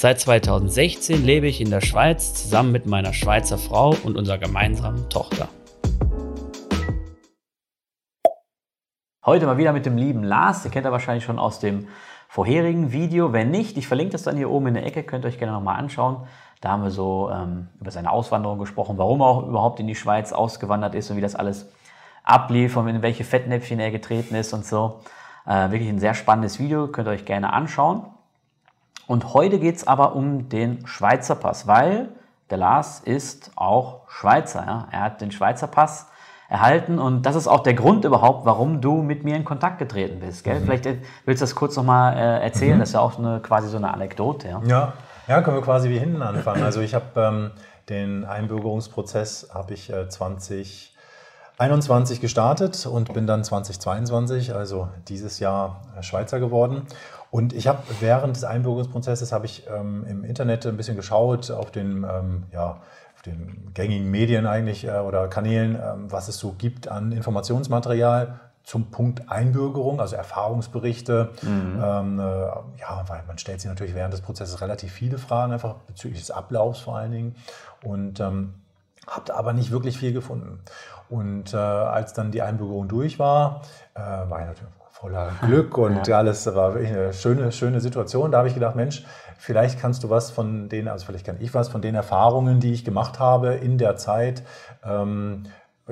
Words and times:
Seit 0.00 0.20
2016 0.20 1.24
lebe 1.24 1.48
ich 1.48 1.60
in 1.60 1.70
der 1.70 1.80
Schweiz 1.80 2.32
zusammen 2.32 2.70
mit 2.70 2.86
meiner 2.86 3.12
Schweizer 3.12 3.58
Frau 3.58 3.96
und 4.04 4.16
unserer 4.16 4.38
gemeinsamen 4.38 5.08
Tochter. 5.08 5.48
Heute 9.26 9.46
mal 9.46 9.58
wieder 9.58 9.72
mit 9.72 9.86
dem 9.86 9.96
lieben 9.96 10.22
Lars. 10.22 10.62
Den 10.62 10.70
kennt 10.70 10.86
ihr 10.86 10.92
wahrscheinlich 10.92 11.24
schon 11.24 11.40
aus 11.40 11.58
dem 11.58 11.88
vorherigen 12.28 12.92
Video. 12.92 13.32
Wenn 13.32 13.50
nicht, 13.50 13.76
ich 13.76 13.88
verlinke 13.88 14.12
das 14.12 14.22
dann 14.22 14.36
hier 14.36 14.50
oben 14.50 14.68
in 14.68 14.74
der 14.74 14.86
Ecke, 14.86 15.02
könnt 15.02 15.24
ihr 15.24 15.30
euch 15.30 15.38
gerne 15.40 15.54
nochmal 15.54 15.80
anschauen. 15.80 16.28
Da 16.60 16.68
haben 16.68 16.84
wir 16.84 16.92
so 16.92 17.28
ähm, 17.32 17.66
über 17.80 17.90
seine 17.90 18.12
Auswanderung 18.12 18.60
gesprochen, 18.60 18.98
warum 18.98 19.20
er 19.20 19.26
auch 19.26 19.48
überhaupt 19.48 19.80
in 19.80 19.88
die 19.88 19.96
Schweiz 19.96 20.32
ausgewandert 20.32 20.94
ist 20.94 21.10
und 21.10 21.16
wie 21.16 21.22
das 21.22 21.34
alles 21.34 21.72
ablief 22.22 22.76
und 22.76 22.86
in 22.86 23.02
welche 23.02 23.24
Fettnäpfchen 23.24 23.80
er 23.80 23.90
getreten 23.90 24.36
ist 24.36 24.52
und 24.52 24.64
so. 24.64 25.00
Äh, 25.44 25.72
wirklich 25.72 25.88
ein 25.88 25.98
sehr 25.98 26.14
spannendes 26.14 26.60
Video, 26.60 26.86
könnt 26.86 27.08
ihr 27.08 27.12
euch 27.12 27.24
gerne 27.24 27.52
anschauen. 27.52 28.04
Und 29.08 29.34
heute 29.34 29.58
geht 29.58 29.76
es 29.76 29.88
aber 29.88 30.14
um 30.14 30.48
den 30.50 30.86
Schweizer 30.86 31.34
Pass, 31.34 31.66
weil 31.66 32.10
der 32.50 32.58
Lars 32.58 33.00
ist 33.00 33.50
auch 33.56 34.02
Schweizer. 34.08 34.64
Ja? 34.64 34.86
Er 34.92 35.00
hat 35.00 35.22
den 35.22 35.32
Schweizer 35.32 35.66
Pass 35.66 36.06
erhalten. 36.48 36.98
Und 36.98 37.22
das 37.22 37.34
ist 37.34 37.48
auch 37.48 37.62
der 37.62 37.72
Grund 37.72 38.04
überhaupt, 38.04 38.44
warum 38.44 38.82
du 38.82 39.02
mit 39.02 39.24
mir 39.24 39.34
in 39.34 39.46
Kontakt 39.46 39.78
getreten 39.78 40.20
bist. 40.20 40.44
Gell? 40.44 40.60
Mhm. 40.60 40.64
Vielleicht 40.64 40.86
äh, 40.86 40.98
willst 41.24 41.40
du 41.40 41.44
das 41.44 41.54
kurz 41.54 41.74
nochmal 41.76 42.16
äh, 42.16 42.44
erzählen. 42.44 42.76
Mhm. 42.76 42.80
Das 42.80 42.90
ist 42.90 42.94
ja 42.94 43.00
auch 43.00 43.18
eine, 43.18 43.40
quasi 43.40 43.68
so 43.68 43.78
eine 43.78 43.92
Anekdote. 43.92 44.48
Ja, 44.48 44.60
ja. 44.66 44.92
ja 45.26 45.40
können 45.40 45.56
wir 45.56 45.62
quasi 45.62 45.88
wie 45.88 45.98
hinten 45.98 46.20
anfangen. 46.20 46.62
Also 46.62 46.82
ich 46.82 46.94
habe 46.94 47.06
ähm, 47.16 47.50
den 47.88 48.26
Einbürgerungsprozess 48.26 49.48
habe 49.54 49.72
ich 49.72 49.90
äh, 49.90 50.10
2021 50.10 52.20
gestartet 52.20 52.84
und 52.84 53.14
bin 53.14 53.26
dann 53.26 53.42
2022, 53.42 54.54
also 54.54 54.88
dieses 55.08 55.40
Jahr 55.40 55.80
äh, 55.98 56.02
Schweizer 56.02 56.40
geworden. 56.40 56.86
Und 57.30 57.52
ich 57.52 57.66
habe 57.66 57.82
während 58.00 58.36
des 58.36 58.44
Einbürgerungsprozesses 58.44 59.32
habe 59.32 59.46
ich 59.46 59.66
ähm, 59.68 60.04
im 60.08 60.24
Internet 60.24 60.66
ein 60.66 60.76
bisschen 60.76 60.96
geschaut 60.96 61.50
auf 61.50 61.70
den 61.70 62.04
ähm, 62.04 62.44
ja, 62.52 62.80
auf 63.14 63.22
den 63.22 63.72
gängigen 63.74 64.10
Medien 64.10 64.46
eigentlich 64.46 64.84
äh, 64.84 64.98
oder 64.98 65.28
Kanälen, 65.28 65.74
ähm, 65.74 66.10
was 66.10 66.28
es 66.28 66.38
so 66.38 66.52
gibt 66.52 66.88
an 66.88 67.12
Informationsmaterial 67.12 68.40
zum 68.62 68.90
Punkt 68.90 69.30
Einbürgerung, 69.30 70.00
also 70.00 70.14
Erfahrungsberichte. 70.14 71.30
Mhm. 71.42 71.82
Ähm, 71.82 72.20
äh, 72.20 72.22
ja, 72.22 73.04
weil 73.06 73.22
man 73.26 73.38
stellt 73.38 73.60
sich 73.60 73.68
natürlich 73.68 73.94
während 73.94 74.12
des 74.12 74.20
Prozesses 74.20 74.60
relativ 74.60 74.92
viele 74.92 75.18
Fragen, 75.18 75.52
einfach 75.52 75.74
bezüglich 75.86 76.20
des 76.20 76.30
Ablaufs 76.30 76.80
vor 76.80 76.96
allen 76.96 77.10
Dingen. 77.10 77.36
Und 77.82 78.20
ähm, 78.20 78.54
habe 79.06 79.34
aber 79.34 79.52
nicht 79.52 79.70
wirklich 79.70 79.98
viel 79.98 80.12
gefunden. 80.12 80.60
Und 81.08 81.54
äh, 81.54 81.56
als 81.56 82.12
dann 82.12 82.30
die 82.30 82.42
Einbürgerung 82.42 82.88
durch 82.88 83.18
war, 83.18 83.62
äh, 83.94 84.00
war 84.00 84.40
ich 84.40 84.46
natürlich 84.46 84.77
voller 85.00 85.32
Glück 85.42 85.76
und 85.78 86.06
ja. 86.06 86.18
alles 86.18 86.46
war 86.54 86.74
wirklich 86.74 86.92
eine 86.92 87.12
schöne, 87.12 87.52
schöne 87.52 87.80
Situation. 87.80 88.32
Da 88.32 88.38
habe 88.38 88.48
ich 88.48 88.54
gedacht, 88.54 88.76
Mensch, 88.76 89.04
Vielleicht 89.40 89.80
kannst 89.80 90.02
du 90.02 90.10
was 90.10 90.32
von 90.32 90.68
den, 90.68 90.88
also 90.88 91.06
vielleicht 91.06 91.24
kann 91.24 91.36
ich 91.38 91.54
was 91.54 91.68
von 91.68 91.80
den 91.80 91.94
Erfahrungen, 91.94 92.58
die 92.58 92.72
ich 92.72 92.84
gemacht 92.84 93.20
habe 93.20 93.54
in 93.54 93.78
der 93.78 93.96
Zeit, 93.96 94.42
ähm, 94.84 95.44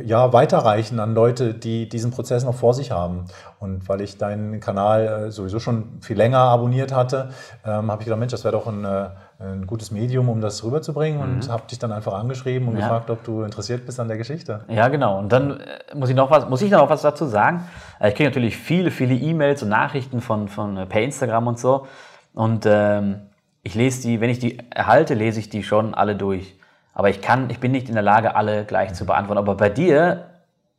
ja, 0.02 0.32
weiterreichen 0.32 1.00
an 1.00 1.14
Leute, 1.14 1.54
die 1.54 1.88
diesen 1.88 2.10
Prozess 2.10 2.44
noch 2.44 2.54
vor 2.54 2.74
sich 2.74 2.90
haben. 2.90 3.24
Und 3.58 3.88
weil 3.88 4.00
ich 4.00 4.18
deinen 4.18 4.60
Kanal 4.60 5.26
äh, 5.26 5.30
sowieso 5.30 5.58
schon 5.58 6.00
viel 6.00 6.16
länger 6.16 6.38
abonniert 6.38 6.92
hatte, 6.94 7.30
ähm, 7.64 7.90
habe 7.90 8.02
ich 8.02 8.06
gedacht, 8.06 8.20
Mensch, 8.20 8.32
das 8.32 8.44
wäre 8.44 8.52
doch 8.52 8.66
ein, 8.66 8.84
äh, 8.84 9.08
ein, 9.38 9.66
gutes 9.66 9.90
Medium, 9.90 10.28
um 10.28 10.40
das 10.40 10.62
rüberzubringen. 10.64 11.18
Mhm. 11.18 11.34
Und 11.34 11.48
habe 11.48 11.62
dich 11.68 11.78
dann 11.78 11.92
einfach 11.92 12.12
angeschrieben 12.12 12.68
und 12.68 12.74
ja. 12.74 12.82
gefragt, 12.82 13.10
ob 13.10 13.24
du 13.24 13.42
interessiert 13.42 13.86
bist 13.86 13.98
an 13.98 14.08
der 14.08 14.18
Geschichte. 14.18 14.64
Ja, 14.68 14.88
genau. 14.88 15.18
Und 15.18 15.32
dann 15.32 15.60
äh, 15.60 15.94
muss 15.94 16.10
ich 16.10 16.16
noch 16.16 16.30
was, 16.30 16.48
muss 16.48 16.62
ich 16.62 16.70
noch 16.70 16.88
was 16.90 17.02
dazu 17.02 17.24
sagen. 17.26 17.64
Ich 18.00 18.14
kriege 18.14 18.28
natürlich 18.28 18.56
viele, 18.56 18.90
viele 18.90 19.14
E-Mails 19.14 19.62
und 19.62 19.70
Nachrichten 19.70 20.20
von, 20.20 20.48
von 20.48 20.88
per 20.88 21.02
Instagram 21.02 21.46
und 21.46 21.58
so. 21.58 21.86
Und 22.34 22.66
ähm, 22.66 23.22
ich 23.62 23.74
lese 23.74 24.02
die, 24.02 24.20
wenn 24.20 24.30
ich 24.30 24.38
die 24.38 24.58
erhalte, 24.70 25.14
lese 25.14 25.40
ich 25.40 25.48
die 25.48 25.62
schon 25.62 25.94
alle 25.94 26.14
durch. 26.14 26.55
Aber 26.96 27.10
ich 27.10 27.20
kann, 27.20 27.50
ich 27.50 27.60
bin 27.60 27.72
nicht 27.72 27.90
in 27.90 27.94
der 27.94 28.02
Lage, 28.02 28.34
alle 28.36 28.64
gleich 28.64 28.94
zu 28.94 29.04
beantworten. 29.04 29.38
Aber 29.38 29.54
bei 29.54 29.68
dir, 29.68 30.30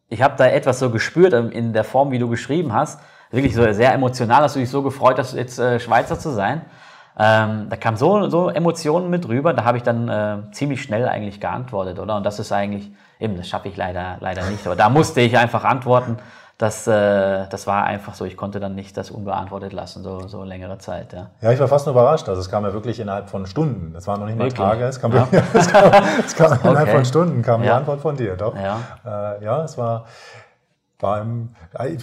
ich 0.09 0.23
habe 0.23 0.33
da 0.35 0.47
etwas 0.47 0.79
so 0.79 0.89
gespürt 0.89 1.31
in 1.31 1.73
der 1.73 1.83
Form, 1.83 2.09
wie 2.09 2.17
du 2.17 2.27
geschrieben 2.27 2.73
hast. 2.73 2.99
Wirklich 3.29 3.53
so 3.53 3.71
sehr 3.71 3.93
emotional, 3.93 4.41
hast 4.41 4.55
du 4.55 4.59
dich 4.59 4.69
so 4.71 4.81
gefreut, 4.81 5.19
dass 5.19 5.31
du 5.31 5.37
jetzt 5.37 5.59
äh, 5.59 5.79
Schweizer 5.79 6.17
zu 6.17 6.31
sein. 6.31 6.61
Ähm, 7.19 7.67
da 7.69 7.75
kam 7.75 7.97
so, 7.97 8.29
so 8.29 8.49
Emotionen 8.49 9.11
mit 9.11 9.27
rüber, 9.27 9.53
da 9.53 9.63
habe 9.63 9.77
ich 9.77 9.83
dann 9.83 10.09
äh, 10.09 10.51
ziemlich 10.53 10.81
schnell 10.81 11.07
eigentlich 11.07 11.39
geantwortet, 11.39 11.99
oder? 11.99 12.15
Und 12.15 12.25
das 12.25 12.39
ist 12.39 12.51
eigentlich, 12.51 12.89
eben, 13.19 13.37
das 13.37 13.47
schaffe 13.47 13.67
ich 13.67 13.77
leider, 13.77 14.17
leider 14.19 14.49
nicht. 14.49 14.65
Aber 14.65 14.75
da 14.75 14.89
musste 14.89 15.21
ich 15.21 15.37
einfach 15.37 15.65
antworten 15.65 16.17
das, 16.57 16.87
äh, 16.87 17.47
das 17.49 17.67
war 17.67 17.83
einfach 17.83 18.15
so, 18.15 18.25
ich 18.25 18.35
konnte 18.35 18.59
dann 18.59 18.73
nicht 18.73 18.97
das 18.97 19.11
unbeantwortet 19.11 19.73
lassen, 19.73 20.01
so, 20.01 20.27
so 20.27 20.43
längere 20.43 20.79
Zeit. 20.79 21.13
Ja. 21.13 21.29
ja, 21.39 21.51
ich 21.51 21.59
war 21.59 21.67
fast 21.67 21.85
nur 21.85 21.93
überrascht. 21.93 22.27
Also 22.27 22.41
es 22.41 22.49
kam 22.49 22.63
ja 22.63 22.73
wirklich 22.73 22.99
innerhalb 22.99 23.29
von 23.29 23.45
Stunden. 23.45 23.93
Das 23.93 24.07
waren 24.07 24.19
noch 24.19 24.25
nicht 24.25 24.37
mal 24.37 24.45
wirklich? 24.45 24.59
Tage, 24.59 24.85
es 24.85 24.99
kam, 24.99 25.13
ja. 25.13 25.27
es 25.53 25.67
kam, 25.67 25.91
es 26.25 26.35
kam 26.35 26.51
okay. 26.53 26.67
innerhalb 26.67 26.89
von 26.89 27.05
Stunden 27.05 27.41
kam 27.43 27.61
ja. 27.61 27.67
die 27.67 27.77
Antwort 27.77 28.01
von 28.01 28.17
dir, 28.17 28.35
doch. 28.35 28.55
Ja, 28.55 28.79
äh, 29.05 29.43
ja 29.43 29.63
es 29.63 29.77
war, 29.77 30.05
war 30.99 31.21
ein 31.21 31.55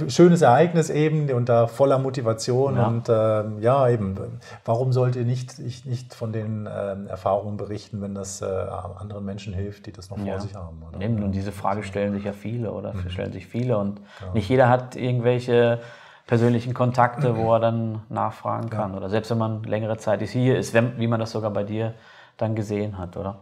schönes 0.09 0.43
Ereignis 0.43 0.89
eben 0.89 1.29
und 1.33 1.49
da 1.49 1.67
voller 1.67 1.99
Motivation 1.99 2.77
ja. 2.77 2.87
und 2.87 3.09
ähm, 3.09 3.61
ja 3.61 3.89
eben, 3.89 4.17
warum 4.65 4.93
sollte 4.93 5.21
nicht, 5.21 5.59
ich 5.59 5.85
nicht 5.85 6.15
von 6.15 6.33
den 6.33 6.69
ähm, 6.73 7.09
Erfahrungen 7.09 7.57
berichten, 7.57 8.01
wenn 8.03 8.15
das 8.15 8.41
äh, 8.41 8.45
anderen 8.45 9.25
Menschen 9.25 9.53
hilft, 9.53 9.87
die 9.87 9.93
das 9.93 10.11
noch 10.11 10.19
ja. 10.19 10.35
vor 10.35 10.41
sich 10.41 10.55
haben? 10.55 10.81
Oder? 10.89 11.01
Eben, 11.01 11.23
und 11.25 11.33
diese 11.33 11.51
Frage 11.51 11.83
stellen 11.83 12.15
sich 12.15 12.25
ja 12.25 12.33
viele 12.33 12.71
oder 12.71 12.95
mhm. 12.95 13.09
stellen 13.11 13.33
sich 13.33 13.47
viele 13.49 13.79
und 13.79 14.01
ja. 14.21 14.33
nicht 14.33 14.49
jeder 14.49 14.69
hat 14.69 14.95
irgendwelche 14.95 15.81
persönlichen 16.29 16.73
Kontakte, 16.73 17.37
wo 17.37 17.53
er 17.53 17.61
dann 17.61 18.03
nachfragen 18.09 18.71
kann 18.71 18.95
oder 18.95 19.11
selbst 19.11 19.31
wenn 19.31 19.39
man 19.39 19.65
längere 19.65 19.97
Zeit 19.97 20.23
ist, 20.23 20.31
hier 20.31 20.57
ist, 20.57 20.73
wenn, 20.73 20.99
wie 20.99 21.09
man 21.09 21.19
das 21.19 21.33
sogar 21.33 21.51
bei 21.51 21.65
dir 21.65 21.95
dann 22.37 22.55
gesehen 22.55 22.97
hat, 22.97 23.17
oder? 23.17 23.41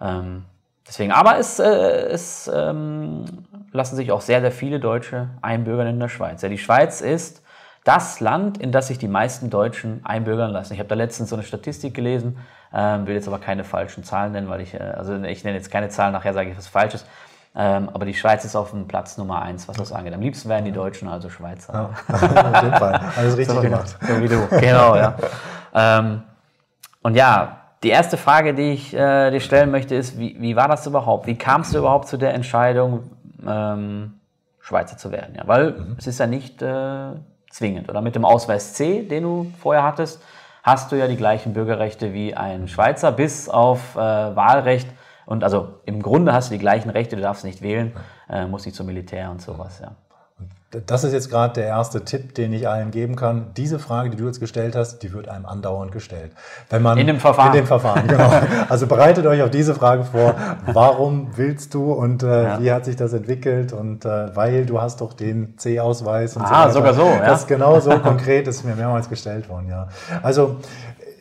Ähm, 0.00 0.46
deswegen, 0.88 1.12
aber 1.12 1.38
es, 1.38 1.58
äh, 1.58 2.06
es 2.08 2.50
ähm, 2.52 3.24
lassen 3.74 3.96
sich 3.96 4.12
auch 4.12 4.20
sehr, 4.20 4.40
sehr 4.40 4.52
viele 4.52 4.78
Deutsche 4.78 5.28
einbürgern 5.42 5.88
in 5.88 6.00
der 6.00 6.08
Schweiz. 6.08 6.40
Ja, 6.42 6.48
die 6.48 6.58
Schweiz 6.58 7.00
ist 7.00 7.42
das 7.82 8.20
Land, 8.20 8.56
in 8.56 8.72
das 8.72 8.86
sich 8.86 8.98
die 8.98 9.08
meisten 9.08 9.50
Deutschen 9.50 10.00
einbürgern 10.04 10.50
lassen. 10.50 10.72
Ich 10.72 10.78
habe 10.78 10.88
da 10.88 10.94
letztens 10.94 11.28
so 11.28 11.36
eine 11.36 11.42
Statistik 11.42 11.92
gelesen, 11.92 12.38
ähm, 12.72 13.06
will 13.06 13.14
jetzt 13.14 13.26
aber 13.26 13.40
keine 13.40 13.64
falschen 13.64 14.04
Zahlen 14.04 14.32
nennen, 14.32 14.48
weil 14.48 14.60
ich, 14.60 14.74
äh, 14.74 14.78
also 14.78 15.20
ich 15.24 15.44
nenne 15.44 15.56
jetzt 15.56 15.70
keine 15.70 15.88
Zahlen, 15.88 16.12
nachher 16.12 16.32
sage 16.32 16.50
ich 16.50 16.56
was 16.56 16.68
Falsches. 16.68 17.04
Ähm, 17.56 17.88
aber 17.92 18.06
die 18.06 18.14
Schweiz 18.14 18.44
ist 18.44 18.56
auf 18.56 18.70
dem 18.70 18.86
Platz 18.86 19.18
Nummer 19.18 19.42
eins, 19.42 19.68
was 19.68 19.76
das 19.76 19.92
angeht. 19.92 20.14
Am 20.14 20.20
liebsten 20.20 20.48
wären 20.48 20.64
die 20.64 20.72
Deutschen 20.72 21.08
also 21.08 21.28
Schweizer. 21.28 21.72
Ja, 22.08 22.14
auf 22.14 22.62
jeden 22.62 22.76
Fall. 22.76 23.00
Alles 23.16 23.36
richtig 23.36 23.56
so, 23.56 23.60
gemacht. 23.60 23.96
So 24.00 24.20
wie 24.20 24.28
du. 24.28 24.46
Genau, 24.60 24.96
ja. 24.96 25.16
ähm, 25.74 26.22
und 27.02 27.16
ja, 27.16 27.58
die 27.82 27.90
erste 27.90 28.16
Frage, 28.16 28.54
die 28.54 28.72
ich 28.72 28.94
äh, 28.94 29.30
dir 29.30 29.40
stellen 29.40 29.70
möchte, 29.70 29.94
ist, 29.94 30.18
wie, 30.18 30.36
wie 30.40 30.56
war 30.56 30.68
das 30.68 30.86
überhaupt? 30.86 31.26
Wie 31.26 31.36
kamst 31.36 31.74
du 31.74 31.78
überhaupt 31.78 32.08
zu 32.08 32.16
der 32.16 32.34
Entscheidung, 32.34 33.10
ähm, 33.48 34.20
Schweizer 34.60 34.96
zu 34.96 35.12
werden? 35.12 35.34
Ja? 35.34 35.46
Weil 35.46 35.72
mhm. 35.72 35.96
es 35.98 36.06
ist 36.06 36.18
ja 36.18 36.26
nicht 36.26 36.62
äh, 36.62 37.12
zwingend. 37.50 37.88
Oder 37.88 38.00
mit 38.00 38.14
dem 38.14 38.24
Ausweis 38.24 38.74
C, 38.74 39.02
den 39.02 39.22
du 39.22 39.52
vorher 39.58 39.82
hattest, 39.82 40.22
hast 40.62 40.90
du 40.92 40.96
ja 40.96 41.06
die 41.06 41.16
gleichen 41.16 41.52
Bürgerrechte 41.52 42.12
wie 42.12 42.34
ein 42.34 42.68
Schweizer, 42.68 43.12
bis 43.12 43.48
auf 43.48 43.96
äh, 43.96 43.98
Wahlrecht. 43.98 44.88
Und 45.26 45.44
also 45.44 45.80
im 45.86 46.02
Grunde 46.02 46.32
hast 46.32 46.50
du 46.50 46.54
die 46.54 46.60
gleichen 46.60 46.90
Rechte, 46.90 47.16
du 47.16 47.22
darfst 47.22 47.44
nicht 47.44 47.62
wählen, 47.62 47.92
äh, 48.28 48.46
musst 48.46 48.66
nicht 48.66 48.76
zum 48.76 48.86
Militär 48.86 49.30
und 49.30 49.40
sowas. 49.40 49.80
Ja 49.80 49.92
das 50.86 51.04
ist 51.04 51.12
jetzt 51.12 51.30
gerade 51.30 51.54
der 51.54 51.66
erste 51.66 52.04
Tipp, 52.04 52.34
den 52.34 52.52
ich 52.52 52.68
allen 52.68 52.90
geben 52.90 53.16
kann. 53.16 53.46
Diese 53.56 53.78
Frage, 53.78 54.10
die 54.10 54.16
du 54.16 54.26
jetzt 54.26 54.40
gestellt 54.40 54.76
hast, 54.76 54.98
die 54.98 55.12
wird 55.12 55.28
einem 55.28 55.46
andauernd 55.46 55.92
gestellt. 55.92 56.32
Wenn 56.70 56.82
man, 56.82 56.98
in 56.98 57.06
dem 57.06 57.20
Verfahren. 57.20 57.48
In 57.48 57.60
dem 57.60 57.66
Verfahren, 57.66 58.06
genau. 58.06 58.30
Also 58.68 58.86
bereitet 58.86 59.26
euch 59.26 59.42
auf 59.42 59.50
diese 59.50 59.74
Frage 59.74 60.04
vor. 60.04 60.34
Warum 60.66 61.36
willst 61.36 61.74
du 61.74 61.92
und 61.92 62.22
äh, 62.22 62.44
ja. 62.44 62.62
wie 62.62 62.72
hat 62.72 62.84
sich 62.84 62.96
das 62.96 63.12
entwickelt? 63.12 63.72
Und 63.72 64.04
äh, 64.04 64.34
weil 64.34 64.66
du 64.66 64.80
hast 64.80 65.00
doch 65.00 65.12
den 65.12 65.58
C-Ausweis 65.58 66.36
und 66.36 66.42
ah, 66.42 66.46
so 66.46 66.52
weiter. 66.52 66.72
sogar 66.72 66.94
so, 66.94 67.06
ja. 67.06 67.26
Das 67.26 67.40
ist 67.40 67.48
genau 67.48 67.80
so 67.80 67.98
konkret 67.98 68.48
ist 68.48 68.64
mir 68.64 68.74
mehrmals 68.74 69.08
gestellt 69.08 69.48
worden, 69.48 69.68
ja. 69.68 69.88
Also 70.22 70.56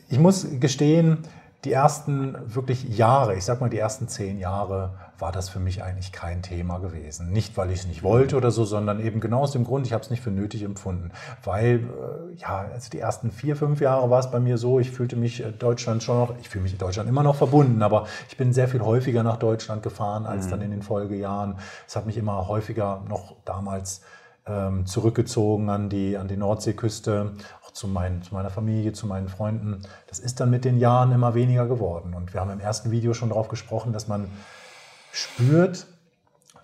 ich 0.09 0.19
muss 0.19 0.47
gestehen, 0.59 1.19
die 1.63 1.71
ersten 1.71 2.35
wirklich 2.45 2.97
Jahre, 2.97 3.35
ich 3.35 3.45
sag 3.45 3.61
mal 3.61 3.69
die 3.69 3.79
ersten 3.79 4.07
zehn 4.07 4.39
Jahre, 4.39 4.91
war 5.24 5.31
das 5.31 5.48
für 5.48 5.60
mich 5.60 5.81
eigentlich 5.81 6.12
kein 6.12 6.42
Thema 6.42 6.80
gewesen. 6.80 7.31
Nicht, 7.31 7.56
weil 7.56 7.72
ich 7.72 7.80
es 7.80 7.88
nicht 7.88 8.04
wollte 8.04 8.36
oder 8.36 8.52
so, 8.52 8.66
sondern 8.66 9.00
eben 9.00 9.22
genau 9.22 9.40
aus 9.40 9.54
dem 9.54 9.64
Grund, 9.64 9.88
ich 9.88 9.94
habe 9.94 10.04
es 10.04 10.10
nicht 10.10 10.22
für 10.22 10.31
nötig 10.31 10.64
empfunden. 10.64 11.12
Weil, 11.46 11.75
äh, 11.75 12.36
ja, 12.42 12.66
also 12.74 12.90
die 12.90 13.00
ersten 13.00 13.31
vier, 13.31 13.56
fünf 13.56 13.80
Jahre 13.80 14.10
war 14.10 14.20
es 14.20 14.30
bei 14.30 14.42
mir 14.42 14.58
so, 14.58 14.81
ich 14.81 14.92
fühlte 14.92 15.16
mich 15.16 15.42
äh, 15.42 15.54
Deutschland 15.54 16.04
schon 16.04 16.20
noch, 16.20 16.36
ich 16.42 16.50
fühle 16.50 16.64
mich 16.64 16.74
in 16.74 16.78
Deutschland 16.78 17.08
immer 17.08 17.24
noch 17.24 17.38
verbunden, 17.38 17.81
aber 17.84 18.06
ich 18.28 18.36
bin 18.36 18.52
sehr 18.52 18.68
viel 18.68 18.81
häufiger 18.81 19.24
nach 19.24 19.38
Deutschland 19.38 19.81
gefahren 19.81 20.25
als 20.25 20.48
mhm. 20.48 20.52
dann 20.52 20.62
in 20.64 20.72
den 20.72 20.81
Folgejahren. 20.81 21.56
Es 21.88 21.96
hat 21.96 22.06
mich 22.06 22.18
immer 22.18 22.50
häufiger 22.50 23.02
noch 23.08 23.38
damals 23.46 24.02
ähm, 24.46 24.86
zurückgezogen 24.86 25.70
an 25.70 25.88
die, 25.88 26.18
an 26.18 26.28
die 26.28 26.36
Nordseeküste, 26.36 27.31
auch 27.66 27.72
zu, 27.72 27.88
mein, 27.88 28.24
zu 28.24 28.34
meiner 28.34 28.50
Familie, 28.50 28.92
zu 28.92 29.08
meinen 29.08 29.30
Freunden. 29.30 29.84
Das 30.08 30.20
ist 30.20 30.42
dann 30.42 30.50
mit 30.50 30.66
den 30.66 30.80
Jahren 30.80 31.14
immer 31.14 31.34
weniger 31.34 31.66
geworden. 31.66 32.14
Und 32.14 32.34
wir 32.34 32.42
haben 32.42 32.52
im 32.52 32.60
ersten 32.60 32.92
Video 32.92 33.14
schon 33.14 33.30
darauf 33.30 33.48
gesprochen, 33.48 33.94
dass 33.94 34.10
man 34.10 34.28
spürt, 35.13 35.86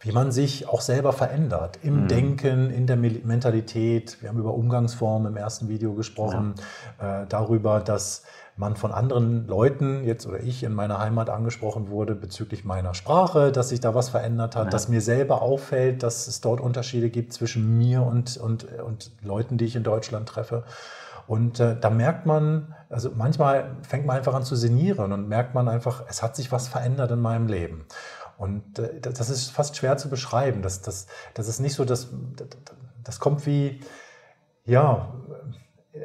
wie 0.01 0.11
man 0.11 0.31
sich 0.31 0.67
auch 0.67 0.81
selber 0.81 1.13
verändert 1.13 1.79
im 1.83 2.03
mhm. 2.03 2.07
Denken, 2.07 2.71
in 2.71 2.87
der 2.87 2.97
Mentalität. 2.97 4.17
Wir 4.21 4.29
haben 4.29 4.39
über 4.39 4.55
Umgangsformen 4.55 5.31
im 5.31 5.37
ersten 5.37 5.69
Video 5.69 5.93
gesprochen, 5.93 6.55
ja. 6.99 7.21
äh, 7.21 7.25
darüber, 7.27 7.79
dass 7.79 8.23
man 8.55 8.75
von 8.75 8.91
anderen 8.91 9.47
Leuten, 9.47 10.03
jetzt 10.03 10.25
oder 10.25 10.39
ich 10.39 10.63
in 10.63 10.73
meiner 10.73 10.99
Heimat 10.99 11.29
angesprochen 11.29 11.89
wurde 11.89 12.15
bezüglich 12.15 12.65
meiner 12.65 12.93
Sprache, 12.95 13.51
dass 13.51 13.69
sich 13.69 13.81
da 13.81 13.93
was 13.93 14.09
verändert 14.09 14.55
hat, 14.55 14.65
ja. 14.65 14.69
dass 14.71 14.89
mir 14.89 15.01
selber 15.01 15.41
auffällt, 15.43 16.01
dass 16.01 16.27
es 16.27 16.41
dort 16.41 16.59
Unterschiede 16.59 17.09
gibt 17.09 17.31
zwischen 17.31 17.77
mir 17.77 18.01
und, 18.01 18.37
und, 18.37 18.67
und 18.81 19.11
Leuten, 19.21 19.57
die 19.57 19.65
ich 19.65 19.75
in 19.75 19.83
Deutschland 19.83 20.27
treffe. 20.27 20.63
Und 21.29 21.59
äh, 21.59 21.75
da 21.79 21.91
merkt 21.91 22.25
man, 22.25 22.73
also 22.89 23.11
manchmal 23.15 23.75
fängt 23.83 24.07
man 24.07 24.17
einfach 24.17 24.33
an 24.33 24.43
zu 24.43 24.55
sinnieren 24.55 25.11
und 25.11 25.29
merkt 25.29 25.53
man 25.53 25.67
einfach, 25.67 26.03
es 26.09 26.23
hat 26.23 26.35
sich 26.35 26.51
was 26.51 26.67
verändert 26.67 27.11
in 27.11 27.21
meinem 27.21 27.47
Leben. 27.47 27.85
Und 28.39 28.79
äh, 28.79 29.01
das 29.01 29.29
ist 29.29 29.51
fast 29.51 29.75
schwer 29.75 29.97
zu 29.97 30.09
beschreiben. 30.09 30.61
Das, 30.61 30.81
das, 30.81 31.07
das 31.35 31.47
ist 31.47 31.59
nicht 31.59 31.75
so, 31.75 31.85
dass 31.85 32.07
das 33.03 33.19
kommt 33.19 33.45
wie, 33.45 33.81
ja, 34.65 35.13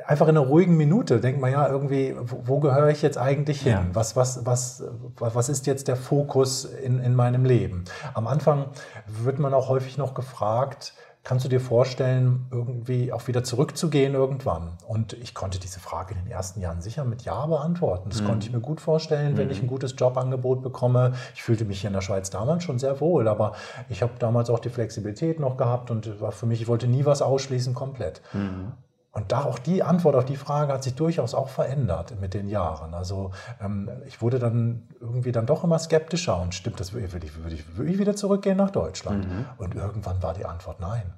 einfach 0.07 0.27
in 0.27 0.37
einer 0.37 0.47
ruhigen 0.47 0.77
Minute 0.77 1.21
denkt 1.21 1.41
man 1.41 1.53
ja 1.53 1.69
irgendwie, 1.69 2.17
wo, 2.19 2.59
gehöre 2.59 2.89
ich 2.89 3.03
jetzt 3.03 3.19
eigentlich 3.19 3.63
hin? 3.63 3.73
Ja. 3.73 3.87
Was, 3.93 4.17
was, 4.17 4.45
was, 4.45 4.83
was 5.19 5.49
ist 5.49 5.67
jetzt 5.67 5.87
der 5.87 5.97
Fokus 5.97 6.65
in, 6.65 6.99
in 6.99 7.15
meinem 7.15 7.45
Leben? 7.45 7.85
Am 8.15 8.27
Anfang 8.27 8.67
wird 9.07 9.39
man 9.39 9.55
auch 9.55 9.69
häufig 9.69 9.97
noch 9.97 10.15
gefragt, 10.15 10.95
Kannst 11.25 11.47
du 11.47 11.49
dir 11.49 11.61
vorstellen, 11.61 12.45
irgendwie 12.51 13.11
auch 13.11 13.27
wieder 13.29 13.43
zurückzugehen 13.43 14.13
irgendwann? 14.13 14.73
Und 14.87 15.15
ich 15.15 15.35
konnte 15.35 15.59
diese 15.59 15.81
Frage 15.81 16.13
in 16.13 16.23
den 16.23 16.31
ersten 16.31 16.61
Jahren 16.61 16.83
sicher 16.83 17.07
mit 17.07 17.23
Ja 17.23 17.47
beantworten. 17.47 18.11
Das 18.11 18.21
mhm. 18.21 18.27
konnte 18.27 18.47
ich 18.47 18.53
mir 18.53 18.61
gut 18.61 18.79
vorstellen, 18.79 19.39
wenn 19.39 19.47
mhm. 19.47 19.53
ich 19.53 19.63
ein 19.63 19.67
gutes 19.67 19.95
Jobangebot 19.97 20.63
bekomme. 20.63 21.15
Ich 21.35 21.43
fühlte 21.43 21.65
mich 21.65 21.81
hier 21.81 21.89
in 21.89 21.95
der 21.95 22.03
Schweiz 22.03 22.29
damals 22.29 22.63
schon 22.65 22.79
sehr 22.79 23.01
wohl, 23.01 23.27
aber 23.27 23.55
ich 23.89 24.03
habe 24.03 24.13
damals 24.19 24.51
auch 24.51 24.59
die 24.59 24.69
Flexibilität 24.69 25.41
noch 25.41 25.57
gehabt 25.57 25.91
und 25.91 26.21
war 26.21 26.31
für 26.31 26.45
mich, 26.45 26.61
ich 26.61 26.69
wollte 26.69 26.89
nie 26.89 27.07
was 27.07 27.23
ausschließen 27.23 27.73
komplett. 27.73 28.21
Mhm. 28.35 28.73
Und 29.15 29.31
da 29.31 29.45
auch 29.45 29.61
die 29.61 29.85
Antwort 29.85 30.17
auf 30.17 30.25
die 30.25 30.37
Frage 30.37 30.73
hat 30.73 30.83
sich 30.83 30.97
durchaus 30.97 31.35
auch 31.35 31.49
verändert 31.49 32.21
mit 32.21 32.35
den 32.35 32.49
Jahren. 32.49 32.95
Also 32.95 33.31
ähm, 33.63 33.89
ich 34.07 34.21
wurde 34.21 34.41
dann 34.41 34.89
irgendwie 35.01 35.31
dann 35.31 35.47
doch 35.47 35.63
immer 35.63 35.79
skeptischer 35.79 36.41
und 36.41 36.53
stimmt, 36.53 36.81
das 36.81 36.93
würde 36.93 37.07
ich, 37.07 37.13
würde 37.13 37.55
ich, 37.55 37.77
würde 37.77 37.93
ich 37.93 37.99
wieder 37.99 38.17
zurückgehen 38.17 38.57
nach 38.57 38.71
Deutschland. 38.71 39.29
Mhm. 39.29 39.47
Und 39.57 39.77
irgendwann 39.77 40.21
war 40.21 40.35
die 40.35 40.45
Antwort 40.45 40.81
nein. 40.81 41.15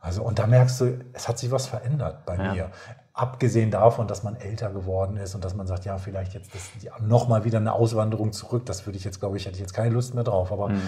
Also 0.00 0.24
und 0.24 0.40
da 0.40 0.48
merkst 0.48 0.80
du, 0.80 0.98
es 1.12 1.28
hat 1.28 1.38
sich 1.38 1.52
was 1.52 1.66
verändert 1.66 2.26
bei 2.26 2.36
ja. 2.36 2.52
mir. 2.52 2.70
Abgesehen 3.12 3.70
davon, 3.70 4.08
dass 4.08 4.24
man 4.24 4.34
älter 4.34 4.70
geworden 4.70 5.16
ist 5.16 5.36
und 5.36 5.44
dass 5.44 5.54
man 5.54 5.68
sagt, 5.68 5.84
ja, 5.84 5.98
vielleicht 5.98 6.34
jetzt 6.34 6.50
ja, 6.82 6.92
nochmal 7.00 7.44
wieder 7.44 7.58
eine 7.58 7.74
Auswanderung 7.74 8.32
zurück, 8.32 8.66
das 8.66 8.86
würde 8.86 8.98
ich 8.98 9.04
jetzt, 9.04 9.20
glaube 9.20 9.36
ich, 9.36 9.46
hätte 9.46 9.54
ich 9.54 9.60
jetzt 9.60 9.72
keine 9.72 9.90
Lust 9.90 10.14
mehr 10.14 10.24
drauf. 10.24 10.50
Aber 10.50 10.70
mhm. 10.70 10.82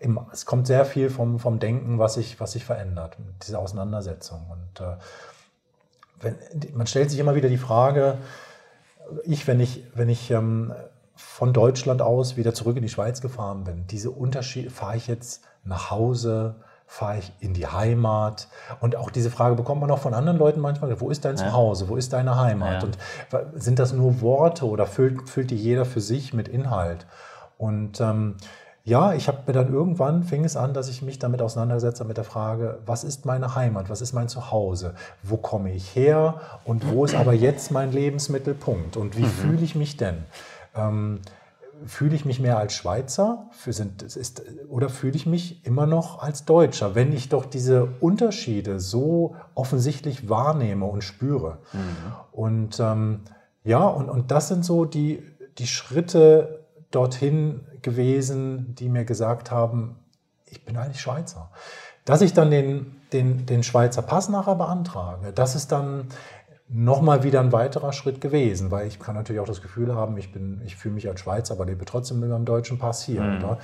im, 0.00 0.20
es 0.32 0.46
kommt 0.46 0.66
sehr 0.66 0.84
viel 0.84 1.10
vom, 1.10 1.38
vom 1.38 1.60
Denken, 1.60 2.00
was 2.00 2.14
sich, 2.14 2.40
was 2.40 2.52
sich 2.52 2.64
verändert, 2.64 3.16
diese 3.46 3.60
Auseinandersetzung. 3.60 4.46
Und 4.50 4.84
äh, 4.84 4.96
wenn, 6.20 6.36
man 6.74 6.86
stellt 6.86 7.10
sich 7.10 7.18
immer 7.18 7.34
wieder 7.34 7.48
die 7.48 7.58
Frage, 7.58 8.18
ich, 9.24 9.46
wenn 9.46 9.60
ich, 9.60 9.84
wenn 9.94 10.08
ich 10.08 10.30
ähm, 10.30 10.72
von 11.14 11.52
Deutschland 11.52 12.02
aus 12.02 12.36
wieder 12.36 12.54
zurück 12.54 12.76
in 12.76 12.82
die 12.82 12.88
Schweiz 12.88 13.20
gefahren 13.20 13.64
bin, 13.64 13.86
diese 13.86 14.10
Unterschiede, 14.10 14.70
fahre 14.70 14.96
ich 14.96 15.06
jetzt 15.06 15.42
nach 15.64 15.90
Hause, 15.90 16.56
fahre 16.86 17.18
ich 17.18 17.32
in 17.40 17.54
die 17.54 17.66
Heimat? 17.66 18.48
Und 18.80 18.96
auch 18.96 19.10
diese 19.10 19.30
Frage 19.30 19.56
bekommt 19.56 19.80
man 19.80 19.90
auch 19.90 19.98
von 19.98 20.14
anderen 20.14 20.38
Leuten 20.38 20.60
manchmal, 20.60 21.00
wo 21.00 21.10
ist 21.10 21.24
dein 21.24 21.36
ja. 21.36 21.44
Zuhause, 21.44 21.88
wo 21.88 21.96
ist 21.96 22.12
deine 22.12 22.38
Heimat? 22.38 22.82
Ja. 22.82 23.40
Und 23.40 23.62
sind 23.62 23.78
das 23.78 23.92
nur 23.92 24.20
Worte 24.20 24.66
oder 24.66 24.86
füllt, 24.86 25.28
füllt 25.28 25.50
die 25.50 25.56
jeder 25.56 25.84
für 25.84 26.00
sich 26.00 26.32
mit 26.32 26.48
Inhalt? 26.48 27.06
Und 27.58 28.00
ähm, 28.00 28.36
ja, 28.86 29.14
ich 29.14 29.26
habe 29.26 29.38
mir 29.48 29.52
dann 29.52 29.72
irgendwann 29.72 30.22
fing 30.22 30.44
es 30.44 30.56
an, 30.56 30.72
dass 30.72 30.88
ich 30.88 31.02
mich 31.02 31.18
damit 31.18 31.42
auseinandergesetzt 31.42 31.98
habe 31.98 32.06
mit 32.06 32.18
der 32.18 32.24
Frage, 32.24 32.78
was 32.86 33.02
ist 33.02 33.26
meine 33.26 33.56
Heimat, 33.56 33.90
was 33.90 34.00
ist 34.00 34.12
mein 34.12 34.28
Zuhause, 34.28 34.94
wo 35.24 35.36
komme 35.36 35.72
ich 35.72 35.96
her 35.96 36.40
und 36.64 36.88
wo 36.88 37.04
ist 37.04 37.16
aber 37.16 37.32
jetzt 37.32 37.72
mein 37.72 37.90
Lebensmittelpunkt 37.90 38.96
und 38.96 39.16
wie 39.16 39.22
mhm. 39.22 39.26
fühle 39.26 39.62
ich 39.64 39.74
mich 39.74 39.96
denn? 39.96 40.18
Ähm, 40.76 41.18
fühle 41.84 42.14
ich 42.14 42.24
mich 42.24 42.38
mehr 42.38 42.58
als 42.58 42.74
Schweizer 42.74 43.48
für 43.50 43.72
sind, 43.72 44.02
ist, 44.04 44.42
oder 44.68 44.88
fühle 44.88 45.16
ich 45.16 45.26
mich 45.26 45.66
immer 45.66 45.86
noch 45.86 46.22
als 46.22 46.44
Deutscher, 46.44 46.94
wenn 46.94 47.12
ich 47.12 47.28
doch 47.28 47.44
diese 47.44 47.88
Unterschiede 47.98 48.78
so 48.78 49.34
offensichtlich 49.56 50.28
wahrnehme 50.28 50.86
und 50.86 51.02
spüre? 51.02 51.58
Mhm. 51.72 52.12
Und 52.30 52.78
ähm, 52.78 53.20
ja, 53.64 53.84
und, 53.84 54.08
und 54.08 54.30
das 54.30 54.46
sind 54.46 54.64
so 54.64 54.84
die, 54.84 55.24
die 55.58 55.66
Schritte 55.66 56.65
dorthin, 56.96 57.60
gewesen, 57.82 58.74
die 58.74 58.88
mir 58.88 59.04
gesagt 59.04 59.50
haben, 59.50 59.96
ich 60.46 60.64
bin 60.64 60.76
eigentlich 60.76 61.00
Schweizer. 61.00 61.50
Dass 62.04 62.20
ich 62.20 62.32
dann 62.32 62.50
den, 62.50 62.96
den, 63.12 63.46
den 63.46 63.62
Schweizer 63.62 64.02
Pass 64.02 64.28
nachher 64.28 64.56
beantrage, 64.56 65.32
das 65.32 65.54
ist 65.54 65.72
dann 65.72 66.08
nochmal 66.68 67.22
wieder 67.22 67.40
ein 67.40 67.52
weiterer 67.52 67.92
Schritt 67.92 68.20
gewesen, 68.20 68.72
weil 68.72 68.88
ich 68.88 68.98
kann 68.98 69.14
natürlich 69.14 69.40
auch 69.40 69.46
das 69.46 69.62
Gefühl 69.62 69.94
haben, 69.94 70.16
ich, 70.16 70.32
bin, 70.32 70.60
ich 70.64 70.74
fühle 70.74 70.94
mich 70.94 71.08
als 71.08 71.20
Schweizer, 71.20 71.54
aber 71.54 71.64
lebe 71.64 71.84
trotzdem 71.84 72.18
mit 72.18 72.28
meinem 72.28 72.44
deutschen 72.44 72.78
Pass 72.78 73.04
hier. 73.04 73.20
Mhm. 73.20 73.56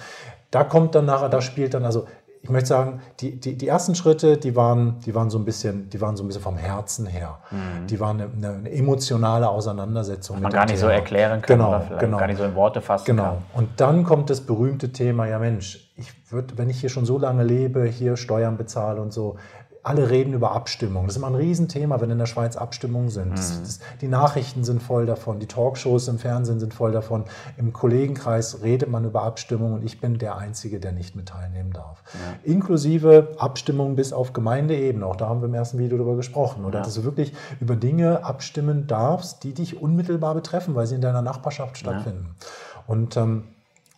Da 0.52 0.64
kommt 0.64 0.94
dann 0.94 1.06
nachher, 1.06 1.28
da 1.28 1.40
spielt 1.40 1.74
dann, 1.74 1.84
also 1.84 2.06
ich 2.44 2.50
möchte 2.50 2.70
sagen, 2.70 3.00
die, 3.20 3.38
die, 3.38 3.56
die, 3.56 3.68
ersten 3.68 3.94
Schritte, 3.94 4.36
die 4.36 4.56
waren, 4.56 4.98
die 5.06 5.14
waren 5.14 5.30
so 5.30 5.38
ein 5.38 5.44
bisschen, 5.44 5.88
die 5.90 6.00
waren 6.00 6.16
so 6.16 6.24
ein 6.24 6.26
bisschen 6.26 6.42
vom 6.42 6.56
Herzen 6.56 7.06
her. 7.06 7.38
Mhm. 7.52 7.86
Die 7.86 8.00
waren 8.00 8.20
eine, 8.20 8.48
eine, 8.48 8.70
emotionale 8.72 9.48
Auseinandersetzung. 9.48 10.36
Was 10.36 10.42
man 10.42 10.52
gar 10.52 10.66
nicht 10.66 10.80
Thema. 10.80 10.88
so 10.88 10.88
erklären 10.88 11.40
kann 11.40 11.58
genau, 11.58 11.68
oder 11.68 11.80
vielleicht 11.82 12.00
genau. 12.00 12.18
gar 12.18 12.26
nicht 12.26 12.38
so 12.38 12.44
in 12.44 12.56
Worte 12.56 12.80
fassen 12.80 13.04
genau. 13.06 13.22
kann. 13.22 13.36
Und 13.54 13.68
dann 13.80 14.02
kommt 14.02 14.28
das 14.28 14.40
berühmte 14.40 14.90
Thema, 14.90 15.26
ja 15.26 15.38
Mensch, 15.38 15.92
ich 15.94 16.32
würde, 16.32 16.58
wenn 16.58 16.68
ich 16.68 16.80
hier 16.80 16.88
schon 16.88 17.04
so 17.04 17.16
lange 17.16 17.44
lebe, 17.44 17.84
hier 17.84 18.16
Steuern 18.16 18.56
bezahle 18.56 19.00
und 19.00 19.12
so, 19.12 19.36
alle 19.84 20.10
reden 20.10 20.32
über 20.32 20.52
Abstimmung. 20.52 21.06
Das 21.06 21.14
ist 21.14 21.18
immer 21.18 21.26
ein 21.26 21.34
Riesenthema, 21.34 22.00
wenn 22.00 22.10
in 22.10 22.18
der 22.18 22.26
Schweiz 22.26 22.56
Abstimmungen 22.56 23.08
sind. 23.08 23.30
Mhm. 23.30 23.34
Das, 23.34 23.62
das, 23.62 23.80
die 24.00 24.06
Nachrichten 24.06 24.62
sind 24.62 24.80
voll 24.80 25.06
davon, 25.06 25.40
die 25.40 25.46
Talkshows 25.46 26.06
im 26.06 26.18
Fernsehen 26.18 26.60
sind 26.60 26.72
voll 26.72 26.92
davon. 26.92 27.24
Im 27.56 27.72
Kollegenkreis 27.72 28.62
redet 28.62 28.88
man 28.88 29.04
über 29.04 29.22
Abstimmung 29.24 29.72
und 29.72 29.84
ich 29.84 30.00
bin 30.00 30.18
der 30.18 30.36
Einzige, 30.36 30.78
der 30.78 30.92
nicht 30.92 31.16
mit 31.16 31.26
teilnehmen 31.30 31.72
darf. 31.72 32.02
Ja. 32.14 32.52
Inklusive 32.52 33.34
Abstimmungen 33.38 33.96
bis 33.96 34.12
auf 34.12 34.32
Gemeindeebene. 34.32 35.04
Auch 35.04 35.16
da 35.16 35.28
haben 35.28 35.40
wir 35.40 35.48
im 35.48 35.54
ersten 35.54 35.78
Video 35.78 35.98
darüber 35.98 36.14
gesprochen. 36.14 36.64
Oder 36.64 36.78
ja. 36.78 36.84
dass 36.84 36.94
du 36.94 37.02
wirklich 37.02 37.32
über 37.58 37.74
Dinge 37.74 38.24
abstimmen 38.24 38.86
darfst, 38.86 39.42
die 39.42 39.52
dich 39.52 39.82
unmittelbar 39.82 40.34
betreffen, 40.34 40.76
weil 40.76 40.86
sie 40.86 40.94
in 40.94 41.00
deiner 41.00 41.22
Nachbarschaft 41.22 41.76
stattfinden. 41.76 42.36
Ja. 42.38 42.82
Und, 42.86 43.16
ähm, 43.16 43.48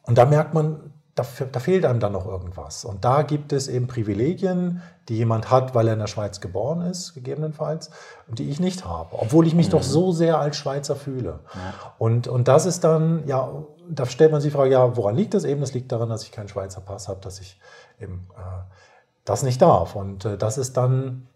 und 0.05 0.17
da 0.17 0.25
merkt 0.25 0.55
man, 0.55 0.77
da, 1.15 1.25
da, 1.53 1.61
fehlt 1.61 1.85
einem 1.85 2.01
dann 2.01 2.13
noch 2.13 2.27
irgendwas. 2.27 2.85
Und 2.85 3.05
da 3.05 3.23
gibt 3.23 3.53
es 3.53 3.69
eben 3.69 3.87
Privilegien, 3.87 4.83
die 5.09 5.17
jemand 5.17 5.51
hat, 5.51 5.75
weil 5.75 5.87
er 5.87 5.93
in 5.93 6.01
der 6.01 6.09
Schweiz 6.09 6.41
geboren 6.41 6.81
ist, 6.81 7.15
gegebenenfalls, 7.15 7.91
und 8.27 8.41
die 8.41 8.51
ich 8.51 8.59
nicht 8.59 8.85
habe, 8.85 9.17
obwohl 9.19 9.47
ich 9.47 9.55
mich 9.55 9.69
mhm. 9.69 9.73
doch 9.73 9.83
so 9.83 10.13
sehr 10.13 10.39
als 10.39 10.57
Schweizer 10.57 10.97
fühle. 10.97 11.41
Ja. 11.55 11.75
Und, 11.99 12.27
und 12.27 12.49
das 12.49 12.67
ist 12.67 12.83
dann, 12.83 13.27
ja, 13.27 13.49
da 13.89 14.07
stellt 14.07 14.33
man 14.33 14.41
sich 14.41 14.51
die 14.51 14.57
Frage, 14.57 14.73
ja, 14.73 14.97
woran 14.97 15.15
liegt 15.15 15.35
das 15.35 15.45
eben? 15.45 15.61
Das 15.61 15.73
liegt 15.73 15.93
daran, 15.93 16.09
dass 16.09 16.25
ich 16.25 16.33
keinen 16.33 16.49
Schweizer 16.49 16.81
Pass 16.81 17.09
habe, 17.09 17.21
dass 17.21 17.39
ich 17.39 17.61
eben 18.01 18.27
äh, 18.37 18.75
das 19.25 19.43
nicht 19.43 19.63
darf. 19.63 19.95
Und 19.95 20.25
äh, 20.25 20.37
das 20.37 20.59
ist 20.59 20.77
dann 20.77 21.29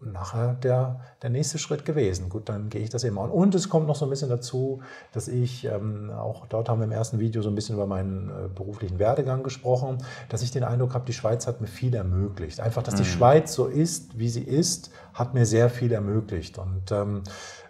nachher 0.00 0.54
der, 0.54 1.00
der 1.22 1.30
nächste 1.30 1.58
Schritt 1.58 1.84
gewesen. 1.84 2.28
Gut, 2.28 2.48
dann 2.48 2.68
gehe 2.68 2.82
ich 2.82 2.90
das 2.90 3.04
eben 3.04 3.18
an. 3.18 3.30
Und 3.30 3.54
es 3.54 3.68
kommt 3.68 3.86
noch 3.86 3.96
so 3.96 4.06
ein 4.06 4.10
bisschen 4.10 4.28
dazu, 4.28 4.80
dass 5.12 5.28
ich, 5.28 5.64
ähm, 5.64 6.10
auch 6.10 6.46
dort 6.46 6.68
haben 6.68 6.80
wir 6.80 6.84
im 6.84 6.92
ersten 6.92 7.18
Video 7.18 7.42
so 7.42 7.48
ein 7.48 7.54
bisschen 7.54 7.74
über 7.74 7.86
meinen 7.86 8.28
äh, 8.28 8.48
beruflichen 8.48 8.98
Werdegang 8.98 9.42
gesprochen, 9.42 9.98
dass 10.28 10.42
ich 10.42 10.50
den 10.50 10.64
Eindruck 10.64 10.94
habe, 10.94 11.04
die 11.04 11.12
Schweiz 11.12 11.46
hat 11.46 11.60
mir 11.60 11.66
viel 11.66 11.94
ermöglicht. 11.94 12.60
Einfach, 12.60 12.82
dass 12.82 12.94
mhm. 12.94 12.98
die 12.98 13.04
Schweiz 13.06 13.54
so 13.54 13.66
ist, 13.66 14.18
wie 14.18 14.28
sie 14.28 14.42
ist, 14.42 14.90
hat 15.14 15.34
mir 15.34 15.46
sehr 15.46 15.68
viel 15.68 15.92
ermöglicht. 15.92 16.58
Und 16.58 16.92
ähm, 16.92 17.22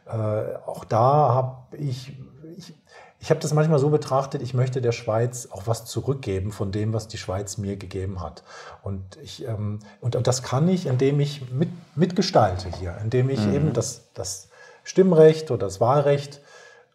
äh, 0.07 0.13
auch 0.67 0.85
da 0.85 1.35
habe 1.35 1.77
ich 1.77 2.17
ich 3.21 3.31
habe 3.31 3.41
das 3.41 3.53
manchmal 3.53 3.79
so 3.79 3.91
betrachtet, 3.91 4.43
ich 4.43 4.55
möchte 4.55 4.81
der 4.81 4.93
Schweiz 4.93 5.49
auch 5.51 5.67
was 5.67 5.85
zurückgeben 5.85 6.53
von 6.53 6.71
dem, 6.71 6.93
was 6.93 7.09
die 7.09 7.19
Schweiz 7.19 7.59
mir 7.59 7.77
gegeben 7.77 8.23
hat. 8.23 8.45
Und, 8.83 9.17
ich, 9.23 9.47
ähm, 9.47 9.81
und, 10.01 10.15
und 10.15 10.27
das 10.27 10.43
kann 10.43 10.69
ich, 10.69 10.87
indem 10.87 11.19
ich 11.19 11.51
mit, 11.51 11.69
mitgestalte 11.97 12.69
hier, 12.79 12.97
indem 13.03 13.29
ich 13.29 13.45
mhm. 13.45 13.55
eben 13.55 13.73
das, 13.73 14.13
das 14.15 14.49
Stimmrecht 14.85 15.51
oder 15.51 15.67
das 15.67 15.81
Wahlrecht 15.81 16.41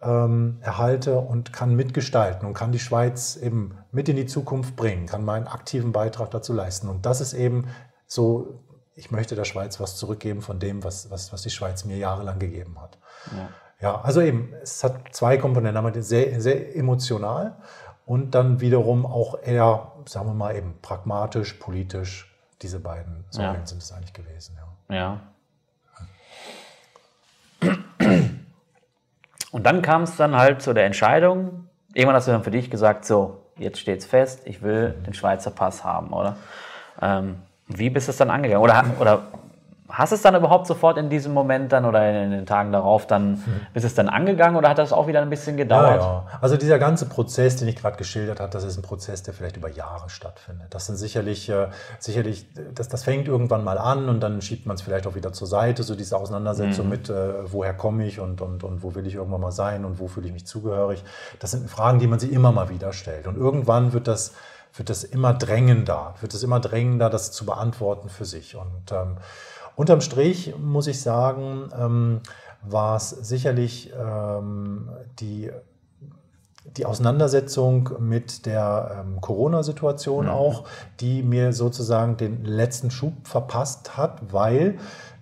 ähm, 0.02 0.60
erhalte 0.62 1.18
und 1.18 1.52
kann 1.52 1.76
mitgestalten 1.76 2.48
und 2.48 2.54
kann 2.54 2.72
die 2.72 2.80
Schweiz 2.80 3.36
eben 3.36 3.78
mit 3.92 4.08
in 4.08 4.16
die 4.16 4.26
Zukunft 4.26 4.78
bringen, 4.78 5.08
kann 5.08 5.26
meinen 5.26 5.48
aktiven 5.48 5.92
Beitrag 5.92 6.32
dazu 6.32 6.54
leisten. 6.54 6.88
Und 6.88 7.06
das 7.06 7.20
ist 7.20 7.34
eben 7.34 7.68
so, 8.08 8.62
ich 8.96 9.12
möchte 9.12 9.36
der 9.36 9.46
Schweiz 9.46 9.80
was 9.82 9.98
zurückgeben 9.98 10.42
von 10.42 10.60
dem, 10.60 10.86
was, 10.86 11.12
was, 11.12 11.34
was 11.34 11.42
die 11.42 11.50
Schweiz 11.50 11.84
mir 11.84 11.98
jahrelang 11.98 12.40
gegeben 12.40 12.80
hat. 12.82 12.98
Ja. 13.36 13.50
Ja 13.84 14.02
also 14.02 14.22
eben, 14.22 14.54
es 14.62 14.84
hat 14.84 15.14
zwei 15.14 15.38
Komponenten, 15.38 15.78
einmal 15.78 16.02
sehr, 16.02 16.42
sehr 16.42 16.76
emotional 16.76 17.58
und 18.06 18.34
dann 18.34 18.62
wiederum 18.62 19.06
auch 19.06 19.38
eher, 19.44 19.92
sagen 20.06 20.28
wir 20.28 20.34
mal, 20.34 20.56
eben 20.56 20.76
pragmatisch, 20.82 21.54
politisch. 21.54 22.30
Diese 22.62 22.80
beiden 22.80 23.26
Säulen 23.30 23.56
ja. 23.56 23.66
sind 23.66 23.82
es 23.82 23.92
eigentlich 23.92 24.14
gewesen. 24.14 24.58
Ja. 24.90 24.96
ja. 24.96 25.20
Und 29.52 29.64
dann 29.64 29.82
kam 29.82 30.04
es 30.04 30.16
dann 30.16 30.36
halt 30.36 30.62
zu 30.62 30.74
der 30.74 30.86
Entscheidung. 30.86 31.68
Irgendwann 31.94 32.16
hast 32.16 32.28
du 32.28 32.32
dann 32.32 32.44
für 32.44 32.52
dich 32.52 32.72
gesagt, 32.72 33.04
so, 33.04 33.44
jetzt 33.58 33.80
steht 33.80 34.00
es 34.00 34.06
fest, 34.06 34.44
ich 34.46 34.62
will 34.62 34.92
den 35.06 35.14
Schweizer 35.14 35.52
Pass 35.52 35.84
haben, 35.84 36.14
oder? 36.14 36.38
Ähm, 37.02 37.42
wie 37.68 37.90
bist 37.90 38.08
du 38.08 38.12
es 38.12 38.18
dann 38.18 38.30
angegangen? 38.30 38.64
Oder, 38.64 38.86
oder 39.00 39.28
Hast 39.96 40.12
du 40.12 40.16
es 40.16 40.24
dann 40.24 40.34
überhaupt 40.34 40.66
sofort 40.66 40.98
in 40.98 41.12
diesem 41.12 41.34
Moment 41.34 41.72
dann 41.72 41.86
oder 41.86 42.24
in 42.24 42.32
den 42.32 42.48
Tagen 42.48 42.72
darauf 42.72 43.06
dann, 43.06 43.36
hm. 43.46 43.62
bist 43.74 43.86
es 43.86 43.94
dann 43.94 44.10
angegangen 44.10 44.58
oder 44.58 44.70
hat 44.70 44.80
das 44.80 44.92
auch 44.92 45.06
wieder 45.06 45.22
ein 45.22 45.30
bisschen 45.30 45.56
gedauert? 45.56 46.02
Ja, 46.02 46.26
ja. 46.32 46.40
Also 46.42 46.58
dieser 46.58 46.80
ganze 46.80 47.06
Prozess, 47.06 47.58
den 47.58 47.68
ich 47.68 47.76
gerade 47.76 47.96
geschildert 47.96 48.40
habe, 48.40 48.50
das 48.50 48.64
ist 48.64 48.76
ein 48.76 48.82
Prozess, 48.82 49.22
der 49.22 49.36
vielleicht 49.36 49.56
über 49.56 49.70
Jahre 49.70 50.10
stattfindet. 50.10 50.74
Das 50.74 50.88
sind 50.88 50.96
sicherlich, 50.96 51.48
äh, 51.48 51.68
sicherlich, 52.00 52.48
das, 52.74 52.88
das 52.88 53.04
fängt 53.04 53.28
irgendwann 53.28 53.64
mal 53.64 53.78
an 53.78 54.10
und 54.10 54.20
dann 54.20 54.42
schiebt 54.42 54.66
man 54.66 54.78
es 54.78 54.82
vielleicht 54.82 55.06
auch 55.06 55.14
wieder 55.14 55.32
zur 55.32 55.48
Seite, 55.48 55.84
so 55.84 55.94
diese 55.94 56.18
Auseinandersetzung 56.18 56.86
mhm. 56.86 56.92
mit, 56.92 57.10
äh, 57.12 57.52
woher 57.52 57.76
komme 57.76 58.08
ich 58.08 58.20
und, 58.20 58.42
und, 58.42 58.64
und 58.64 58.82
wo 58.82 58.96
will 58.96 59.06
ich 59.06 59.14
irgendwann 59.14 59.42
mal 59.42 59.52
sein 59.52 59.86
und 59.86 60.00
wo 60.00 60.08
fühle 60.08 60.26
ich 60.26 60.34
mich 60.34 60.48
zugehörig. 60.48 61.04
Das 61.40 61.52
sind 61.52 61.70
Fragen, 61.70 62.00
die 62.00 62.08
man 62.08 62.18
sich 62.18 62.32
immer 62.32 62.52
mal 62.52 62.70
wieder 62.70 62.94
stellt. 62.94 63.28
Und 63.28 63.38
irgendwann 63.38 63.94
wird 63.94 64.08
das, 64.08 64.34
wird 64.76 64.90
das 64.90 65.04
immer 65.04 65.36
drängender, 65.36 66.16
wird 66.20 66.34
es 66.34 66.42
immer 66.42 66.60
drängender, 66.60 67.12
das 67.12 67.32
zu 67.32 67.46
beantworten 67.46 68.10
für 68.10 68.26
sich. 68.26 68.56
Und 68.56 68.92
ähm, 68.92 69.18
Unterm 69.76 70.02
Strich 70.02 70.54
muss 70.58 70.88
ich 70.88 71.02
sagen, 71.02 71.70
ähm, 71.78 72.22
war 72.62 72.96
es 72.96 73.10
sicherlich 73.10 73.92
ähm, 74.00 74.90
die 75.20 75.52
die 76.78 76.86
Auseinandersetzung 76.86 77.90
mit 78.00 78.46
der 78.46 79.04
ähm, 79.06 79.22
Corona-Situation 79.22 80.26
mhm. 80.26 80.32
auch, 80.32 80.64
die 81.00 81.22
mir 81.22 81.54
sozusagen 81.54 82.18
den 82.18 82.46
letzten 82.46 82.90
Schub 82.90 83.28
verpasst 83.28 83.98
hat, 83.98 84.32
weil 84.32 84.78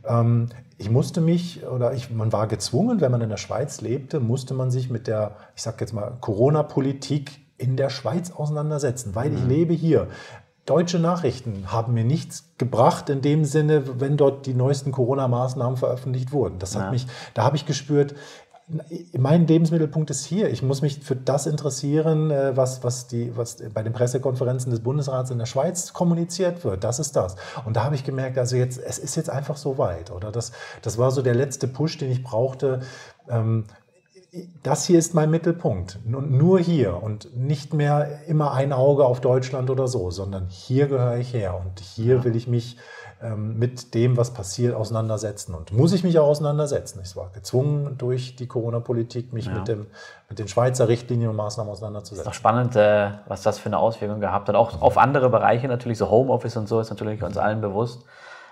ähm, 0.05 0.50
ich 0.77 0.89
musste 0.89 1.22
mich 1.22 1.65
oder 1.65 1.93
ich, 1.93 2.10
man 2.10 2.31
war 2.31 2.48
gezwungen, 2.48 3.01
wenn 3.01 3.12
man 3.12 3.22
in 3.22 3.29
der 3.29 3.38
Schweiz 3.38 3.81
lebte, 3.81 4.20
musste 4.20 4.53
man 4.53 4.72
sich 4.72 4.89
mit 4.89 5.08
der, 5.08 5.36
ich 5.55 5.62
sage 5.62 5.77
jetzt 5.81 5.93
mal, 5.93 6.13
Corona-Politik 6.22 7.39
in 7.58 7.77
der 7.77 7.89
Schweiz 7.89 8.31
auseinandersetzen, 8.31 9.13
weil 9.13 9.34
ich 9.34 9.41
mhm. 9.41 9.50
lebe 9.50 9.74
hier. 9.74 10.08
Deutsche 10.65 11.00
Nachrichten 11.00 11.72
haben 11.72 11.94
mir 11.94 12.03
nichts 12.03 12.46
gebracht 12.58 13.10
in 13.10 13.22
dem 13.22 13.46
Sinne, 13.46 14.00
wenn 14.00 14.15
dort 14.15 14.46
die 14.46 14.53
neuesten 14.53 14.91
Corona-Maßnahmen 14.91 15.77
veröffentlicht 15.77 16.32
wurden. 16.32 16.60
Das 16.60 16.75
hat 16.75 16.84
ja. 16.84 16.91
mich, 16.91 17.08
da 17.34 17.44
habe 17.44 17.56
ich 17.56 17.65
gespürt, 17.65 18.13
mein 19.18 19.48
Lebensmittelpunkt 19.48 20.10
ist 20.10 20.25
hier. 20.25 20.50
Ich 20.50 20.62
muss 20.62 20.82
mich 20.82 21.00
für 21.00 21.15
das 21.15 21.46
interessieren, 21.46 22.32
äh, 22.32 22.56
was, 22.56 22.84
was, 22.84 23.08
die, 23.08 23.36
was 23.36 23.58
bei 23.74 23.84
den 23.84 23.94
Pressekonferenzen 23.94 24.72
des 24.72 24.82
Bundesrats 24.82 25.32
in 25.32 25.39
der 25.39 25.46
Schweiz 25.46 25.94
kommuniziert 25.94 26.63
wird. 26.63 26.84
Das 26.84 27.00
ist 27.00 27.15
das. 27.15 27.36
Und 27.65 27.75
da 27.75 27.84
habe 27.84 27.96
ich 27.96 28.03
gemerkt, 28.03 28.38
also 28.38 28.56
jetzt, 28.56 28.80
es 28.80 28.98
ist 28.98 29.15
jetzt 29.15 29.30
einfach 29.30 29.58
so 29.58 29.77
weit. 29.77 30.12
Oder 30.12 30.32
das, 30.32 30.51
das 30.82 30.98
war 30.98 31.12
so 31.12 31.22
der 31.22 31.36
letzte 31.36 31.68
Push, 31.68 31.98
den 31.98 32.12
ich 32.12 32.24
brauchte. 32.24 32.82
Ähm, 33.30 33.65
das 34.64 34.86
hier 34.86 34.98
ist 34.98 35.14
mein 35.14 35.30
Mittelpunkt. 35.30 36.00
Und 36.06 36.32
nur 36.32 36.60
hier 36.60 37.04
und 37.04 37.36
nicht 37.36 37.74
mehr 37.74 38.22
immer 38.28 38.54
ein 38.54 38.72
Auge 38.72 39.06
auf 39.06 39.20
Deutschland 39.20 39.70
oder 39.70 39.88
so, 39.88 40.10
sondern 40.10 40.48
hier 40.48 40.88
gehöre 40.88 41.18
ich 41.18 41.34
her 41.34 41.60
und 41.60 41.80
hier 41.82 42.24
will 42.24 42.36
ich 42.36 42.48
mich 42.48 42.78
ähm, 43.22 43.60
mit 43.60 43.94
dem, 43.94 44.16
was 44.16 44.34
passiert, 44.34 44.74
auseinandersetzen. 44.74 45.54
Und 45.54 45.74
muss 45.74 45.92
ich 45.92 46.04
mich 46.04 46.18
auch 46.18 46.28
auseinandersetzen. 46.28 47.02
Ich 47.04 47.16
war 47.18 47.30
gezwungen 47.34 47.98
durch 47.98 48.38
die 48.38 48.48
Corona-Politik, 48.48 49.34
mich 49.34 49.48
ja. 49.48 49.54
mit, 49.54 49.68
dem, 49.68 49.88
mit 50.30 50.40
den 50.40 50.48
Schweizer 50.48 50.88
Richtlinien 50.88 51.30
und 51.30 51.36
Maßnahmen 51.36 51.72
auseinanderzusetzen. 51.72 52.22
Ist 52.22 52.28
doch 52.28 52.34
spannend, 52.34 52.76
äh, 52.78 53.12
was 53.28 53.44
das 53.44 53.60
für 53.60 53.68
eine 53.68 53.80
Auswirkung 53.80 54.22
gehabt 54.22 54.48
hat. 54.48 54.56
Auch 54.56 54.82
auf 54.82 54.98
andere 54.98 55.30
Bereiche 55.30 55.68
natürlich, 55.68 55.98
so 55.98 56.10
Homeoffice 56.10 56.56
und 56.56 56.70
so 56.70 56.80
ist 56.80 56.90
natürlich 56.90 57.22
uns 57.22 57.38
allen 57.38 57.60
bewusst. 57.60 58.06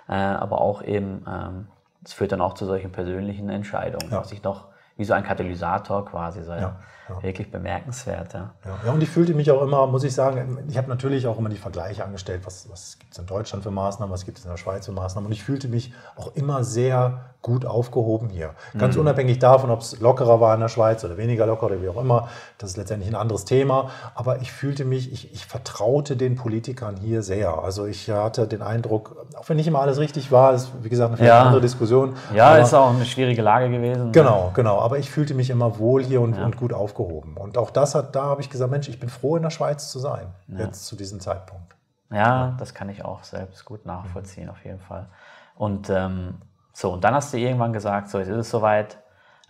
Äh, 0.10 0.14
aber 0.14 0.60
auch 0.60 0.84
eben, 0.84 1.26
ähm, 1.26 1.68
es 2.04 2.12
führt 2.12 2.34
dann 2.34 2.42
auch 2.42 2.54
zu 2.54 2.66
solchen 2.66 2.92
persönlichen 2.92 3.50
Entscheidungen, 3.50 4.12
ja. 4.12 4.20
was 4.20 4.32
ich 4.34 4.44
noch 4.44 4.69
wie 5.00 5.06
so 5.06 5.14
ein 5.14 5.24
Katalysator 5.24 6.06
quasi. 6.06 6.44
So, 6.44 6.52
ja, 6.52 6.76
ja. 7.10 7.24
Wirklich 7.24 7.50
bemerkenswert. 7.50 8.34
Ja. 8.34 8.52
ja. 8.86 8.92
und 8.92 9.02
ich 9.02 9.10
fühlte 9.10 9.34
mich 9.34 9.50
auch 9.50 9.62
immer, 9.62 9.88
muss 9.88 10.04
ich 10.04 10.14
sagen, 10.14 10.60
ich 10.68 10.78
habe 10.78 10.90
natürlich 10.90 11.26
auch 11.26 11.40
immer 11.40 11.50
die 11.50 11.58
Vergleiche 11.58 12.04
angestellt, 12.04 12.42
was, 12.46 12.70
was 12.70 13.00
gibt 13.00 13.14
es 13.14 13.18
in 13.18 13.26
Deutschland 13.26 13.64
für 13.64 13.72
Maßnahmen, 13.72 14.14
was 14.14 14.26
gibt 14.26 14.38
es 14.38 14.46
in 14.46 14.52
der 14.52 14.58
Schweiz 14.58 14.86
für 14.86 14.92
Maßnahmen. 14.92 15.26
Und 15.26 15.32
ich 15.32 15.44
fühlte 15.44 15.70
mich 15.70 15.94
auch 16.18 16.36
immer 16.36 16.64
sehr 16.64 17.22
gut 17.42 17.66
aufgehoben 17.66 18.28
hier. 18.30 18.52
Ganz 18.78 18.96
mhm. 18.96 19.02
unabhängig 19.02 19.40
davon, 19.40 19.72
ob 19.72 19.80
es 19.80 20.00
lockerer 20.02 20.42
war 20.42 20.54
in 20.56 20.60
der 20.60 20.68
Schweiz 20.68 21.06
oder 21.06 21.16
weniger 21.16 21.46
locker 21.46 21.68
oder 21.68 21.82
wie 21.82 21.88
auch 21.88 22.00
immer. 22.00 22.28
Das 22.58 22.72
ist 22.72 22.78
letztendlich 22.78 23.10
ein 23.10 23.16
anderes 23.16 23.46
Thema. 23.46 23.92
Aber 24.14 24.42
ich 24.42 24.52
fühlte 24.52 24.84
mich, 24.84 25.12
ich, 25.14 25.34
ich 25.34 25.46
vertraute 25.46 26.18
den 26.18 26.36
Politikern 26.36 26.98
hier 26.98 27.24
sehr. 27.24 27.58
Also 27.58 27.86
ich 27.86 28.10
hatte 28.10 28.46
den 28.46 28.62
Eindruck, 28.62 29.26
auch 29.38 29.48
wenn 29.48 29.56
nicht 29.56 29.68
immer 29.68 29.80
alles 29.80 30.00
richtig 30.00 30.34
war, 30.34 30.54
ist 30.54 30.72
wie 30.82 30.90
gesagt 30.90 31.18
eine 31.18 31.28
ja. 31.28 31.44
andere 31.44 31.62
Diskussion. 31.62 32.16
Ja, 32.36 32.50
aber, 32.50 32.60
ist 32.60 32.74
auch 32.74 32.90
eine 32.90 33.06
schwierige 33.06 33.42
Lage 33.42 33.70
gewesen. 33.70 34.12
Genau, 34.12 34.52
genau. 34.54 34.80
Aber 34.90 34.98
ich 34.98 35.12
fühlte 35.12 35.36
mich 35.36 35.52
immer 35.52 35.78
wohl 35.78 36.04
hier 36.04 36.20
und, 36.20 36.36
ja. 36.36 36.44
und 36.44 36.58
gut 36.58 36.74
aufgehoben. 36.74 37.38
Und 37.38 37.60
auch 37.60 37.70
das 37.70 37.94
hat, 37.94 38.16
da 38.16 38.24
habe 38.24 38.42
ich 38.42 38.50
gesagt, 38.50 38.72
Mensch, 38.72 38.90
ich 38.90 39.00
bin 39.00 39.08
froh 39.08 39.36
in 39.36 39.44
der 39.44 39.52
Schweiz 39.52 39.92
zu 39.92 40.00
sein, 40.00 40.34
ja. 40.48 40.62
jetzt 40.62 40.88
zu 40.88 40.96
diesem 40.96 41.20
Zeitpunkt. 41.20 41.76
Ja, 42.12 42.56
das 42.58 42.74
kann 42.74 42.90
ich 42.90 43.06
auch 43.06 43.24
selbst 43.24 43.66
gut 43.66 43.86
nachvollziehen, 43.86 44.46
mhm. 44.46 44.50
auf 44.50 44.66
jeden 44.66 44.80
Fall. 44.80 45.06
Und 45.54 45.92
ähm, 45.92 46.42
so, 46.74 46.92
und 46.92 47.04
dann 47.04 47.14
hast 47.14 47.32
du 47.32 47.38
irgendwann 47.38 47.72
gesagt, 47.72 48.10
so, 48.10 48.18
jetzt 48.18 48.30
ist 48.30 48.38
es 48.38 48.50
soweit, 48.50 48.98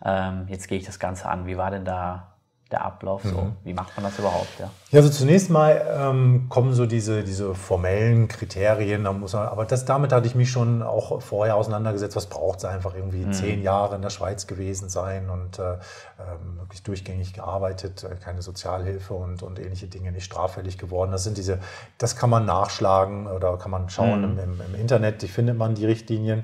ähm, 0.03 0.45
jetzt 0.49 0.67
gehe 0.67 0.77
ich 0.77 0.85
das 0.85 0.99
Ganze 0.99 1.29
an. 1.29 1.45
Wie 1.45 1.55
war 1.55 1.71
denn 1.71 1.85
da 1.85 2.28
der 2.71 2.85
Ablauf 2.85 3.23
so? 3.23 3.41
Mhm. 3.41 3.55
Wie 3.63 3.73
macht 3.73 3.95
man 3.97 4.05
das 4.05 4.19
überhaupt? 4.19 4.59
Ja, 4.59 4.69
ja 4.91 4.99
also 4.99 5.09
zunächst 5.09 5.49
mal 5.49 5.81
ähm, 5.91 6.47
kommen 6.49 6.73
so 6.73 6.85
diese, 6.85 7.23
diese 7.23 7.55
formellen 7.55 8.27
Kriterien, 8.27 9.03
da 9.03 9.13
muss 9.13 9.33
man, 9.33 9.47
aber 9.47 9.65
das, 9.65 9.85
damit 9.85 10.11
hatte 10.11 10.27
ich 10.27 10.35
mich 10.35 10.51
schon 10.51 10.83
auch 10.83 11.21
vorher 11.21 11.55
auseinandergesetzt, 11.55 12.15
was 12.15 12.27
braucht 12.27 12.59
es 12.59 12.65
einfach 12.65 12.93
irgendwie 12.95 13.25
mhm. 13.25 13.33
zehn 13.33 13.63
Jahre 13.63 13.95
in 13.95 14.01
der 14.01 14.11
Schweiz 14.11 14.45
gewesen 14.45 14.89
sein 14.89 15.29
und 15.29 15.57
äh, 15.57 15.73
ähm, 15.73 16.59
wirklich 16.59 16.83
durchgängig 16.83 17.33
gearbeitet, 17.33 18.03
äh, 18.03 18.15
keine 18.15 18.41
Sozialhilfe 18.41 19.13
und, 19.13 19.41
und 19.41 19.59
ähnliche 19.59 19.87
Dinge, 19.87 20.11
nicht 20.11 20.25
straffällig 20.25 20.77
geworden. 20.77 21.11
Das 21.11 21.23
sind 21.23 21.37
diese, 21.37 21.59
das 21.97 22.15
kann 22.15 22.29
man 22.29 22.45
nachschlagen 22.45 23.27
oder 23.27 23.57
kann 23.57 23.71
man 23.71 23.89
schauen 23.89 24.33
mhm. 24.33 24.39
im, 24.39 24.61
im, 24.61 24.79
Internet, 24.79 25.21
die 25.21 25.27
findet 25.27 25.57
man 25.57 25.75
die 25.75 25.85
Richtlinien. 25.85 26.43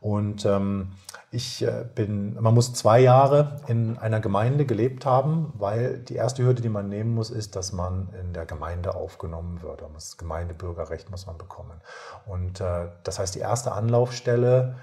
Und 0.00 0.44
ähm, 0.44 0.92
ich 1.34 1.62
äh, 1.62 1.84
bin, 1.94 2.40
man 2.40 2.54
muss 2.54 2.72
zwei 2.72 3.00
Jahre 3.00 3.56
in 3.66 3.98
einer 3.98 4.20
Gemeinde 4.20 4.64
gelebt 4.64 5.04
haben, 5.04 5.52
weil 5.56 5.98
die 5.98 6.14
erste 6.14 6.44
Hürde, 6.44 6.62
die 6.62 6.68
man 6.68 6.88
nehmen 6.88 7.14
muss, 7.14 7.30
ist, 7.30 7.56
dass 7.56 7.72
man 7.72 8.08
in 8.20 8.32
der 8.32 8.46
Gemeinde 8.46 8.94
aufgenommen 8.94 9.62
wird. 9.62 9.82
Das 9.94 10.16
Gemeindebürgerrecht 10.16 11.10
muss 11.10 11.26
man 11.26 11.36
bekommen. 11.36 11.80
Und 12.26 12.60
äh, 12.60 12.88
das 13.02 13.18
heißt, 13.18 13.34
die 13.34 13.40
erste 13.40 13.72
Anlaufstelle, 13.72 14.76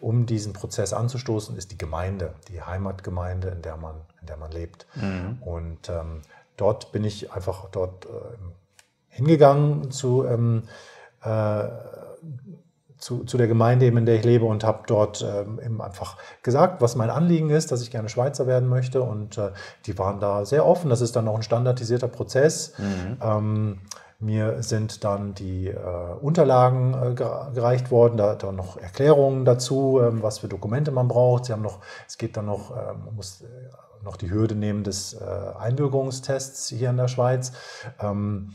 um 0.00 0.26
diesen 0.26 0.52
Prozess 0.52 0.92
anzustoßen, 0.92 1.56
ist 1.56 1.70
die 1.70 1.78
Gemeinde, 1.78 2.34
die 2.48 2.62
Heimatgemeinde, 2.62 3.48
in 3.48 3.62
der 3.62 3.76
man, 3.76 3.96
in 4.20 4.26
der 4.26 4.36
man 4.36 4.50
lebt. 4.50 4.86
Mhm. 4.94 5.38
Und 5.42 5.88
ähm, 5.88 6.22
dort 6.56 6.92
bin 6.92 7.04
ich 7.04 7.32
einfach 7.32 7.70
dort 7.70 8.06
äh, 8.06 8.08
hingegangen 9.08 9.90
zu 9.90 10.26
ähm, 10.26 10.64
äh, 11.22 11.68
zu, 13.00 13.24
zu 13.24 13.36
der 13.36 13.48
Gemeinde, 13.48 13.86
in 13.86 14.06
der 14.06 14.16
ich 14.16 14.24
lebe 14.24 14.44
und 14.44 14.62
habe 14.62 14.82
dort 14.86 15.22
ähm, 15.22 15.58
eben 15.64 15.82
einfach 15.82 16.16
gesagt, 16.42 16.80
was 16.80 16.96
mein 16.96 17.10
Anliegen 17.10 17.50
ist, 17.50 17.72
dass 17.72 17.82
ich 17.82 17.90
gerne 17.90 18.08
Schweizer 18.08 18.46
werden 18.46 18.68
möchte. 18.68 19.02
Und 19.02 19.38
äh, 19.38 19.50
die 19.86 19.98
waren 19.98 20.20
da 20.20 20.44
sehr 20.44 20.66
offen. 20.66 20.90
Das 20.90 21.00
ist 21.00 21.16
dann 21.16 21.26
auch 21.26 21.36
ein 21.36 21.42
standardisierter 21.42 22.08
Prozess. 22.08 22.74
Mhm. 22.78 23.16
Ähm, 23.22 23.78
mir 24.20 24.62
sind 24.62 25.02
dann 25.02 25.34
die 25.34 25.68
äh, 25.68 25.76
Unterlagen 26.20 26.92
äh, 26.92 27.14
gereicht 27.14 27.90
worden, 27.90 28.18
da, 28.18 28.34
da 28.34 28.52
noch 28.52 28.76
Erklärungen 28.76 29.46
dazu, 29.46 29.98
ähm, 30.02 30.22
was 30.22 30.40
für 30.40 30.48
Dokumente 30.48 30.90
man 30.90 31.08
braucht. 31.08 31.46
Sie 31.46 31.52
haben 31.52 31.62
noch, 31.62 31.78
es 32.06 32.18
geht 32.18 32.36
dann 32.36 32.46
noch, 32.46 32.70
ähm, 32.70 33.04
man 33.06 33.16
muss 33.16 33.40
äh, 33.40 33.46
noch 34.04 34.16
die 34.16 34.30
Hürde 34.30 34.54
nehmen 34.54 34.84
des 34.84 35.14
äh, 35.14 35.24
Einbürgerungstests 35.58 36.68
hier 36.68 36.90
in 36.90 36.98
der 36.98 37.08
Schweiz. 37.08 37.52
Ähm, 37.98 38.52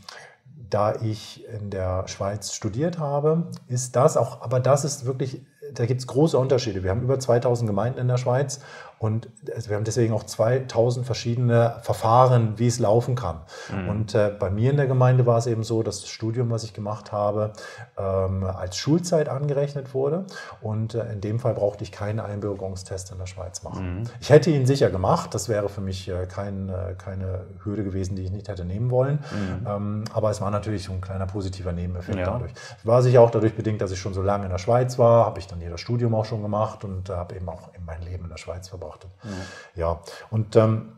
da 0.70 0.94
ich 0.96 1.46
in 1.48 1.70
der 1.70 2.08
Schweiz 2.08 2.52
studiert 2.52 2.98
habe, 2.98 3.48
ist 3.68 3.96
das 3.96 4.16
auch, 4.16 4.42
aber 4.42 4.60
das 4.60 4.84
ist 4.84 5.04
wirklich, 5.04 5.42
da 5.72 5.86
gibt 5.86 6.00
es 6.00 6.06
große 6.06 6.38
Unterschiede. 6.38 6.82
Wir 6.82 6.90
haben 6.90 7.02
über 7.02 7.18
2000 7.18 7.68
Gemeinden 7.68 7.98
in 7.98 8.08
der 8.08 8.16
Schweiz 8.16 8.60
Und 8.98 9.28
wir 9.66 9.76
haben 9.76 9.84
deswegen 9.84 10.14
auch 10.14 10.22
2000 10.22 11.04
verschiedene 11.04 11.76
Verfahren, 11.82 12.58
wie 12.58 12.66
es 12.66 12.78
laufen 12.78 13.14
kann. 13.14 13.40
Mhm. 13.70 13.88
Und 13.88 14.14
äh, 14.14 14.32
bei 14.38 14.50
mir 14.50 14.70
in 14.70 14.78
der 14.78 14.86
Gemeinde 14.86 15.26
war 15.26 15.36
es 15.36 15.46
eben 15.46 15.64
so, 15.64 15.82
dass 15.82 16.00
das 16.00 16.08
Studium, 16.08 16.50
was 16.50 16.64
ich 16.64 16.72
gemacht 16.72 17.12
habe, 17.12 17.52
ähm, 17.98 18.44
als 18.44 18.76
Schulzeit 18.76 19.28
angerechnet 19.28 19.92
wurde. 19.92 20.24
Und 20.62 20.94
äh, 20.94 21.12
in 21.12 21.20
dem 21.20 21.38
Fall 21.38 21.52
brauchte 21.52 21.84
ich 21.84 21.92
keinen 21.92 22.20
Einbürgerungstest 22.20 23.12
in 23.12 23.18
der 23.18 23.26
Schweiz 23.26 23.62
machen. 23.62 24.00
Mhm. 24.00 24.04
Ich 24.20 24.30
hätte 24.30 24.50
ihn 24.50 24.64
sicher 24.64 24.88
gemacht. 24.88 25.34
Das 25.34 25.50
wäre 25.50 25.68
für 25.68 25.82
mich 25.82 26.08
äh, 26.08 26.26
kein, 26.26 26.70
äh, 26.70 26.94
keine 26.96 27.44
Hürde 27.64 27.84
gewesen, 27.84 28.16
die 28.16 28.22
ich 28.22 28.30
nicht 28.30 28.48
hätte 28.48 28.64
nehmen 28.64 28.90
wollen. 28.90 29.18
Mhm. 29.30 29.66
Ähm, 29.66 30.04
aber 30.14 30.30
es 30.30 30.40
war 30.40 30.50
natürlich 30.50 30.84
so 30.84 30.92
ein 30.92 31.02
kleiner 31.02 31.26
positiver 31.26 31.72
Nebeneffekt 31.72 32.18
ja. 32.18 32.24
dadurch. 32.24 32.52
War 32.82 33.02
sicher 33.02 33.20
auch 33.20 33.30
dadurch 33.30 33.54
bedingt, 33.54 33.82
dass 33.82 33.90
ich 33.90 34.00
schon 34.00 34.14
so 34.14 34.22
lange 34.22 34.44
in 34.44 34.50
der 34.50 34.58
Schweiz 34.58 34.98
war, 34.98 35.26
habe 35.26 35.38
ich 35.38 35.46
dann 35.46 35.60
hier 35.60 35.70
das 35.70 35.80
Studium 35.82 36.14
auch 36.14 36.24
schon 36.24 36.40
gemacht 36.40 36.82
und 36.82 37.10
äh, 37.10 37.12
habe 37.12 37.34
eben 37.34 37.48
auch 37.50 37.74
in 37.74 37.84
mein 37.84 38.00
Leben 38.00 38.24
in 38.24 38.30
der 38.30 38.38
Schweiz 38.38 38.68
verbracht. 38.68 38.85
Mhm. 39.22 39.30
Ja, 39.74 40.00
und 40.30 40.56
ähm, 40.56 40.96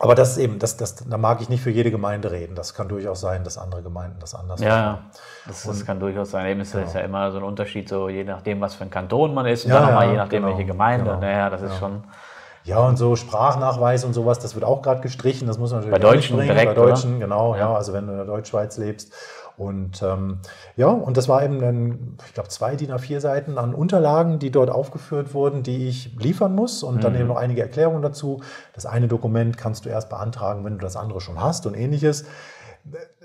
aber 0.00 0.14
das 0.14 0.30
ist 0.30 0.38
eben, 0.38 0.58
das, 0.58 0.78
das, 0.78 0.94
da 0.96 1.18
mag 1.18 1.42
ich 1.42 1.50
nicht 1.50 1.62
für 1.62 1.68
jede 1.68 1.90
Gemeinde 1.90 2.30
reden. 2.30 2.54
Das 2.54 2.72
kann 2.72 2.88
durchaus 2.88 3.20
sein, 3.20 3.44
dass 3.44 3.58
andere 3.58 3.82
Gemeinden 3.82 4.16
das 4.18 4.34
anders 4.34 4.58
machen. 4.58 4.70
Ja, 4.70 5.02
das, 5.46 5.64
das 5.64 5.84
kann 5.84 6.00
durchaus 6.00 6.30
sein. 6.30 6.46
Eben 6.46 6.60
ist 6.60 6.72
genau. 6.72 6.90
ja 6.90 7.00
immer 7.00 7.30
so 7.30 7.36
ein 7.36 7.44
Unterschied, 7.44 7.86
so 7.86 8.08
je 8.08 8.24
nachdem, 8.24 8.62
was 8.62 8.74
für 8.74 8.84
ein 8.84 8.90
Kanton 8.90 9.34
man 9.34 9.44
ist 9.44 9.66
und 9.66 9.72
ja, 9.72 9.80
dann 9.80 9.88
nochmal 9.88 10.06
ja, 10.06 10.12
je 10.12 10.16
nachdem, 10.16 10.42
genau, 10.42 10.56
welche 10.56 10.66
Gemeinde. 10.66 11.04
Genau, 11.04 11.20
naja, 11.20 11.50
das 11.50 11.60
ist 11.60 11.76
schon. 11.76 12.02
Ja, 12.64 12.78
und 12.78 12.96
so 12.96 13.14
Sprachnachweis 13.14 14.04
und 14.04 14.14
sowas, 14.14 14.38
das 14.38 14.54
wird 14.54 14.64
auch 14.64 14.80
gerade 14.80 15.02
gestrichen. 15.02 15.46
Das 15.46 15.58
muss 15.58 15.70
man 15.70 15.80
natürlich 15.80 16.00
bei 16.00 16.10
Deutschen. 16.10 16.38
Direkt, 16.38 16.66
bei 16.66 16.74
Deutschen, 16.74 17.16
oder? 17.16 17.26
genau. 17.26 17.54
Ja. 17.54 17.60
ja. 17.60 17.74
also 17.74 17.92
wenn 17.92 18.06
du 18.06 18.12
in 18.12 18.18
der 18.18 18.26
Deutschschweiz 18.26 18.78
lebst. 18.78 19.12
Und 19.60 20.02
ähm, 20.02 20.38
ja, 20.76 20.86
und 20.86 21.18
das 21.18 21.28
war 21.28 21.44
eben 21.44 21.60
dann, 21.60 22.16
ich 22.26 22.32
glaube, 22.32 22.48
zwei 22.48 22.76
DIN 22.76 22.90
A4 22.90 23.20
Seiten 23.20 23.58
an 23.58 23.74
Unterlagen, 23.74 24.38
die 24.38 24.50
dort 24.50 24.70
aufgeführt 24.70 25.34
wurden, 25.34 25.62
die 25.62 25.86
ich 25.86 26.16
liefern 26.18 26.54
muss 26.54 26.82
und 26.82 26.96
mhm. 26.96 27.00
dann 27.02 27.14
eben 27.14 27.28
noch 27.28 27.36
einige 27.36 27.60
Erklärungen 27.60 28.00
dazu. 28.00 28.40
Das 28.72 28.86
eine 28.86 29.06
Dokument 29.06 29.58
kannst 29.58 29.84
du 29.84 29.90
erst 29.90 30.08
beantragen, 30.08 30.64
wenn 30.64 30.78
du 30.78 30.78
das 30.78 30.96
andere 30.96 31.20
schon 31.20 31.38
hast 31.38 31.66
und 31.66 31.74
ähnliches. 31.74 32.24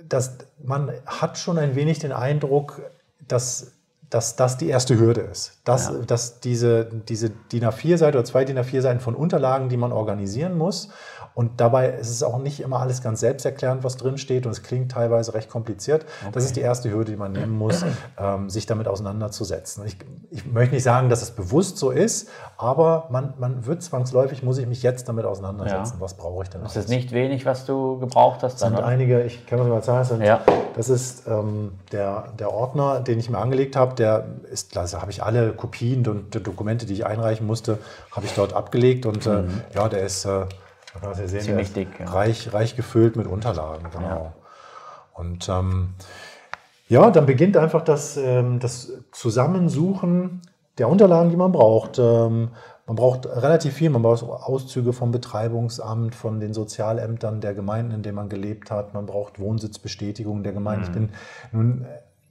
Das, 0.09 0.39
man 0.61 0.91
hat 1.05 1.37
schon 1.37 1.57
ein 1.57 1.73
wenig 1.73 1.99
den 1.99 2.11
Eindruck, 2.11 2.81
dass 3.29 3.71
dass 4.09 4.35
das 4.35 4.57
die 4.57 4.69
erste 4.69 4.99
Hürde 4.99 5.21
ist. 5.21 5.59
Dass, 5.63 5.87
ja. 5.87 5.93
dass 6.05 6.39
diese, 6.39 6.85
diese 6.85 7.29
DIN 7.29 7.65
A4-Seite 7.65 8.17
oder 8.17 8.25
zwei 8.25 8.45
DIN 8.45 8.57
A4-Seiten 8.57 8.99
von 8.99 9.15
Unterlagen, 9.15 9.67
die 9.67 9.77
man 9.77 9.91
organisieren 9.91 10.57
muss, 10.57 10.89
und 11.35 11.59
dabei 11.59 11.89
ist 11.89 12.09
es 12.09 12.23
auch 12.23 12.39
nicht 12.39 12.61
immer 12.61 12.79
alles 12.79 13.03
ganz 13.03 13.19
selbsterklärend, 13.19 13.83
was 13.83 13.97
drin 13.97 14.17
steht 14.17 14.45
und 14.45 14.53
es 14.53 14.63
klingt 14.63 14.93
teilweise 14.93 15.33
recht 15.33 15.49
kompliziert. 15.49 16.05
Okay. 16.21 16.31
Das 16.31 16.45
ist 16.45 16.55
die 16.55 16.61
erste 16.61 16.89
Hürde, 16.89 17.11
die 17.11 17.17
man 17.17 17.33
nehmen 17.33 17.57
muss, 17.57 17.83
ähm, 18.17 18.49
sich 18.49 18.65
damit 18.65 18.87
auseinanderzusetzen. 18.87 19.85
Ich, 19.85 19.97
ich, 20.31 20.45
möchte 20.45 20.73
nicht 20.73 20.83
sagen, 20.83 21.09
dass 21.09 21.21
es 21.21 21.31
bewusst 21.31 21.77
so 21.77 21.91
ist, 21.91 22.29
aber 22.57 23.07
man, 23.09 23.33
man 23.37 23.65
wird 23.65 23.83
zwangsläufig, 23.83 24.43
muss 24.43 24.57
ich 24.59 24.65
mich 24.65 24.81
jetzt 24.81 25.09
damit 25.09 25.25
auseinandersetzen. 25.25 25.95
Ja. 25.95 26.01
Was 26.01 26.13
brauche 26.13 26.43
ich 26.43 26.49
denn? 26.49 26.61
Das 26.63 26.77
ist 26.77 26.87
nicht 26.87 27.11
wenig, 27.11 27.45
was 27.45 27.65
du 27.65 27.99
gebraucht 27.99 28.41
hast. 28.41 28.61
Das 28.61 28.69
sind 28.69 28.79
einige, 28.79 29.23
ich 29.23 29.45
kann 29.45 29.59
das 29.59 29.67
mal 29.67 29.83
sagen, 29.83 30.23
ja. 30.23 30.39
das 30.77 30.87
ist 30.87 31.27
ähm, 31.27 31.73
der, 31.91 32.29
der 32.39 32.53
Ordner, 32.53 33.01
den 33.01 33.19
ich 33.19 33.29
mir 33.29 33.39
angelegt 33.39 33.75
habe, 33.75 33.93
der 33.95 34.25
ist, 34.49 34.77
also 34.77 35.01
habe 35.01 35.11
ich 35.11 35.21
alle 35.21 35.51
Kopien 35.51 36.07
und 36.07 36.47
Dokumente, 36.47 36.85
die 36.85 36.93
ich 36.93 37.05
einreichen 37.05 37.45
musste, 37.45 37.77
habe 38.11 38.25
ich 38.25 38.33
dort 38.33 38.53
abgelegt 38.53 39.05
und 39.05 39.25
äh, 39.25 39.41
mhm. 39.41 39.61
ja, 39.73 39.89
der 39.89 40.05
ist 40.05 40.23
äh, 40.23 40.45
das 41.01 41.19
ja 41.19 41.27
sehen, 41.27 41.41
Ziemlich 41.41 41.73
dick, 41.73 41.99
ja. 41.99 42.05
reich, 42.05 42.53
reich 42.53 42.75
gefüllt 42.75 43.15
mit 43.15 43.27
Unterlagen. 43.27 43.89
Genau. 43.91 44.07
Ja. 44.07 44.33
Und 45.13 45.47
ähm, 45.49 45.93
ja, 46.87 47.09
dann 47.09 47.25
beginnt 47.25 47.57
einfach 47.57 47.81
das, 47.81 48.17
ähm, 48.17 48.59
das 48.59 48.91
Zusammensuchen 49.11 50.41
der 50.77 50.89
Unterlagen, 50.89 51.29
die 51.29 51.37
man 51.37 51.51
braucht. 51.51 51.99
Ähm, 51.99 52.49
man 52.85 52.95
braucht 52.95 53.25
relativ 53.25 53.73
viel. 53.73 53.89
Man 53.89 54.03
braucht 54.03 54.23
Auszüge 54.23 54.93
vom 54.93 55.11
Betreibungsamt, 55.11 56.13
von 56.13 56.39
den 56.39 56.53
Sozialämtern 56.53 57.41
der 57.41 57.55
Gemeinden, 57.55 57.91
in 57.91 58.03
denen 58.03 58.15
man 58.15 58.29
gelebt 58.29 58.69
hat. 58.69 58.93
Man 58.93 59.07
braucht 59.07 59.39
Wohnsitzbestätigungen 59.39 60.43
der 60.43 60.53
Gemeinde. 60.53 60.81
Mhm. 60.81 60.85
Ich 60.87 60.93
bin 60.93 61.09
nun 61.51 61.85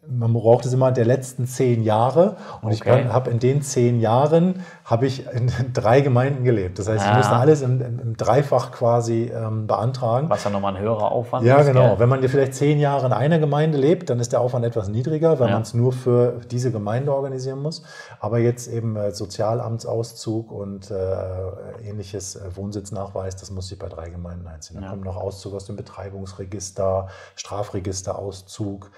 man 0.09 0.33
braucht 0.33 0.67
es 0.67 0.73
immer 0.73 0.93
der 0.93 1.05
letzten 1.05 1.47
zehn 1.47 1.83
Jahre. 1.83 2.37
Und 2.63 2.73
okay. 2.73 3.03
ich 3.03 3.13
habe 3.13 3.31
in 3.31 3.39
den 3.39 3.63
zehn 3.63 4.01
Jahren 4.01 4.63
habe 4.85 5.07
ich 5.07 5.27
in 5.33 5.51
drei 5.73 6.01
Gemeinden 6.01 6.45
gelebt. 6.45 6.79
Das 6.79 6.89
heißt, 6.89 7.05
ja. 7.05 7.11
ich 7.13 7.17
musste 7.19 7.35
alles 7.35 7.63
im, 7.63 7.81
im 7.81 8.17
Dreifach 8.17 8.73
quasi 8.73 9.33
ähm, 9.35 9.67
beantragen. 9.67 10.29
Was 10.29 10.45
ja 10.45 10.51
nochmal 10.51 10.77
ein 10.77 10.83
höherer 10.83 11.11
Aufwand 11.13 11.47
ja, 11.47 11.57
ist. 11.57 11.67
Ja, 11.67 11.73
genau. 11.73 11.89
Gell? 11.91 11.99
Wenn 12.01 12.09
man 12.09 12.29
vielleicht 12.29 12.55
zehn 12.55 12.79
Jahre 12.79 13.07
in 13.07 13.13
einer 13.13 13.39
Gemeinde 13.39 13.79
lebt, 13.79 14.11
dann 14.11 14.21
ist 14.21 14.33
der 14.33 14.41
Aufwand 14.41 14.65
etwas 14.65 14.89
niedriger, 14.89 15.39
weil 15.39 15.49
ja. 15.49 15.55
man 15.55 15.63
es 15.63 15.75
nur 15.75 15.93
für 15.93 16.41
diese 16.51 16.71
Gemeinde 16.71 17.15
organisieren 17.15 17.61
muss. 17.61 17.83
Aber 18.21 18.39
jetzt 18.39 18.69
eben 18.69 18.97
äh, 18.97 19.13
Sozialamtsauszug 19.13 20.51
und 20.51 20.91
äh, 20.91 21.89
ähnliches 21.89 22.37
äh, 22.37 22.57
Wohnsitznachweis, 22.57 23.37
das 23.37 23.51
muss 23.51 23.71
ich 23.71 23.79
bei 23.79 23.89
drei 23.89 24.11
Gemeinden 24.11 24.47
einziehen. 24.47 24.81
Dann 24.81 24.91
kommt 24.91 25.05
noch 25.05 25.17
Auszug 25.17 25.55
aus 25.55 25.67
dem 25.67 25.77
Betreibungsregister, 25.77 27.09
Strafregisterauszug. 27.37 28.91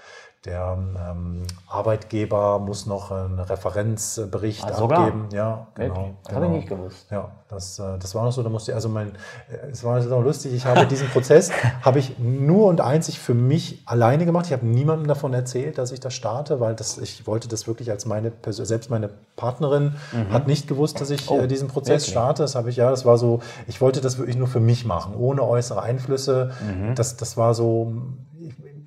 Der 0.47 0.77
ähm, 1.11 1.43
Arbeitgeber 1.67 2.57
muss 2.59 2.85
noch 2.85 3.11
einen 3.11 3.37
Referenzbericht 3.37 4.63
ah, 4.63 4.81
abgeben. 4.81 5.27
Ja, 5.33 5.67
genau. 5.75 6.15
Das 6.23 6.29
genau. 6.29 6.35
habe 6.35 6.45
ich 6.45 6.51
nicht 6.51 6.69
gewusst. 6.69 7.07
Ja, 7.11 7.31
das, 7.49 7.77
äh, 7.79 7.97
das 7.99 8.15
war 8.15 8.23
noch 8.23 8.31
so. 8.31 8.43
Da 8.43 8.49
musste 8.49 8.73
also 8.73 8.87
mein, 8.87 9.09
äh, 9.49 9.71
es 9.71 9.83
war 9.83 9.99
auch 9.99 10.23
lustig. 10.23 10.53
Ich 10.53 10.65
habe 10.65 10.87
diesen 10.87 11.09
Prozess 11.09 11.51
habe 11.81 11.99
ich 11.99 12.17
nur 12.17 12.67
und 12.67 12.79
einzig 12.79 13.19
für 13.19 13.33
mich 13.33 13.83
alleine 13.85 14.25
gemacht. 14.25 14.45
Ich 14.45 14.53
habe 14.53 14.65
niemandem 14.65 15.07
davon 15.07 15.33
erzählt, 15.33 15.77
dass 15.77 15.91
ich 15.91 15.99
das 15.99 16.13
starte, 16.13 16.61
weil 16.61 16.75
das, 16.75 16.97
ich 16.97 17.27
wollte 17.27 17.49
das 17.49 17.67
wirklich 17.67 17.91
als 17.91 18.05
meine 18.05 18.31
selbst 18.47 18.89
meine 18.89 19.09
Partnerin 19.35 19.95
mhm. 20.13 20.31
hat 20.31 20.47
nicht 20.47 20.69
gewusst, 20.69 21.01
dass 21.01 21.09
ich 21.09 21.29
oh, 21.29 21.41
äh, 21.41 21.47
diesen 21.49 21.67
Prozess 21.67 22.03
wirklich? 22.03 22.11
starte. 22.11 22.43
Das 22.43 22.55
habe 22.55 22.69
ich 22.69 22.77
ja. 22.77 22.89
Das 22.89 23.03
war 23.03 23.17
so. 23.17 23.41
Ich 23.67 23.81
wollte 23.81 23.99
das 23.99 24.17
wirklich 24.17 24.37
nur 24.37 24.47
für 24.47 24.61
mich 24.61 24.85
machen, 24.85 25.13
ohne 25.13 25.43
äußere 25.43 25.81
Einflüsse. 25.81 26.51
Mhm. 26.65 26.95
Das, 26.95 27.17
das 27.17 27.35
war 27.35 27.53
so 27.53 27.91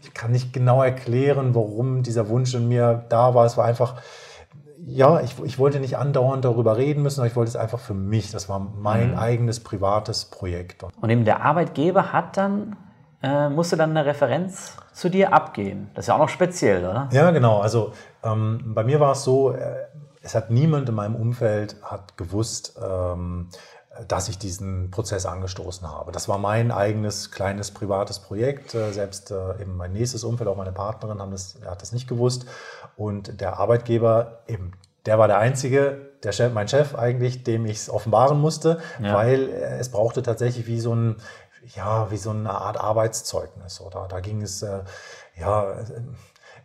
ich 0.03 0.15
kann 0.15 0.33
nicht 0.33 0.53
genau 0.53 0.83
erklären, 0.83 1.55
warum 1.55 2.03
dieser 2.03 2.29
Wunsch 2.29 2.55
in 2.55 2.69
mir 2.69 3.05
da 3.09 3.35
war. 3.35 3.45
Es 3.45 3.57
war 3.57 3.65
einfach, 3.65 3.97
ja, 4.87 5.21
ich, 5.21 5.35
ich 5.45 5.59
wollte 5.59 5.81
nicht 5.81 5.99
andauernd 5.99 6.45
darüber 6.45 6.77
reden 6.77 7.03
müssen, 7.03 7.21
aber 7.21 7.27
ich 7.27 7.37
wollte 7.37 7.51
es 7.51 7.57
einfach 7.57 7.79
für 7.79 7.95
mich. 7.95 8.31
Das 8.31 8.49
war 8.49 8.59
mein 8.59 9.13
mhm. 9.13 9.19
eigenes 9.19 9.61
privates 9.61 10.25
Projekt. 10.25 10.85
Und 11.01 11.11
eben 11.11 11.25
der 11.25 11.43
Arbeitgeber 11.43 12.13
hat 12.13 12.37
dann, 12.37 12.77
äh, 13.23 13.49
musste 13.49 13.77
dann 13.77 13.91
eine 13.91 14.07
Referenz 14.07 14.77
zu 14.93 15.11
dir 15.11 15.33
abgeben. 15.33 15.91
Das 15.95 16.05
ist 16.05 16.09
ja 16.09 16.15
auch 16.15 16.21
noch 16.21 16.29
speziell, 16.29 16.85
oder? 16.85 17.09
Ja, 17.13 17.31
genau. 17.31 17.61
Also 17.61 17.93
ähm, 18.23 18.73
bei 18.75 18.85
mir 18.85 19.01
war 19.01 19.13
es 19.13 19.25
so, 19.25 19.53
äh, 19.53 19.75
es 20.23 20.35
hat 20.35 20.51
niemand 20.51 20.89
in 20.89 20.95
meinem 20.95 21.17
Umfeld 21.17 21.77
hat 21.83 22.17
gewusst, 22.17 22.79
ähm, 22.83 23.49
dass 24.07 24.29
ich 24.29 24.38
diesen 24.38 24.90
Prozess 24.90 25.26
angestoßen 25.26 25.88
habe. 25.88 26.12
Das 26.12 26.29
war 26.29 26.38
mein 26.38 26.70
eigenes 26.70 27.31
kleines 27.33 27.72
privates 27.72 28.20
Projekt. 28.20 28.74
Äh, 28.74 28.92
selbst 28.92 29.31
äh, 29.31 29.61
eben 29.61 29.76
mein 29.76 29.92
nächstes 29.92 30.22
Umfeld, 30.22 30.48
auch 30.48 30.57
meine 30.57 30.72
Partnerin, 30.72 31.20
haben 31.20 31.33
das, 31.33 31.57
hat 31.66 31.83
das 31.83 31.92
nicht 31.92 32.09
gewusst. 32.09 32.46
Und 32.96 33.40
der 33.40 33.59
Arbeitgeber, 33.59 34.42
eben, 34.46 34.72
der 35.07 35.18
war 35.18 35.26
der 35.26 35.38
einzige, 35.38 36.12
der 36.22 36.33
Chef, 36.33 36.53
mein 36.53 36.68
Chef 36.68 36.94
eigentlich, 36.94 37.42
dem 37.42 37.66
ich 37.66 37.79
es 37.79 37.90
offenbaren 37.90 38.40
musste, 38.40 38.81
ja. 39.03 39.14
weil 39.14 39.48
äh, 39.48 39.79
es 39.79 39.88
brauchte 39.90 40.22
tatsächlich 40.22 40.66
wie 40.66 40.81
so 40.81 40.94
ein, 40.94 41.16
ja, 41.74 42.11
wie 42.11 42.16
so 42.16 42.31
eine 42.31 42.50
Art 42.50 42.79
Arbeitszeugnis. 42.79 43.81
Oder 43.81 44.07
da 44.09 44.20
ging 44.20 44.40
es, 44.40 44.64
ja, 45.37 45.76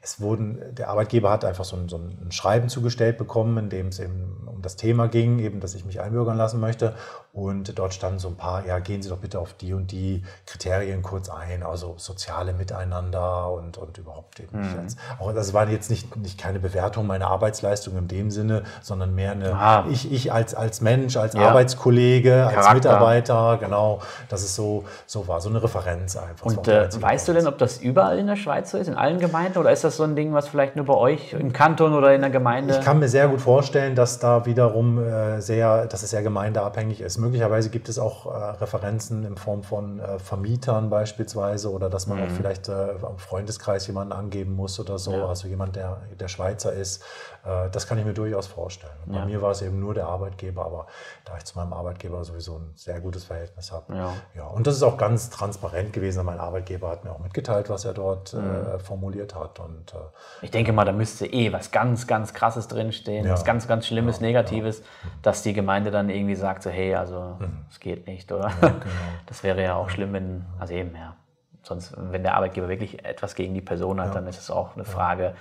es 0.05 0.21
wurden, 0.21 0.59
der 0.75 0.89
Arbeitgeber 0.89 1.31
hat 1.31 1.43
einfach 1.43 1.65
so 1.65 1.75
ein, 1.75 1.89
so 1.89 1.97
ein, 1.97 2.31
Schreiben 2.31 2.69
zugestellt 2.69 3.17
bekommen, 3.17 3.57
in 3.57 3.69
dem 3.69 3.87
es 3.87 3.99
eben 3.99 4.45
um 4.45 4.61
das 4.61 4.75
Thema 4.75 5.07
ging, 5.07 5.39
eben, 5.39 5.59
dass 5.59 5.73
ich 5.73 5.83
mich 5.83 5.99
einbürgern 5.99 6.37
lassen 6.37 6.59
möchte. 6.59 6.93
Und 7.33 7.77
dort 7.77 7.93
standen 7.93 8.19
so 8.19 8.27
ein 8.27 8.35
paar, 8.35 8.65
ja, 8.65 8.77
gehen 8.79 9.01
Sie 9.01 9.09
doch 9.09 9.17
bitte 9.17 9.39
auf 9.39 9.53
die 9.53 9.73
und 9.73 9.91
die 9.91 10.23
Kriterien 10.45 11.01
kurz 11.01 11.29
ein, 11.29 11.63
also 11.63 11.95
soziale 11.97 12.53
Miteinander 12.53 13.51
und, 13.51 13.77
und 13.77 13.97
überhaupt 13.97 14.39
eben 14.39 14.59
mhm. 14.59 14.79
als, 14.79 14.95
auch 15.19 15.33
das 15.33 15.53
war 15.53 15.67
jetzt 15.67 15.89
nicht, 15.89 16.15
nicht 16.17 16.39
keine 16.39 16.59
Bewertung 16.59 17.07
meiner 17.07 17.27
Arbeitsleistung 17.27 17.97
in 17.97 18.07
dem 18.07 18.29
Sinne, 18.29 18.63
sondern 18.81 19.15
mehr 19.15 19.31
eine, 19.31 19.53
ah. 19.55 19.85
ich, 19.89 20.11
ich 20.11 20.31
als, 20.31 20.53
als 20.53 20.81
Mensch, 20.81 21.17
als 21.17 21.33
ja. 21.33 21.49
Arbeitskollege, 21.49 22.29
Charakter. 22.29 22.59
als 22.59 22.73
Mitarbeiter, 22.75 23.57
genau, 23.59 24.01
dass 24.29 24.43
es 24.43 24.55
so, 24.55 24.85
so 25.07 25.27
war, 25.27 25.41
so 25.41 25.49
eine 25.49 25.61
Referenz 25.61 26.15
einfach. 26.15 26.45
Und 26.45 26.67
äh, 26.67 26.89
weißt 26.93 27.27
du 27.27 27.33
denn, 27.33 27.47
ob 27.47 27.57
das 27.57 27.79
überall 27.79 28.19
in 28.19 28.27
der 28.27 28.35
Schweiz 28.35 28.69
so 28.71 28.77
ist, 28.77 28.87
in 28.87 28.95
allen 28.95 29.19
Gemeinden, 29.19 29.57
oder 29.57 29.71
ist 29.71 29.83
das 29.83 29.94
so 29.97 30.03
ein 30.03 30.15
Ding, 30.15 30.33
was 30.33 30.47
vielleicht 30.47 30.75
nur 30.75 30.85
bei 30.85 30.95
euch 30.95 31.33
im 31.33 31.53
Kanton 31.53 31.93
oder 31.93 32.13
in 32.13 32.21
der 32.21 32.29
Gemeinde? 32.29 32.75
Ich 32.77 32.85
kann 32.85 32.99
mir 32.99 33.07
sehr 33.07 33.27
gut 33.27 33.41
vorstellen, 33.41 33.95
dass 33.95 34.19
da 34.19 34.45
wiederum 34.45 34.97
äh, 34.97 35.41
sehr, 35.41 35.87
dass 35.87 36.03
es 36.03 36.11
sehr 36.11 36.23
gemeindeabhängig 36.23 37.01
ist 37.01 37.17
möglicherweise 37.17 37.69
gibt 37.69 37.89
es 37.89 37.99
auch 37.99 38.25
äh, 38.25 38.29
Referenzen 38.61 39.25
in 39.25 39.37
Form 39.37 39.63
von 39.63 39.99
äh, 39.99 40.19
Vermietern 40.19 40.89
beispielsweise 40.89 41.71
oder 41.71 41.89
dass 41.89 42.07
man 42.07 42.17
mhm. 42.17 42.23
auch 42.25 42.29
vielleicht 42.29 42.67
im 42.67 43.17
Freundeskreis 43.17 43.87
jemanden 43.87 44.13
angeben 44.13 44.55
muss 44.55 44.79
oder 44.79 44.97
so, 44.97 45.11
ja. 45.11 45.25
also 45.25 45.47
jemand, 45.47 45.75
der, 45.75 46.01
der 46.19 46.27
Schweizer 46.27 46.73
ist. 46.73 47.03
Äh, 47.45 47.69
das 47.69 47.87
kann 47.87 47.97
ich 47.97 48.05
mir 48.05 48.13
durchaus 48.13 48.47
vorstellen. 48.47 48.93
Ja. 49.07 49.19
Bei 49.19 49.25
mir 49.25 49.41
war 49.41 49.51
es 49.51 49.61
eben 49.61 49.79
nur 49.79 49.93
der 49.93 50.07
Arbeitgeber, 50.07 50.65
aber 50.65 50.87
da 51.23 51.37
ich 51.37 51.45
zu 51.45 51.57
meinem 51.57 51.73
Arbeitgeber 51.73 52.23
sowieso 52.23 52.57
ein 52.57 52.71
sehr 52.75 52.99
gutes 52.99 53.23
Verhältnis 53.23 53.71
habe. 53.71 53.95
Ja. 53.95 54.13
ja. 54.35 54.47
Und 54.47 54.67
das 54.67 54.75
ist 54.75 54.83
auch 54.83 54.97
ganz 54.97 55.29
transparent 55.29 55.93
gewesen. 55.93 56.25
Mein 56.25 56.39
Arbeitgeber 56.39 56.89
hat 56.89 57.03
mir 57.03 57.11
auch 57.11 57.19
mitgeteilt, 57.19 57.69
was 57.69 57.85
er 57.85 57.93
dort 57.93 58.33
äh, 58.33 58.37
mhm. 58.37 58.79
formuliert 58.79 59.35
hat. 59.35 59.59
Und 59.59 59.93
äh, 59.93 59.97
ich 60.41 60.51
denke 60.51 60.73
mal, 60.73 60.85
da 60.85 60.91
müsste 60.91 61.27
eh 61.27 61.53
was 61.53 61.71
ganz, 61.71 62.07
ganz 62.07 62.33
Krasses 62.33 62.67
drinstehen, 62.67 63.25
ja. 63.25 63.33
was 63.33 63.45
ganz, 63.45 63.67
ganz 63.67 63.85
Schlimmes, 63.85 64.19
ja, 64.19 64.27
Negatives, 64.27 64.79
ja. 64.79 65.09
dass 65.21 65.43
die 65.43 65.53
Gemeinde 65.53 65.91
dann 65.91 66.09
irgendwie 66.09 66.35
sagt, 66.35 66.63
so, 66.63 66.69
hey, 66.69 66.95
also 66.95 67.37
es 67.69 67.77
mhm. 67.77 67.79
geht 67.79 68.07
nicht, 68.07 68.31
oder? 68.31 68.51
Genau. 68.85 68.95
Das 69.25 69.43
wäre 69.43 69.63
ja 69.63 69.75
auch 69.75 69.89
schlimm, 69.89 70.13
wenn, 70.13 70.45
also 70.59 70.73
eben, 70.73 70.95
ja. 70.95 71.15
Sonst, 71.63 71.95
wenn 71.97 72.21
der 72.21 72.35
Arbeitgeber 72.35 72.67
wirklich 72.69 73.03
etwas 73.03 73.33
gegen 73.33 73.53
die 73.53 73.61
Person 73.61 73.99
hat, 73.99 74.13
dann 74.13 74.27
ist 74.27 74.39
es 74.39 74.51
auch 74.51 74.75
eine 74.75 74.85
Frage, 74.85 75.33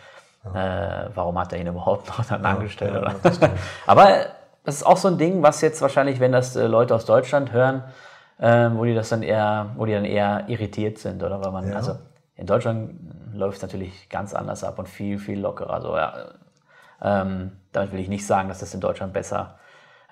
äh, 0.52 1.08
warum 1.14 1.38
hat 1.38 1.52
er 1.52 1.60
ihn 1.60 1.66
überhaupt 1.68 2.08
noch 2.08 2.24
dann 2.24 2.44
angestellt? 2.44 2.96
Oder? 2.96 3.14
Aber 3.86 4.08
das 4.64 4.76
ist 4.76 4.82
auch 4.84 4.96
so 4.96 5.08
ein 5.08 5.18
Ding, 5.18 5.42
was 5.42 5.60
jetzt 5.60 5.80
wahrscheinlich, 5.82 6.20
wenn 6.20 6.32
das 6.32 6.56
äh, 6.56 6.66
Leute 6.66 6.94
aus 6.94 7.04
Deutschland 7.04 7.52
hören, 7.52 7.84
äh, 8.38 8.70
wo 8.72 8.84
die 8.84 8.94
das 8.94 9.08
dann 9.08 9.22
eher, 9.22 9.70
wo 9.76 9.86
die 9.86 9.92
dann 9.92 10.04
eher 10.04 10.44
irritiert 10.48 10.98
sind, 10.98 11.22
oder? 11.22 11.42
Weil 11.44 11.52
man, 11.52 11.72
also 11.72 11.96
in 12.36 12.46
Deutschland 12.46 12.94
läuft 13.32 13.58
es 13.58 13.62
natürlich 13.62 14.08
ganz 14.08 14.34
anders 14.34 14.64
ab 14.64 14.78
und 14.78 14.88
viel, 14.88 15.18
viel 15.18 15.40
lockerer. 15.40 15.74
Also, 15.74 15.96
ja, 15.96 16.14
ähm, 17.02 17.52
damit 17.72 17.92
will 17.92 18.00
ich 18.00 18.08
nicht 18.08 18.26
sagen, 18.26 18.48
dass 18.48 18.58
das 18.58 18.74
in 18.74 18.80
Deutschland 18.80 19.12
besser 19.12 19.58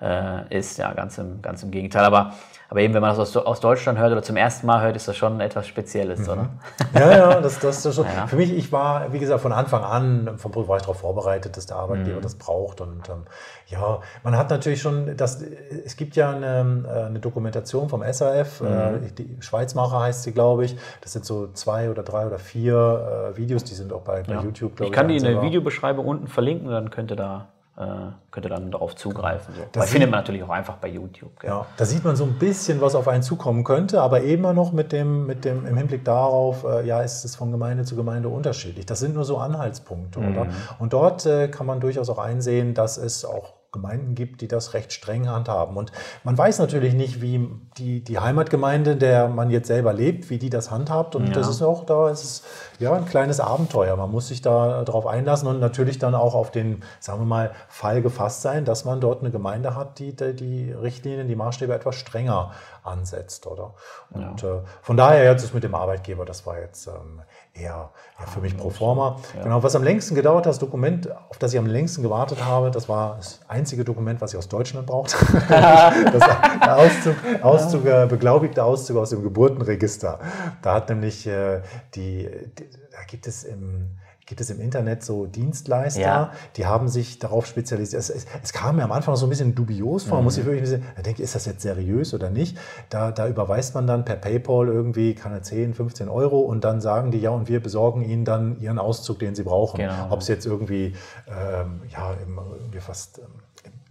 äh, 0.03 0.57
ist. 0.57 0.77
Ja, 0.77 0.93
ganz 0.93 1.17
im, 1.17 1.41
ganz 1.41 1.63
im 1.63 1.71
Gegenteil. 1.71 2.03
Aber, 2.03 2.33
aber 2.69 2.81
eben, 2.81 2.93
wenn 2.93 3.01
man 3.01 3.15
das 3.15 3.19
aus, 3.19 3.45
aus 3.45 3.59
Deutschland 3.59 3.97
hört 3.99 4.11
oder 4.11 4.21
zum 4.21 4.35
ersten 4.35 4.67
Mal 4.67 4.81
hört, 4.81 4.95
ist 4.95 5.07
das 5.07 5.15
schon 5.15 5.39
etwas 5.39 5.67
Spezielles, 5.67 6.19
mhm. 6.21 6.29
oder? 6.29 6.49
Ja, 6.93 7.11
ja, 7.11 7.41
das, 7.41 7.59
das, 7.59 7.81
das 7.81 7.95
schon. 7.95 8.05
Ja. 8.15 8.27
Für 8.27 8.35
mich, 8.35 8.53
ich 8.53 8.71
war, 8.71 9.11
wie 9.13 9.19
gesagt, 9.19 9.41
von 9.41 9.53
Anfang 9.53 9.83
an, 9.83 10.37
vom 10.37 10.51
Beruf 10.51 10.67
war 10.67 10.77
ich 10.77 10.83
darauf 10.83 10.99
vorbereitet, 10.99 11.57
dass 11.57 11.65
der 11.65 11.77
Arbeitgeber 11.77 12.17
mhm. 12.17 12.21
das 12.21 12.35
braucht. 12.35 12.81
Und 12.81 13.09
ähm, 13.09 13.23
ja, 13.67 14.01
man 14.23 14.37
hat 14.37 14.49
natürlich 14.49 14.81
schon, 14.81 15.15
das, 15.17 15.41
es 15.41 15.95
gibt 15.95 16.15
ja 16.15 16.31
eine, 16.31 16.83
äh, 16.87 17.05
eine 17.05 17.19
Dokumentation 17.19 17.89
vom 17.89 18.03
SAF, 18.11 18.61
mhm. 18.61 18.67
äh, 18.67 19.11
die 19.17 19.37
Schweizmacher 19.39 20.01
heißt 20.01 20.23
sie, 20.23 20.33
glaube 20.33 20.65
ich. 20.65 20.75
Das 21.01 21.13
sind 21.13 21.25
so 21.25 21.47
zwei 21.53 21.89
oder 21.89 22.03
drei 22.03 22.27
oder 22.27 22.39
vier 22.39 23.31
äh, 23.33 23.37
Videos, 23.37 23.63
die 23.63 23.73
sind 23.73 23.93
auch 23.93 24.01
bei, 24.01 24.21
bei 24.23 24.33
ja. 24.33 24.41
YouTube, 24.41 24.75
glaube 24.75 24.85
ich. 24.85 24.89
Ich 24.89 24.95
kann 24.95 25.07
die 25.07 25.15
in 25.15 25.23
der 25.23 25.41
Videobeschreibung 25.41 26.05
unten 26.05 26.27
verlinken, 26.27 26.69
dann 26.69 26.91
könnt 26.91 27.11
ihr 27.11 27.15
da 27.15 27.47
äh, 27.47 27.52
könnte 27.75 28.49
dann 28.49 28.69
darauf 28.69 28.95
zugreifen. 28.95 29.55
So. 29.55 29.61
Das 29.71 29.89
findet 29.89 30.11
man 30.11 30.19
natürlich 30.19 30.43
auch 30.43 30.49
einfach 30.49 30.75
bei 30.75 30.89
YouTube. 30.89 31.39
Gell? 31.39 31.49
Ja, 31.49 31.65
da 31.75 31.85
sieht 31.85 32.03
man 32.03 32.15
so 32.15 32.23
ein 32.23 32.37
bisschen, 32.37 32.81
was 32.81 32.93
auf 32.93 33.07
einen 33.07 33.23
zukommen 33.23 33.63
könnte, 33.63 33.99
aber 33.99 34.21
immer 34.21 34.53
noch 34.53 34.73
mit 34.73 34.91
dem, 34.91 35.25
mit 35.25 35.43
dem 35.43 35.65
im 35.65 35.75
Hinblick 35.75 36.05
darauf, 36.05 36.65
äh, 36.65 36.85
ja, 36.85 37.01
ist 37.01 37.25
es 37.25 37.35
von 37.35 37.51
Gemeinde 37.51 37.83
zu 37.83 37.95
Gemeinde 37.95 38.29
unterschiedlich. 38.29 38.85
Das 38.85 38.99
sind 38.99 39.15
nur 39.15 39.25
so 39.25 39.37
Anhaltspunkte, 39.37 40.19
mhm. 40.19 40.31
oder? 40.31 40.47
Und 40.77 40.93
dort 40.93 41.25
äh, 41.25 41.47
kann 41.47 41.65
man 41.65 41.79
durchaus 41.79 42.09
auch 42.09 42.19
einsehen, 42.19 42.75
dass 42.75 42.97
es 42.97 43.25
auch 43.25 43.53
Gemeinden 43.73 44.15
gibt, 44.15 44.39
die 44.41 44.47
das 44.47 44.73
recht 44.73 44.93
streng 44.93 45.27
handhaben. 45.27 45.75
Und 45.75 45.91
man 46.23 46.37
weiß 46.37 46.59
natürlich 46.59 46.93
nicht, 46.93 47.21
wie 47.21 47.49
die, 47.77 48.03
die 48.03 48.19
Heimatgemeinde, 48.19 48.95
der 48.95 49.27
man 49.27 49.49
jetzt 49.49 49.67
selber 49.67 49.91
lebt, 49.91 50.29
wie 50.29 50.37
die 50.37 50.49
das 50.49 50.71
handhabt. 50.71 51.15
Und 51.15 51.27
ja. 51.27 51.33
das 51.33 51.49
ist 51.49 51.61
auch 51.61 51.85
da, 51.85 52.09
ist 52.09 52.23
es 52.23 52.43
ja 52.79 52.93
ein 52.93 53.05
kleines 53.05 53.39
Abenteuer. 53.39 53.97
Man 53.97 54.11
muss 54.11 54.29
sich 54.29 54.41
da 54.41 54.83
darauf 54.83 55.07
einlassen 55.07 55.47
und 55.47 55.59
natürlich 55.59 55.99
dann 55.99 56.15
auch 56.15 56.35
auf 56.35 56.51
den, 56.51 56.83
sagen 56.99 57.19
wir 57.19 57.25
mal, 57.25 57.51
Fall 57.67 58.01
gefasst 58.01 58.43
sein, 58.43 58.63
dass 58.63 58.85
man 58.85 59.01
dort 59.01 59.21
eine 59.21 59.31
Gemeinde 59.31 59.75
hat, 59.75 59.99
die 59.99 60.15
die 60.15 60.71
Richtlinien, 60.71 61.27
die 61.27 61.35
Maßstäbe 61.35 61.73
etwas 61.73 61.95
strenger 61.95 62.51
ansetzt, 62.83 63.47
oder? 63.47 63.73
Und 64.11 64.41
ja. 64.43 64.57
äh, 64.57 64.61
von 64.81 64.97
daher 64.97 65.23
jetzt 65.23 65.43
ist 65.43 65.53
mit 65.53 65.63
dem 65.63 65.73
Arbeitgeber, 65.73 66.25
das 66.25 66.45
war 66.45 66.59
jetzt 66.59 66.87
ähm, 66.87 67.21
eher, 67.53 67.91
eher 68.19 68.27
für 68.27 68.39
mich 68.39 68.57
pro 68.57 68.69
forma. 68.69 69.17
Ja. 69.35 69.43
Genau, 69.43 69.63
was 69.63 69.75
am 69.75 69.83
längsten 69.83 70.15
gedauert 70.15 70.45
hat, 70.45 70.51
das 70.51 70.59
Dokument, 70.59 71.09
auf 71.29 71.37
das 71.37 71.53
ich 71.53 71.59
am 71.59 71.67
längsten 71.67 72.01
gewartet 72.01 72.43
habe, 72.43 72.71
das 72.71 72.89
war 72.89 73.17
das 73.17 73.41
einzige 73.47 73.83
Dokument, 73.83 74.21
was 74.21 74.33
ich 74.33 74.37
aus 74.37 74.49
Deutschland 74.49 74.87
brauchte. 74.87 75.17
das 75.49 76.23
Auszug, 76.67 77.15
Auszug 77.41 77.85
ja. 77.85 78.03
Äh, 78.03 78.07
beglaubigte 78.07 78.63
Auszug 78.63 78.97
aus 78.97 79.11
dem 79.11 79.23
Geburtenregister. 79.23 80.19
Da 80.61 80.73
hat 80.73 80.89
nämlich 80.89 81.27
äh, 81.27 81.61
die, 81.95 82.29
die, 82.57 82.69
da 82.91 83.03
gibt 83.07 83.27
es 83.27 83.43
im 83.43 83.97
gibt 84.25 84.41
es 84.41 84.49
im 84.49 84.59
Internet 84.59 85.03
so 85.03 85.25
Dienstleister, 85.25 86.01
ja. 86.01 86.31
die 86.55 86.65
haben 86.65 86.87
sich 86.87 87.19
darauf 87.19 87.45
spezialisiert. 87.45 87.99
Es, 87.99 88.09
es, 88.09 88.25
es, 88.41 88.53
kam 88.53 88.77
mir 88.77 88.83
am 88.83 88.91
Anfang 88.91 89.15
so 89.15 89.25
ein 89.25 89.29
bisschen 89.29 89.55
dubios 89.55 90.03
vor, 90.03 90.19
mhm. 90.19 90.23
muss 90.25 90.37
ich 90.37 90.45
wirklich 90.45 90.61
ein 90.61 90.81
bisschen, 90.81 91.03
denke 91.05 91.23
ist 91.23 91.35
das 91.35 91.45
jetzt 91.45 91.61
seriös 91.61 92.13
oder 92.13 92.29
nicht? 92.29 92.57
Da, 92.89 93.11
da 93.11 93.27
überweist 93.27 93.75
man 93.75 93.87
dann 93.87 94.05
per 94.05 94.15
PayPal 94.15 94.67
irgendwie, 94.67 95.13
keine 95.15 95.41
10, 95.41 95.73
15 95.73 96.09
Euro 96.09 96.39
und 96.39 96.63
dann 96.63 96.81
sagen 96.81 97.11
die, 97.11 97.19
ja, 97.19 97.31
und 97.31 97.49
wir 97.49 97.61
besorgen 97.61 98.01
ihnen 98.01 98.25
dann 98.25 98.59
ihren 98.59 98.79
Auszug, 98.79 99.19
den 99.19 99.35
sie 99.35 99.43
brauchen. 99.43 99.77
Genau. 99.77 100.07
Ob 100.09 100.21
es 100.21 100.27
jetzt 100.27 100.45
irgendwie, 100.45 100.95
ähm, 101.27 101.81
ja, 101.89 102.15
irgendwie 102.59 102.79
fast 102.79 103.19
ähm, 103.19 103.25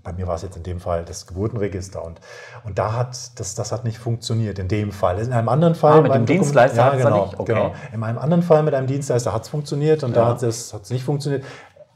bei 0.04 0.12
mir 0.12 0.26
war 0.26 0.34
es 0.34 0.42
jetzt 0.42 0.56
in 0.56 0.62
dem 0.62 0.80
Fall 0.80 1.04
das 1.04 1.26
Geburtenregister 1.26 2.04
und, 2.04 2.20
und 2.64 2.78
da 2.78 2.92
hat 2.94 3.38
das, 3.38 3.54
das 3.54 3.72
hat 3.72 3.84
nicht 3.84 3.98
funktioniert 3.98 4.58
in 4.58 4.68
dem 4.68 4.92
Fall. 4.92 5.18
In 5.18 5.32
einem 5.32 5.48
anderen 5.48 5.74
Fall 5.74 5.98
ah, 5.98 6.02
mit 6.02 6.14
dem 6.14 6.26
Dienstleister 6.26 6.76
ja, 6.76 6.94
genau, 6.96 7.26
nicht? 7.26 7.38
Okay. 7.38 7.54
genau. 7.54 7.74
In 7.92 8.02
einem 8.02 8.18
anderen 8.18 8.42
Fall 8.42 8.62
mit 8.62 8.74
einem 8.74 8.86
Dienstleister 8.86 9.32
hat 9.32 9.42
es 9.42 9.48
funktioniert 9.48 10.02
und 10.02 10.16
ja. 10.16 10.22
da 10.22 10.28
hat 10.28 10.42
es 10.42 10.90
nicht 10.90 11.04
funktioniert. 11.04 11.44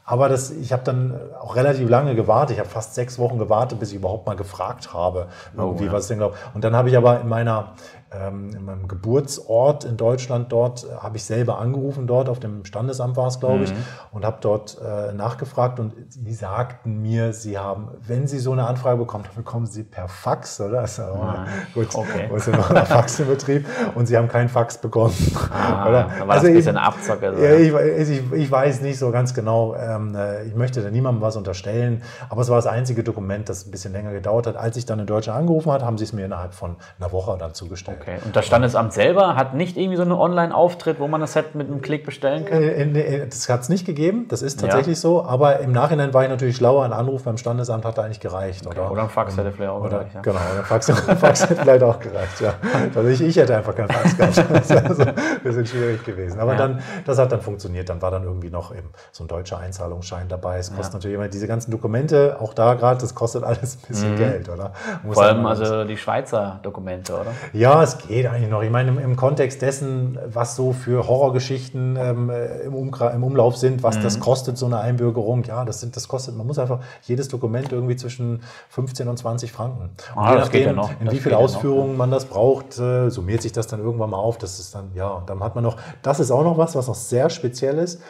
Aber 0.09 0.29
das, 0.29 0.53
ich 0.53 0.73
habe 0.73 0.85
dann 0.85 1.19
auch 1.40 1.57
relativ 1.57 1.90
lange 1.90 2.14
gewartet. 2.14 2.55
Ich 2.55 2.61
habe 2.61 2.69
fast 2.69 2.95
sechs 2.95 3.19
Wochen 3.19 3.38
gewartet, 3.38 3.81
bis 3.81 3.90
ich 3.90 3.97
überhaupt 3.97 4.25
mal 4.25 4.37
gefragt 4.37 4.95
habe, 4.95 5.27
oh, 5.57 5.62
irgendwie, 5.62 5.85
oh, 5.85 5.87
ja. 5.88 5.92
was 5.92 6.05
ich 6.05 6.09
denn 6.11 6.19
glaube. 6.19 6.37
Und 6.55 6.62
dann 6.62 6.77
habe 6.77 6.88
ich 6.88 6.97
aber 6.97 7.21
in 7.21 7.29
meiner 7.29 7.73
ähm, 8.12 8.51
in 8.55 8.64
meinem 8.64 8.88
Geburtsort 8.88 9.85
in 9.85 9.97
Deutschland 9.97 10.53
dort 10.53 10.85
äh, 10.85 10.97
habe 10.97 11.16
ich 11.16 11.25
selber 11.25 11.59
angerufen, 11.59 12.07
dort 12.07 12.29
auf 12.29 12.38
dem 12.38 12.64
Standesamt 12.64 13.16
war 13.16 13.27
es, 13.27 13.40
glaube 13.40 13.64
ich, 13.64 13.73
mhm. 13.73 13.79
und 14.12 14.25
habe 14.25 14.38
dort 14.40 14.79
äh, 14.81 15.12
nachgefragt 15.12 15.81
und 15.81 15.92
sie 16.09 16.33
sagten 16.33 17.03
mir, 17.03 17.33
sie 17.33 17.59
haben, 17.59 17.88
wenn 18.07 18.27
sie 18.27 18.38
so 18.38 18.53
eine 18.53 18.66
Anfrage 18.66 18.99
bekommen, 18.99 19.25
dann 19.25 19.35
bekommen 19.35 19.66
sie 19.66 19.83
per 19.83 20.09
Fax, 20.09 20.61
oder? 20.61 20.81
Also, 20.81 21.03
ah, 21.03 21.47
gut, 21.75 21.95
okay. 21.95 22.31
ist 22.35 22.49
noch 22.49 22.71
ein 22.71 22.87
Fax 22.87 23.19
im 23.19 23.27
Betrieb 23.27 23.66
und 23.95 24.07
sie 24.07 24.16
haben 24.16 24.29
keinen 24.29 24.49
Fax 24.49 24.79
bekommen. 24.79 25.14
Ah, 25.51 25.88
oder? 25.88 26.11
Dann 26.19 26.29
war 26.29 26.37
also 26.37 26.47
das 26.47 26.51
ein 26.51 26.55
bisschen 26.55 26.77
Abzocke. 26.77 27.35
So. 27.37 27.42
Ja, 27.42 27.55
ich, 27.55 28.09
ich, 28.09 28.33
ich, 28.33 28.51
weiß 28.51 28.83
nicht 28.83 28.99
so 28.99 29.11
ganz 29.11 29.35
genau, 29.35 29.75
ähm, 29.75 30.14
äh, 30.14 30.45
ich 30.45 30.55
möchte 30.55 30.83
da 30.83 30.90
niemandem 30.90 31.23
was 31.23 31.37
unterstellen, 31.37 32.03
aber 32.29 32.42
es 32.42 32.49
war 32.49 32.57
das 32.57 32.66
einzige 32.66 33.03
Dokument, 33.03 33.49
das 33.49 33.66
ein 33.66 33.71
bisschen 33.71 33.92
länger 33.92 34.12
gedauert 34.12 34.47
hat. 34.47 34.57
Als 34.57 34.77
ich 34.77 34.87
dann 34.87 35.01
in 35.01 35.07
Deutschland 35.07 35.40
angerufen 35.40 35.73
hat, 35.73 35.83
haben 35.83 35.99
sie 35.99 36.05
es 36.05 36.12
mir 36.12 36.25
innerhalb 36.25 36.55
von 36.55 36.77
einer 36.99 37.11
Woche 37.12 37.37
dann 37.38 37.55
zugestellt. 37.55 37.96
Okay, 38.01 38.19
und 38.25 38.35
das 38.35 38.47
Standesamt 38.47 38.93
selber 38.93 39.37
hat 39.37 39.55
nicht 39.55 39.77
irgendwie 39.77 39.97
so 39.97 40.03
einen 40.03 40.13
Online-Auftritt, 40.13 41.01
wo 41.01 41.09
man 41.09 41.21
das 41.21 41.37
halt 41.37 41.55
mit 41.55 41.69
einem 41.69 41.81
Klick 41.81 42.05
bestellen 42.05 42.45
kann? 42.45 42.63
Äh, 42.63 42.83
äh, 42.83 43.27
das 43.27 43.49
hat 43.49 43.63
es 43.63 43.69
nicht 43.69 43.87
gegeben, 43.87 44.27
das 44.29 44.43
ist 44.43 44.61
tatsächlich 44.61 44.97
ja. 44.97 45.01
so, 45.01 45.25
aber 45.25 45.61
im 45.61 45.73
Nachhinein 45.73 46.13
war 46.15 46.25
ich 46.25 46.29
natürlich 46.29 46.57
schlauer, 46.57 46.85
ein 46.85 46.93
Anruf 46.93 47.25
beim 47.25 47.37
Standesamt 47.37 47.85
hat 47.85 47.99
eigentlich 47.99 48.21
gereicht. 48.21 48.67
Okay. 48.67 48.79
Oder? 48.79 48.91
oder 48.91 49.03
ein 49.03 49.09
Fax 49.09 49.37
hätte 49.37 49.53
vielleicht 49.53 49.71
auch 49.71 49.81
oder, 49.81 49.91
gereicht. 49.91 50.15
Ja. 50.15 50.21
Genau, 50.23 50.39
ein 50.39 50.65
Fax, 50.65 50.91
Fax 51.21 51.43
hätte 51.43 51.57
vielleicht 51.57 51.83
auch 51.83 51.99
gereicht, 52.01 52.41
ja. 52.41 52.55
Also 52.95 53.09
ich, 53.09 53.21
ich 53.21 53.37
hätte 53.37 53.57
einfach 53.57 53.75
keinen 53.75 53.89
Fax 53.89 54.17
gehabt, 54.17 54.37
das 54.53 54.71
wäre 54.71 54.87
also 54.87 55.03
ein 55.03 55.15
bisschen 55.43 55.67
schwierig 55.67 56.05
gewesen. 56.05 56.41
Aber 56.41 56.53
ja. 56.53 56.59
dann, 56.59 56.83
das 57.05 57.19
hat 57.19 57.33
dann 57.33 57.41
funktioniert, 57.41 57.89
dann 57.89 58.01
war 58.03 58.11
dann 58.11 58.25
irgendwie 58.25 58.51
noch 58.51 58.75
eben 58.75 58.91
so 59.13 59.25
ein 59.25 59.29
deutscher 59.29 59.59
Einzahlungsschein 59.59 60.29
dabei. 60.29 60.59
Es 60.59 60.75
kostet 60.75 60.95
natürlich 60.95 61.17
immer 61.17 61.29
diese 61.29 61.47
ganzen 61.47 61.71
Dokumente, 61.71 62.37
auch 62.41 62.55
da 62.55 62.75
gerade, 62.75 63.01
das 63.01 63.15
kostet 63.15 63.45
alles 63.45 63.77
ein 63.77 63.89
bisschen 63.89 64.13
mhm. 64.13 64.17
Geld, 64.17 64.49
oder? 64.49 64.73
Muss 65.03 65.15
Vor 65.15 65.25
allem 65.25 65.47
also 65.47 65.85
die 65.85 65.97
Schweizer 65.97 66.61
Dokumente, 66.63 67.15
oder? 67.15 67.33
Ja, 67.53 67.83
es 67.87 67.99
geht 68.07 68.27
eigentlich 68.27 68.51
noch. 68.51 68.62
Ich 68.62 68.70
meine, 68.70 68.90
im, 68.90 68.99
im 68.99 69.16
Kontext 69.16 69.62
dessen, 69.62 70.18
was 70.27 70.57
so 70.57 70.72
für 70.72 71.07
Horrorgeschichten 71.07 71.96
ähm, 71.96 72.31
im, 72.64 72.75
im, 72.75 73.25
Umlauf 73.25 73.57
sind, 73.57 73.83
was 73.83 73.99
mhm. 73.99 74.03
das 74.03 74.20
kostet, 74.20 74.59
so 74.59 74.66
eine 74.66 74.79
Einbürgerung, 74.81 75.44
ja, 75.44 75.64
das, 75.64 75.81
sind, 75.81 75.96
das 75.96 76.09
kostet, 76.09 76.37
man 76.37 76.46
muss 76.46 76.59
einfach 76.59 76.81
jedes 77.03 77.29
Dokument 77.29 77.72
irgendwie 77.72 77.96
zwischen 77.96 78.42
15 78.70 79.09
und 79.09 79.16
20 79.16 79.53
Franken. 79.53 79.90
Und 80.14 80.22
ah, 80.22 80.33
je 80.33 80.38
nachdem, 80.38 80.77
ja 80.77 80.90
in 81.01 81.11
wie 81.11 81.18
viel 81.18 81.35
Ausführungen 81.35 81.92
noch, 81.92 81.99
man 81.99 82.11
das 82.11 82.27
braucht, 82.27 82.79
äh, 82.79 83.11
summiert 83.11 83.42
sich 83.42 83.53
das 83.53 83.66
dann 83.66 83.81
irgendwann 83.81 84.11
mal 84.11 84.18
auf. 84.18 84.38
Das 84.38 84.59
ist 84.59 84.75
dann, 84.75 84.90
ja, 84.94 85.22
dann 85.27 85.40
hat 85.40 85.55
man 85.55 85.64
noch, 85.64 85.77
das 86.03 86.20
ist 86.20 86.31
auch 86.31 86.42
noch 86.42 86.59
was, 86.59 86.75
was 86.75 86.88
noch 86.88 86.94
sehr 86.94 87.31
speziell 87.31 87.79
ist. 87.79 88.01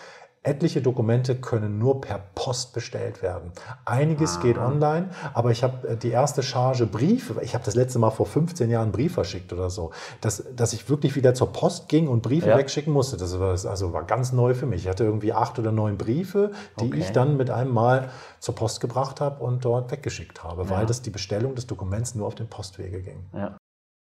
Etliche 0.46 0.80
Dokumente 0.80 1.34
können 1.34 1.78
nur 1.78 2.00
per 2.00 2.20
Post 2.36 2.72
bestellt 2.72 3.20
werden. 3.20 3.50
Einiges 3.84 4.36
ah. 4.36 4.40
geht 4.42 4.58
online, 4.58 5.10
aber 5.34 5.50
ich 5.50 5.64
habe 5.64 5.88
äh, 5.88 5.96
die 5.96 6.10
erste 6.10 6.44
Charge 6.44 6.86
Briefe, 6.86 7.40
ich 7.42 7.54
habe 7.54 7.64
das 7.64 7.74
letzte 7.74 7.98
Mal 7.98 8.10
vor 8.10 8.26
15 8.26 8.70
Jahren 8.70 8.84
einen 8.84 8.92
Brief 8.92 9.14
verschickt 9.14 9.52
oder 9.52 9.70
so, 9.70 9.90
dass, 10.20 10.44
dass 10.54 10.72
ich 10.72 10.88
wirklich 10.88 11.16
wieder 11.16 11.34
zur 11.34 11.52
Post 11.52 11.88
ging 11.88 12.06
und 12.06 12.22
Briefe 12.22 12.50
ja. 12.50 12.56
wegschicken 12.56 12.92
musste. 12.92 13.16
Das 13.16 13.38
war, 13.40 13.50
also 13.50 13.92
war 13.92 14.04
ganz 14.04 14.32
neu 14.32 14.54
für 14.54 14.66
mich. 14.66 14.84
Ich 14.84 14.88
hatte 14.88 15.02
irgendwie 15.02 15.32
acht 15.32 15.58
oder 15.58 15.72
neun 15.72 15.98
Briefe, 15.98 16.52
die 16.80 16.86
okay. 16.86 17.00
ich 17.00 17.10
dann 17.10 17.36
mit 17.36 17.50
einem 17.50 17.72
Mal 17.72 18.10
zur 18.38 18.54
Post 18.54 18.80
gebracht 18.80 19.20
habe 19.20 19.42
und 19.42 19.64
dort 19.64 19.90
weggeschickt 19.90 20.44
habe, 20.44 20.62
ja. 20.62 20.70
weil 20.70 20.86
das 20.86 21.02
die 21.02 21.10
Bestellung 21.10 21.56
des 21.56 21.66
Dokuments 21.66 22.14
nur 22.14 22.26
auf 22.26 22.36
den 22.36 22.48
Postwege 22.48 23.02
ging. 23.02 23.26
Ja. 23.34 23.56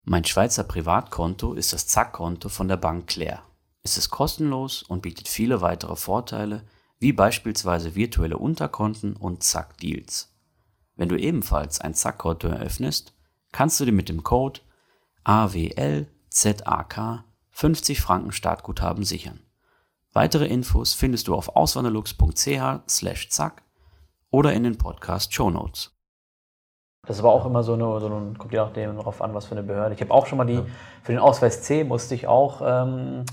Mein 0.06 0.24
Schweizer 0.24 0.64
Privatkonto 0.64 1.54
ist 1.54 1.74
das 1.74 1.88
Zack-Konto 1.88 2.48
von 2.48 2.68
der 2.68 2.78
Bank 2.78 3.08
Claire. 3.08 3.42
Es 3.88 3.98
ist 3.98 4.10
kostenlos 4.10 4.84
und 4.84 5.02
bietet 5.02 5.30
viele 5.30 5.62
weitere 5.62 5.96
Vorteile, 5.96 6.64
wie 7.00 7.14
beispielsweise 7.14 7.96
virtuelle 7.96 8.38
Unterkonten 8.38 9.16
und 9.16 9.44
Zack-Deals. 9.44 10.36
Wenn 10.98 11.08
du 11.08 11.16
ebenfalls 11.16 11.80
ein 11.80 11.94
Zack-Konto 11.94 12.50
eröffnest, 12.50 13.14
kannst 13.54 13.80
du 13.80 13.86
dir 13.86 13.94
mit 13.94 14.10
dem 14.10 14.24
Code 14.24 14.60
AWLZAK 15.24 17.24
50 17.52 18.02
Franken 18.02 18.34
Startguthaben 18.34 19.06
sichern. 19.06 19.40
Weitere 20.12 20.48
Infos 20.48 20.94
findest 20.94 21.30
du 21.30 21.36
auf 21.36 21.56
auswanderlux.ch/zack 21.56 23.64
oder 24.32 24.52
in 24.52 24.64
den 24.64 24.78
Podcast 24.78 25.34
Show 25.34 25.50
Notes. 25.50 25.98
Das 27.06 27.24
war 27.24 27.32
auch 27.32 27.46
immer 27.46 27.64
so 27.64 27.76
eine, 27.76 28.02
so 28.02 28.08
eine 28.08 28.34
kommt 28.34 28.52
ja 28.52 28.66
auch 28.66 28.74
darauf 28.74 29.22
an, 29.22 29.34
was 29.34 29.46
für 29.46 29.54
eine 29.54 29.64
Behörde. 29.64 29.96
Ich 29.96 30.02
habe 30.02 30.14
auch 30.14 30.26
schon 30.26 30.40
mal 30.40 30.44
die, 30.44 30.62
für 31.04 31.14
den 31.14 31.20
Ausweis 31.20 31.64
C 31.64 31.86
musste 31.86 32.16
ich 32.16 32.28
auch 32.28 32.62
ähm, 32.62 33.24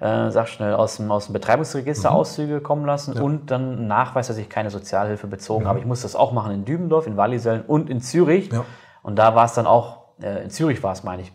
äh, 0.00 0.30
sag 0.30 0.48
schnell, 0.48 0.74
aus 0.74 0.96
dem, 0.96 1.10
aus 1.10 1.26
dem 1.26 1.32
Betreibungsregister 1.32 2.10
mhm. 2.10 2.16
Auszüge 2.16 2.60
kommen 2.60 2.84
lassen 2.84 3.14
ja. 3.14 3.22
und 3.22 3.50
dann 3.50 3.86
Nachweis, 3.86 4.28
dass 4.28 4.36
ich 4.36 4.48
keine 4.48 4.70
Sozialhilfe 4.70 5.26
bezogen 5.26 5.64
mhm. 5.64 5.68
habe. 5.68 5.78
Ich 5.78 5.86
muss 5.86 6.02
das 6.02 6.16
auch 6.16 6.32
machen 6.32 6.52
in 6.52 6.64
Dübendorf, 6.64 7.06
in 7.06 7.16
Wallisellen 7.16 7.62
und 7.62 7.90
in 7.90 8.00
Zürich. 8.00 8.52
Ja. 8.52 8.64
Und 9.02 9.16
da 9.16 9.34
war 9.34 9.44
es 9.44 9.54
dann 9.54 9.66
auch, 9.66 10.04
äh, 10.20 10.44
in 10.44 10.50
Zürich 10.50 10.82
war 10.82 10.92
es, 10.92 11.04
meine 11.04 11.22
ich, 11.22 11.32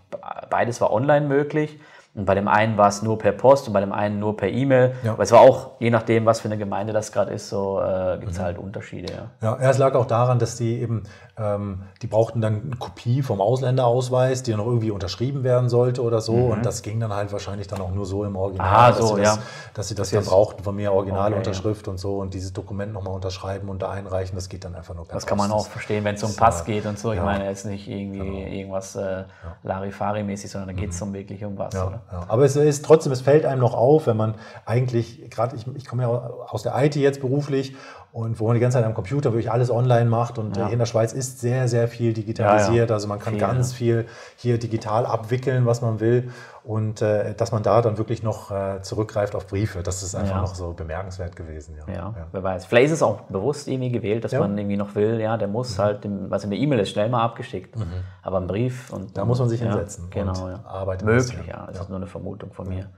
beides 0.50 0.82
war 0.82 0.92
online 0.92 1.28
möglich. 1.28 1.80
Und 2.16 2.26
bei 2.26 2.34
dem 2.34 2.48
einen 2.48 2.76
war 2.76 2.88
es 2.88 3.04
nur 3.04 3.20
per 3.20 3.32
Post 3.32 3.68
und 3.68 3.74
bei 3.74 3.82
dem 3.82 3.94
einen 3.94 4.20
nur 4.20 4.36
per 4.36 4.50
E-Mail. 4.50 4.96
Ja. 5.04 5.14
Aber 5.14 5.24
es 5.24 5.32
war 5.32 5.42
auch, 5.42 5.72
je 5.80 5.92
nachdem, 5.92 6.26
was 6.26 6.42
für 6.42 6.48
eine 6.48 6.58
Gemeinde 6.58 6.92
das 6.92 7.12
gerade 7.12 7.32
ist, 7.32 7.50
so 7.50 7.80
äh, 7.80 8.18
gibt 8.20 8.32
es 8.32 8.40
mhm. 8.40 8.44
halt 8.44 8.58
Unterschiede. 8.58 9.14
Ja. 9.42 9.58
ja, 9.62 9.70
es 9.70 9.78
lag 9.78 9.94
auch 9.94 10.08
daran, 10.08 10.40
dass 10.40 10.56
die 10.56 10.82
eben, 10.82 11.04
ähm, 11.38 11.84
die 12.02 12.08
brauchten 12.08 12.42
dann 12.42 12.62
eine 12.66 12.76
Kopie 12.78 13.22
vom 13.22 13.40
Ausländerausweis, 13.42 14.42
die 14.42 14.52
dann 14.52 14.60
noch 14.60 14.66
irgendwie 14.66 14.90
unterschrieben 14.90 15.44
werden 15.44 15.70
sollte 15.70 16.02
oder 16.02 16.20
so. 16.20 16.36
Mhm. 16.36 16.52
Und 16.52 16.66
das 16.66 16.82
ging 16.82 17.00
dann 17.00 17.14
halt 17.14 17.32
wahrscheinlich 17.32 17.68
dann 17.68 17.80
auch 17.80 17.92
nur 17.92 18.08
so 18.08 18.26
im 18.26 18.36
Original. 18.36 18.92
Ah, 18.92 18.94
so, 18.94 19.02
dass 19.02 19.10
sie 19.10 19.22
das, 19.22 19.36
ja. 19.36 19.42
Dass 19.76 19.88
sie 19.88 19.96
das, 19.96 20.10
das 20.10 20.26
dann 20.26 20.34
brauchten 20.34 20.64
von 20.64 20.76
mir, 20.76 20.92
Originalunterschrift 20.92 21.82
okay, 21.82 21.92
und 21.92 22.00
so 22.00 22.18
und 22.18 22.34
dieses 22.34 22.54
Dokument 22.54 22.92
nochmal 22.92 23.14
unterschreiben 23.14 23.70
und 23.70 23.84
da 23.84 23.92
einreichen. 23.92 24.36
Das 24.36 24.50
geht 24.50 24.66
dann 24.66 24.74
einfach 24.74 24.96
nur 24.96 25.06
per 25.06 25.14
Das 25.14 25.24
Post. 25.24 25.28
kann 25.28 25.38
man 25.38 25.52
auch 25.52 25.68
verstehen, 25.68 26.04
wenn 26.04 26.16
es 26.16 26.24
um 26.24 26.36
Pass 26.36 26.66
geht 26.66 26.88
und 26.88 26.98
so. 26.98 27.14
Ich 27.14 27.22
meine 27.22 27.46
jetzt 27.46 27.68
nicht 27.68 27.88
irgendwie 27.88 28.18
genau. 28.18 28.48
irgendwas 28.48 28.96
äh, 28.96 29.26
Larifari-mäßig, 29.64 30.50
sondern 30.50 30.70
da 30.70 30.74
geht 30.74 30.90
es 30.90 31.00
mhm. 31.00 31.08
um 31.08 31.14
wirklich 31.14 31.46
um 31.46 31.58
was. 31.58 31.76
Ja, 32.12 32.26
Aber 32.28 32.44
es 32.44 32.56
ist 32.56 32.86
trotzdem, 32.86 33.12
es 33.12 33.22
fällt 33.22 33.46
einem 33.46 33.62
noch 33.62 33.74
auf, 33.74 34.08
wenn 34.08 34.18
man 34.18 34.36
eigentlich, 34.66 35.30
gerade 35.30 35.56
ich, 35.56 35.66
ich 35.76 35.86
komme 35.86 36.04
ja 36.04 36.10
aus 36.10 36.64
der 36.64 36.74
IT 36.84 36.96
jetzt 36.96 37.22
beruflich 37.22 37.76
und 38.12 38.40
wo 38.40 38.48
man 38.48 38.56
die 38.56 38.60
ganze 38.60 38.78
Zeit 38.78 38.86
am 38.86 38.96
Computer 38.96 39.34
wirklich 39.34 39.52
alles 39.52 39.70
online 39.70 40.10
macht 40.10 40.40
und 40.40 40.58
ja. 40.58 40.68
in 40.68 40.80
der 40.80 40.88
Schweiz 40.88 41.14
ist 41.14 41.40
sehr, 41.40 41.68
sehr 41.68 41.88
viel 41.88 42.14
digitalisiert. 42.14 42.92
Also 42.92 43.08
man 43.08 43.20
kann 43.20 43.34
viel, 43.34 43.42
ganz 43.42 43.74
viel 43.74 44.08
hier 44.36 44.58
digital 44.58 45.06
abwickeln, 45.06 45.66
was 45.66 45.82
man 45.82 46.00
will 46.00 46.32
und 46.70 47.02
äh, 47.02 47.34
dass 47.34 47.52
man 47.52 47.64
da 47.64 47.82
dann 47.82 47.98
wirklich 47.98 48.22
noch 48.22 48.52
äh, 48.52 48.84
zurückgreift 48.84 49.34
auf 49.34 49.48
Briefe. 49.48 49.82
Das 49.82 50.04
ist 50.04 50.14
einfach 50.14 50.40
noch 50.40 50.54
so 50.54 50.74
bemerkenswert 50.74 51.36
gewesen. 51.36 51.76
Ja. 51.92 52.14
wer 52.32 52.44
weiß. 52.44 52.68
Vielleicht 52.68 52.86
ist 52.88 52.92
es 52.92 53.02
auch 53.02 53.22
bewusst 53.22 53.68
irgendwie 53.68 53.90
gewählt, 53.90 54.24
dass 54.24 54.34
man 54.34 54.56
irgendwie 54.56 54.78
noch 54.78 54.94
will, 54.94 55.20
ja, 55.20 55.36
der 55.36 55.48
muss 55.48 55.76
mhm. 55.76 55.82
halt, 55.82 56.04
dem, 56.04 56.30
was 56.30 56.44
in 56.44 56.52
der 56.52 56.60
E-Mail 56.60 56.78
ist, 56.78 56.92
schnell 56.92 57.10
mal 57.10 57.24
abgeschickt. 57.24 57.76
Mhm. 57.76 58.04
Aber 58.22 58.38
ein 58.38 58.46
Brief 58.46 58.94
und. 58.94 59.18
Da 59.18 59.26
muss 59.26 59.40
man 59.40 59.50
sich 59.50 59.64
hinsetzen. 59.64 60.12
Genau, 60.12 60.48
ja. 60.48 60.64
Arbeiten 60.64 61.06
Möglich, 61.06 61.48
ja. 61.48 61.66
Das 61.66 61.80
ist 61.80 61.90
nur 61.90 61.98
eine 61.98 62.06
Vermutung 62.06 62.54
von 62.54 62.70
mir. 62.70 62.92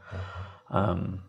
Ähm, 0.74 1.20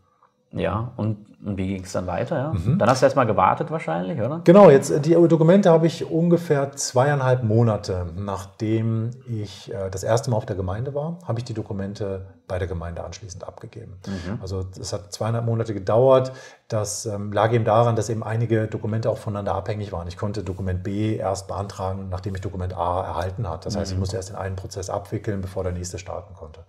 ja, 0.51 0.91
und, 0.97 1.19
und 1.45 1.57
wie 1.57 1.67
ging 1.67 1.83
es 1.83 1.93
dann 1.93 2.07
weiter? 2.07 2.37
Ja? 2.37 2.53
Mhm. 2.53 2.79
Dann 2.79 2.89
hast 2.89 3.03
du 3.03 3.07
erstmal 3.07 3.27
gewartet 3.27 3.71
wahrscheinlich, 3.71 4.21
oder? 4.21 4.43
Genau, 4.45 4.71
jetzt 4.71 4.91
äh, 4.91 5.01
die 5.01 5.15
Dokumente 5.15 5.71
habe 5.71 5.89
ich 5.89 6.09
ungefähr 6.09 6.73
zweieinhalb 6.73 7.43
Monate, 7.43 8.07
nachdem 8.17 9.11
ich 9.27 9.73
äh, 9.73 9.91
das 9.91 10.05
erste 10.05 10.31
Mal 10.31 10.37
auf 10.37 10.47
der 10.47 10.55
Gemeinde 10.55 10.95
war, 10.95 11.19
habe 11.27 11.41
ich 11.41 11.45
die 11.45 11.55
Dokumente 11.55 12.27
bei 12.47 12.59
der 12.59 12.69
Gemeinde 12.69 13.03
anschließend 13.03 13.45
abgegeben. 13.45 13.95
Mhm. 14.07 14.39
Also 14.41 14.67
es 14.79 14.93
hat 14.93 15.13
zweieinhalb 15.13 15.45
Monate 15.45 15.75
gedauert. 15.75 16.33
Das 16.69 17.07
ähm, 17.07 17.33
lag 17.33 17.53
eben 17.53 17.65
daran, 17.65 17.97
dass 17.97 18.09
eben 18.09 18.23
einige 18.23 18.67
Dokumente 18.67 19.11
auch 19.11 19.19
voneinander 19.19 19.55
abhängig 19.55 19.91
waren. 19.91 20.07
Ich 20.07 20.17
konnte 20.17 20.45
Dokument 20.45 20.83
B 20.83 21.17
erst 21.17 21.49
beantragen, 21.49 22.09
nachdem 22.11 22.35
ich 22.35 22.41
Dokument 22.41 22.77
A 22.77 23.03
erhalten 23.03 23.49
hatte. 23.49 23.65
Das 23.65 23.77
heißt, 23.77 23.91
ich 23.91 23.97
mhm. 23.97 24.01
musste 24.01 24.17
erst 24.17 24.31
den 24.31 24.37
einen 24.37 24.57
Prozess 24.57 24.91
abwickeln, 24.91 25.41
bevor 25.41 25.65
der 25.65 25.73
nächste 25.73 25.99
starten 25.99 26.35
konnte. 26.35 26.61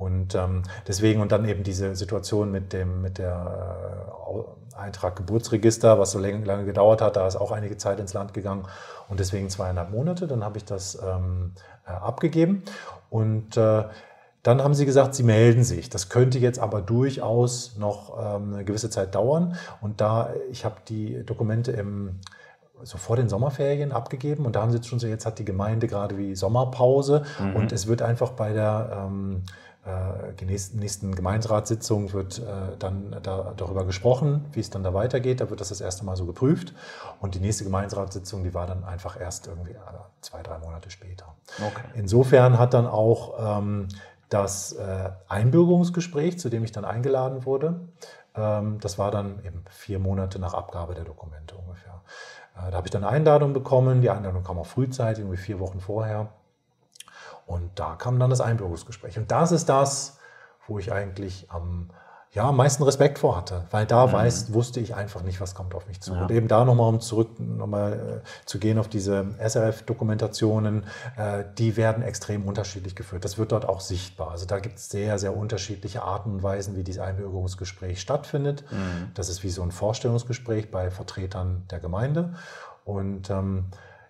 Und 0.00 0.34
ähm, 0.34 0.62
deswegen 0.88 1.20
und 1.20 1.30
dann 1.30 1.44
eben 1.44 1.62
diese 1.62 1.94
Situation 1.94 2.50
mit 2.50 2.72
dem 2.72 3.02
mit 3.02 3.18
der 3.18 4.08
äh, 4.74 4.76
Eintrag 4.78 5.14
Geburtsregister, 5.14 5.98
was 5.98 6.12
so 6.12 6.18
lange, 6.18 6.42
lange, 6.42 6.64
gedauert 6.64 7.02
hat, 7.02 7.16
da 7.16 7.26
ist 7.26 7.36
auch 7.36 7.52
einige 7.52 7.76
Zeit 7.76 8.00
ins 8.00 8.14
Land 8.14 8.32
gegangen 8.32 8.64
und 9.10 9.20
deswegen 9.20 9.50
zweieinhalb 9.50 9.90
Monate. 9.90 10.26
Dann 10.26 10.42
habe 10.42 10.56
ich 10.56 10.64
das 10.64 10.98
ähm, 11.06 11.52
äh, 11.86 11.90
abgegeben 11.90 12.62
und 13.10 13.58
äh, 13.58 13.84
dann 14.42 14.64
haben 14.64 14.72
sie 14.72 14.86
gesagt, 14.86 15.14
sie 15.14 15.22
melden 15.22 15.64
sich. 15.64 15.90
Das 15.90 16.08
könnte 16.08 16.38
jetzt 16.38 16.60
aber 16.60 16.80
durchaus 16.80 17.76
noch 17.76 18.16
ähm, 18.18 18.54
eine 18.54 18.64
gewisse 18.64 18.88
Zeit 18.88 19.14
dauern. 19.14 19.56
Und 19.82 20.00
da 20.00 20.30
ich 20.50 20.64
habe 20.64 20.76
die 20.88 21.26
Dokumente 21.26 21.72
im 21.72 22.20
so 22.82 22.96
vor 22.96 23.16
den 23.16 23.28
Sommerferien 23.28 23.92
abgegeben 23.92 24.46
und 24.46 24.56
da 24.56 24.62
haben 24.62 24.70
sie 24.70 24.78
jetzt 24.78 24.88
schon 24.88 24.98
so, 24.98 25.06
jetzt 25.06 25.26
hat 25.26 25.38
die 25.38 25.44
Gemeinde 25.44 25.86
gerade 25.86 26.16
wie 26.16 26.34
Sommerpause 26.34 27.24
mhm. 27.38 27.56
und 27.56 27.72
es 27.72 27.86
wird 27.86 28.00
einfach 28.00 28.30
bei 28.30 28.54
der 28.54 29.06
ähm, 29.06 29.42
äh, 29.84 30.44
nächsten 30.44 31.14
Gemeinderatssitzung 31.14 32.12
wird 32.12 32.38
äh, 32.38 32.76
dann 32.78 33.16
da, 33.22 33.54
darüber 33.56 33.84
gesprochen, 33.84 34.46
wie 34.52 34.60
es 34.60 34.70
dann 34.70 34.82
da 34.82 34.92
weitergeht. 34.94 35.40
Da 35.40 35.50
wird 35.50 35.60
das 35.60 35.70
das 35.70 35.80
erste 35.80 36.04
Mal 36.04 36.16
so 36.16 36.26
geprüft. 36.26 36.74
Und 37.20 37.34
die 37.34 37.40
nächste 37.40 37.64
Gemeinderatssitzung, 37.64 38.44
die 38.44 38.54
war 38.54 38.66
dann 38.66 38.84
einfach 38.84 39.18
erst 39.18 39.46
irgendwie 39.46 39.72
äh, 39.72 39.78
zwei, 40.20 40.42
drei 40.42 40.58
Monate 40.58 40.90
später. 40.90 41.34
Okay. 41.58 41.84
Insofern 41.94 42.58
hat 42.58 42.74
dann 42.74 42.86
auch 42.86 43.58
ähm, 43.58 43.88
das 44.28 44.76
Einbürgerungsgespräch, 45.26 46.38
zu 46.38 46.50
dem 46.50 46.62
ich 46.62 46.70
dann 46.70 46.84
eingeladen 46.84 47.44
wurde, 47.46 47.80
ähm, 48.34 48.78
das 48.80 48.98
war 48.98 49.10
dann 49.10 49.44
eben 49.44 49.64
vier 49.68 49.98
Monate 49.98 50.38
nach 50.38 50.54
Abgabe 50.54 50.94
der 50.94 51.04
Dokumente 51.04 51.56
ungefähr. 51.56 52.00
Äh, 52.56 52.70
da 52.70 52.76
habe 52.76 52.86
ich 52.86 52.90
dann 52.90 53.04
eine 53.04 53.12
Einladung 53.12 53.52
bekommen. 53.52 54.00
Die 54.02 54.10
Einladung 54.10 54.42
kam 54.44 54.58
auch 54.58 54.66
frühzeitig, 54.66 55.24
irgendwie 55.24 55.36
vier 55.36 55.58
Wochen 55.60 55.80
vorher. 55.80 56.28
Und 57.50 57.80
da 57.80 57.96
kam 57.96 58.20
dann 58.20 58.30
das 58.30 58.40
Einbürgerungsgespräch. 58.40 59.18
Und 59.18 59.32
das 59.32 59.50
ist 59.50 59.68
das, 59.68 60.18
wo 60.68 60.78
ich 60.78 60.92
eigentlich 60.92 61.50
am 61.50 61.90
ja, 62.32 62.48
am 62.48 62.56
meisten 62.56 62.84
Respekt 62.84 63.18
vor 63.18 63.36
hatte, 63.36 63.64
weil 63.72 63.86
da 63.86 64.06
mhm. 64.06 64.12
weiß, 64.12 64.54
wusste 64.54 64.78
ich 64.78 64.94
einfach 64.94 65.22
nicht, 65.24 65.40
was 65.40 65.56
kommt 65.56 65.74
auf 65.74 65.88
mich 65.88 66.00
zu. 66.00 66.14
Ja. 66.14 66.22
Und 66.22 66.30
eben 66.30 66.46
da 66.46 66.64
nochmal, 66.64 66.88
um 66.88 67.00
zurück 67.00 67.40
nochmal 67.40 68.22
äh, 68.22 68.46
zu 68.46 68.60
gehen 68.60 68.78
auf 68.78 68.86
diese 68.86 69.34
SRF-Dokumentationen, 69.40 70.84
äh, 71.16 71.42
die 71.58 71.76
werden 71.76 72.04
extrem 72.04 72.46
unterschiedlich 72.46 72.94
geführt. 72.94 73.24
Das 73.24 73.36
wird 73.36 73.50
dort 73.50 73.68
auch 73.68 73.80
sichtbar. 73.80 74.30
Also 74.30 74.46
da 74.46 74.60
gibt 74.60 74.78
es 74.78 74.90
sehr, 74.90 75.18
sehr 75.18 75.36
unterschiedliche 75.36 76.02
Arten 76.02 76.34
und 76.34 76.42
Weisen, 76.44 76.76
wie 76.76 76.84
dieses 76.84 77.02
Einbürgerungsgespräch 77.02 78.00
stattfindet. 78.00 78.62
Mhm. 78.70 79.10
Das 79.14 79.28
ist 79.28 79.42
wie 79.42 79.50
so 79.50 79.62
ein 79.62 79.72
Vorstellungsgespräch 79.72 80.70
bei 80.70 80.92
Vertretern 80.92 81.64
der 81.68 81.80
Gemeinde. 81.80 82.34
Und 82.84 83.28
ähm, 83.28 83.64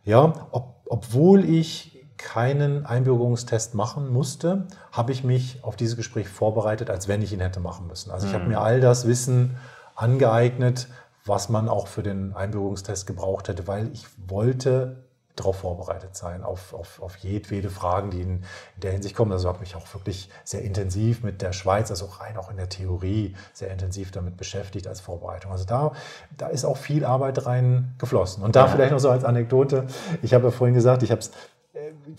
ja, 0.05 0.47
ob, 0.51 0.83
obwohl 0.85 1.43
ich 1.43 2.00
keinen 2.21 2.87
Einbürgerungstest 2.87 3.75
machen 3.75 4.13
musste, 4.13 4.67
habe 4.93 5.13
ich 5.13 5.25
mich 5.25 5.65
auf 5.65 5.75
dieses 5.75 5.97
Gespräch 5.97 6.29
vorbereitet, 6.29 6.91
als 6.91 7.09
wenn 7.09 7.23
ich 7.23 7.33
ihn 7.33 7.41
hätte 7.41 7.61
machen 7.61 7.87
müssen. 7.87 8.11
Also 8.11 8.27
ich 8.27 8.35
habe 8.35 8.45
mhm. 8.45 8.51
mir 8.51 8.61
all 8.61 8.81
das 8.81 9.07
Wissen 9.07 9.57
angeeignet, 9.97 10.89
was 11.25 11.49
man 11.49 11.69
auch 11.69 11.87
für 11.87 12.03
den 12.03 12.35
Einbürgerungstest 12.35 13.07
gebraucht 13.07 13.49
hätte, 13.49 13.67
weil 13.67 13.91
ich 13.93 14.07
wollte 14.29 15.05
darauf 15.37 15.61
vorbereitet 15.61 16.17
sein, 16.17 16.43
auf, 16.43 16.75
auf, 16.75 17.01
auf 17.01 17.17
jedwede 17.17 17.71
Fragen, 17.71 18.11
die 18.11 18.21
in, 18.21 18.31
in 18.75 18.81
der 18.83 18.93
Hinsicht 18.93 19.17
kommen. 19.17 19.33
Also 19.33 19.49
habe 19.49 19.61
mich 19.61 19.75
auch 19.75 19.95
wirklich 19.95 20.29
sehr 20.45 20.63
intensiv 20.63 21.23
mit 21.23 21.41
der 21.41 21.53
Schweiz, 21.53 21.91
also 21.91 22.07
rein 22.07 22.37
auch 22.37 22.51
in 22.51 22.57
der 22.57 22.69
Theorie, 22.69 23.35
sehr 23.53 23.71
intensiv 23.71 24.11
damit 24.11 24.37
beschäftigt 24.37 24.87
als 24.87 25.01
Vorbereitung. 25.01 25.53
Also 25.53 25.65
da, 25.65 25.93
da 26.37 26.49
ist 26.49 26.65
auch 26.65 26.77
viel 26.77 27.05
Arbeit 27.05 27.47
rein 27.47 27.95
geflossen. 27.99 28.43
Und 28.43 28.57
da 28.57 28.67
ja. 28.67 28.69
vielleicht 28.69 28.93
noch 28.93 28.99
so 28.99 29.11
als 29.11 29.25
Anekdote, 29.25 29.87
ich 30.23 30.35
habe 30.35 30.45
ja 30.45 30.51
vorhin 30.51 30.75
gesagt, 30.75 31.03
ich 31.03 31.11
habe 31.11 31.21
es 31.21 31.31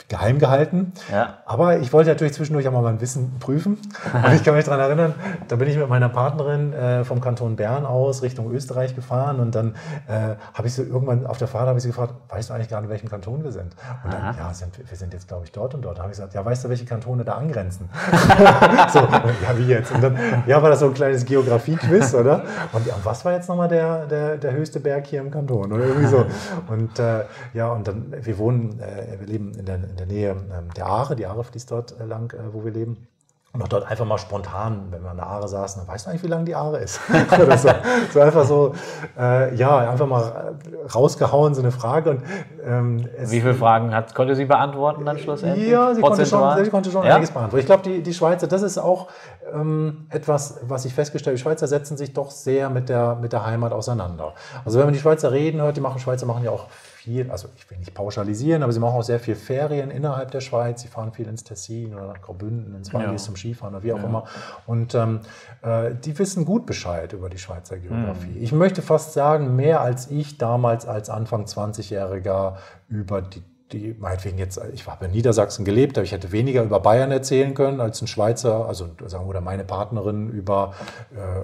geheim 0.07 0.39
gehalten. 0.39 0.93
Ja. 1.11 1.39
Aber 1.45 1.79
ich 1.79 1.91
wollte 1.91 2.09
natürlich 2.09 2.33
zwischendurch 2.33 2.67
auch 2.69 2.71
mal 2.71 2.81
mein 2.81 3.01
Wissen 3.01 3.35
prüfen. 3.39 3.77
Und 4.13 4.33
ich 4.33 4.45
kann 4.45 4.55
mich 4.55 4.63
daran 4.63 4.79
erinnern, 4.79 5.13
da 5.49 5.57
bin 5.57 5.67
ich 5.67 5.75
mit 5.75 5.89
meiner 5.89 6.07
Partnerin 6.07 6.71
äh, 6.71 7.03
vom 7.03 7.19
Kanton 7.19 7.57
Bern 7.57 7.85
aus 7.85 8.21
Richtung 8.21 8.49
Österreich 8.53 8.95
gefahren 8.95 9.41
und 9.41 9.53
dann 9.53 9.75
äh, 10.07 10.35
habe 10.53 10.67
ich 10.67 10.73
so 10.73 10.83
irgendwann 10.83 11.25
auf 11.25 11.37
der 11.37 11.49
Fahrt 11.49 11.67
habe 11.67 11.77
ich 11.77 11.83
sie 11.83 11.89
gefragt, 11.89 12.13
weißt 12.29 12.49
du 12.49 12.53
eigentlich 12.53 12.69
gerade, 12.69 12.85
in 12.85 12.89
welchem 12.89 13.09
Kanton 13.09 13.43
wir 13.43 13.51
sind? 13.51 13.75
Und 14.05 14.13
dann, 14.13 14.35
ja, 14.37 14.53
sind, 14.53 14.77
wir 14.77 14.97
sind 14.97 15.11
jetzt, 15.13 15.27
glaube 15.27 15.43
ich, 15.43 15.51
dort 15.51 15.73
und 15.73 15.81
dort. 15.81 15.97
Da 15.97 16.03
habe 16.03 16.11
ich 16.13 16.17
gesagt, 16.17 16.33
ja, 16.33 16.45
weißt 16.45 16.63
du, 16.63 16.69
welche 16.69 16.85
Kantone 16.85 17.25
da 17.25 17.33
angrenzen? 17.33 17.89
so, 18.93 18.99
ja, 18.99 19.57
wie 19.57 19.67
jetzt? 19.67 19.91
Und 19.91 20.01
dann, 20.01 20.17
ja, 20.47 20.61
war 20.63 20.69
das 20.69 20.79
so 20.79 20.85
ein 20.85 20.93
kleines 20.93 21.25
Geografie-Quiz, 21.25 22.13
oder? 22.13 22.43
Und 22.71 22.87
ja, 22.87 22.95
was 23.03 23.25
war 23.25 23.33
jetzt 23.33 23.49
nochmal 23.49 23.67
der, 23.67 24.05
der, 24.05 24.37
der 24.37 24.53
höchste 24.53 24.79
Berg 24.79 25.07
hier 25.07 25.19
im 25.19 25.29
Kanton? 25.29 25.73
Oder 25.73 25.83
irgendwie 25.85 26.07
so. 26.07 26.25
Und 26.69 26.99
äh, 26.99 27.25
ja, 27.53 27.69
und 27.71 27.87
dann, 27.87 28.13
wir 28.21 28.37
wohnen, 28.37 28.79
äh, 28.79 29.19
wir 29.19 29.27
leben 29.27 29.40
in 29.49 29.65
der 29.65 29.75
in 29.75 29.95
der 29.97 30.05
Nähe 30.05 30.31
ähm, 30.31 30.73
der 30.75 30.85
Aare. 30.85 31.15
Die 31.15 31.25
Aare 31.25 31.43
fließt 31.43 31.71
dort 31.71 31.99
äh, 31.99 32.05
lang, 32.05 32.33
äh, 32.33 32.53
wo 32.53 32.63
wir 32.63 32.71
leben. 32.71 33.07
Und 33.53 33.61
auch 33.61 33.67
dort 33.67 33.85
einfach 33.85 34.05
mal 34.05 34.17
spontan, 34.17 34.87
wenn 34.91 35.03
wir 35.03 35.09
an 35.09 35.17
der 35.17 35.27
Aare 35.27 35.45
saßen, 35.45 35.81
dann 35.81 35.93
weißt 35.93 36.05
du 36.05 36.09
eigentlich, 36.09 36.23
wie 36.23 36.27
lang 36.27 36.45
die 36.45 36.55
Aare 36.55 36.77
ist? 36.77 37.01
So. 37.57 37.69
so 38.13 38.19
einfach 38.21 38.45
so, 38.45 38.73
äh, 39.19 39.53
ja, 39.55 39.77
einfach 39.89 40.07
mal 40.07 40.55
rausgehauen, 40.93 41.53
so 41.53 41.61
eine 41.61 41.71
Frage. 41.71 42.11
Und, 42.11 42.21
ähm, 42.63 43.09
wie 43.25 43.41
viele 43.41 43.53
Fragen 43.53 43.93
hat, 43.93 44.15
konnte 44.15 44.35
sie 44.35 44.45
beantworten 44.45 45.05
dann 45.05 45.17
schlussendlich? 45.17 45.67
Ja, 45.67 45.93
sie 45.93 46.01
konnte 46.01 46.25
schon, 46.25 46.63
sie 46.63 46.69
konnte 46.69 46.91
schon 46.91 47.03
ja? 47.03 47.15
einiges 47.15 47.31
beantworten. 47.31 47.59
Ich 47.59 47.65
glaube, 47.65 47.83
die, 47.83 48.01
die 48.01 48.13
Schweizer, 48.13 48.47
das 48.47 48.61
ist 48.61 48.77
auch 48.77 49.07
ähm, 49.53 50.07
etwas, 50.09 50.59
was 50.63 50.85
ich 50.85 50.93
festgestellt 50.93 51.33
habe. 51.33 51.37
Die 51.37 51.41
Schweizer 51.41 51.67
setzen 51.67 51.97
sich 51.97 52.13
doch 52.13 52.31
sehr 52.31 52.69
mit 52.69 52.87
der, 52.87 53.15
mit 53.15 53.33
der 53.33 53.45
Heimat 53.45 53.73
auseinander. 53.73 54.33
Also 54.63 54.79
wenn 54.79 54.85
man 54.85 54.93
die 54.93 54.99
Schweizer 54.99 55.31
reden 55.31 55.61
hört, 55.61 55.75
die 55.75 55.81
machen, 55.81 55.99
Schweizer 55.99 56.25
machen 56.25 56.43
ja 56.43 56.51
auch 56.51 56.67
viel, 57.01 57.31
also 57.31 57.49
ich 57.55 57.69
will 57.69 57.79
nicht 57.79 57.93
pauschalisieren, 57.95 58.61
aber 58.61 58.71
sie 58.71 58.79
machen 58.79 58.95
auch 58.95 59.03
sehr 59.03 59.19
viel 59.19 59.35
Ferien 59.35 59.89
innerhalb 59.89 60.29
der 60.29 60.41
Schweiz. 60.41 60.81
Sie 60.81 60.87
fahren 60.87 61.11
viel 61.11 61.27
ins 61.27 61.43
Tessin 61.43 61.95
oder 61.95 62.07
nach 62.07 62.21
Graubünden, 62.21 62.75
ins 62.75 62.93
Wallis 62.93 63.23
ja. 63.23 63.25
zum 63.25 63.35
Skifahren 63.35 63.73
oder 63.73 63.83
wie 63.83 63.93
auch 63.93 63.97
ja. 63.97 64.05
immer. 64.05 64.25
Und 64.67 64.93
ähm, 64.93 65.21
äh, 65.63 65.95
die 65.95 66.17
wissen 66.19 66.45
gut 66.45 66.67
Bescheid 66.67 67.13
über 67.13 67.29
die 67.29 67.39
Schweizer 67.39 67.77
Geografie. 67.77 68.37
Mhm. 68.37 68.43
Ich 68.43 68.51
möchte 68.51 68.83
fast 68.83 69.13
sagen, 69.13 69.55
mehr 69.55 69.81
als 69.81 70.11
ich 70.11 70.37
damals 70.37 70.85
als 70.85 71.09
Anfang 71.09 71.45
20-Jähriger 71.45 72.57
über 72.87 73.23
die 73.23 73.41
die 73.73 73.95
meinetwegen 73.99 74.37
jetzt, 74.37 74.59
ich 74.73 74.87
habe 74.87 75.05
in 75.05 75.11
Niedersachsen 75.11 75.65
gelebt, 75.65 75.97
aber 75.97 76.03
ich 76.03 76.11
hätte 76.11 76.31
weniger 76.31 76.63
über 76.63 76.79
Bayern 76.79 77.11
erzählen 77.11 77.53
können 77.53 77.81
als 77.81 78.01
ein 78.01 78.07
Schweizer, 78.07 78.67
also 78.67 78.89
sagen 79.05 79.25
wir, 79.25 79.29
oder 79.29 79.41
meine 79.41 79.63
Partnerin 79.63 80.29
über 80.29 80.73
äh, 81.11 81.41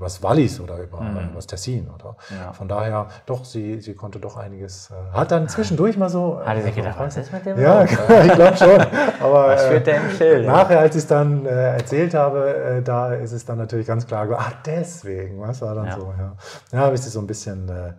übers 0.00 0.22
Wallis 0.22 0.58
oder 0.60 0.78
über 0.78 1.00
mhm. 1.02 1.30
übers 1.32 1.46
Tessin 1.46 1.90
oder 1.94 2.16
ja. 2.30 2.54
von 2.54 2.68
daher 2.68 3.08
doch 3.26 3.44
sie 3.44 3.80
sie 3.80 3.92
konnte 3.92 4.18
doch 4.18 4.38
einiges 4.38 4.90
äh, 4.90 5.14
hat 5.14 5.30
dann 5.30 5.46
zwischendurch 5.46 5.98
mal 5.98 6.08
so 6.08 6.40
hat 6.42 6.56
sie 6.56 6.62
sich 6.62 6.74
gedacht 6.74 6.98
was 6.98 7.18
ist 7.18 7.30
mit 7.30 7.44
dem 7.44 7.60
ja 7.60 7.84
ich 7.84 8.32
glaube 8.32 8.56
schon 8.56 8.80
aber 9.20 9.48
was 9.48 9.64
führt 9.66 9.86
der 9.86 9.96
im 9.96 10.10
Schild 10.10 10.46
nachher 10.46 10.80
als 10.80 10.96
ich 10.96 11.02
es 11.02 11.06
dann 11.06 11.44
äh, 11.44 11.76
erzählt 11.76 12.14
habe 12.14 12.54
äh, 12.54 12.82
da 12.82 13.12
ist 13.12 13.32
es 13.32 13.44
dann 13.44 13.58
natürlich 13.58 13.86
ganz 13.86 14.06
klar 14.06 14.26
ach 14.38 14.52
deswegen 14.64 15.38
was 15.38 15.60
war 15.60 15.74
dann 15.74 15.86
ja. 15.86 15.96
so 15.96 16.14
ja 16.18 16.32
ja 16.72 16.78
habe 16.78 16.94
ich 16.94 17.02
sie 17.02 17.10
so 17.10 17.20
ein 17.20 17.26
bisschen 17.26 17.68
äh, 17.68 17.88
äh, 17.88 17.92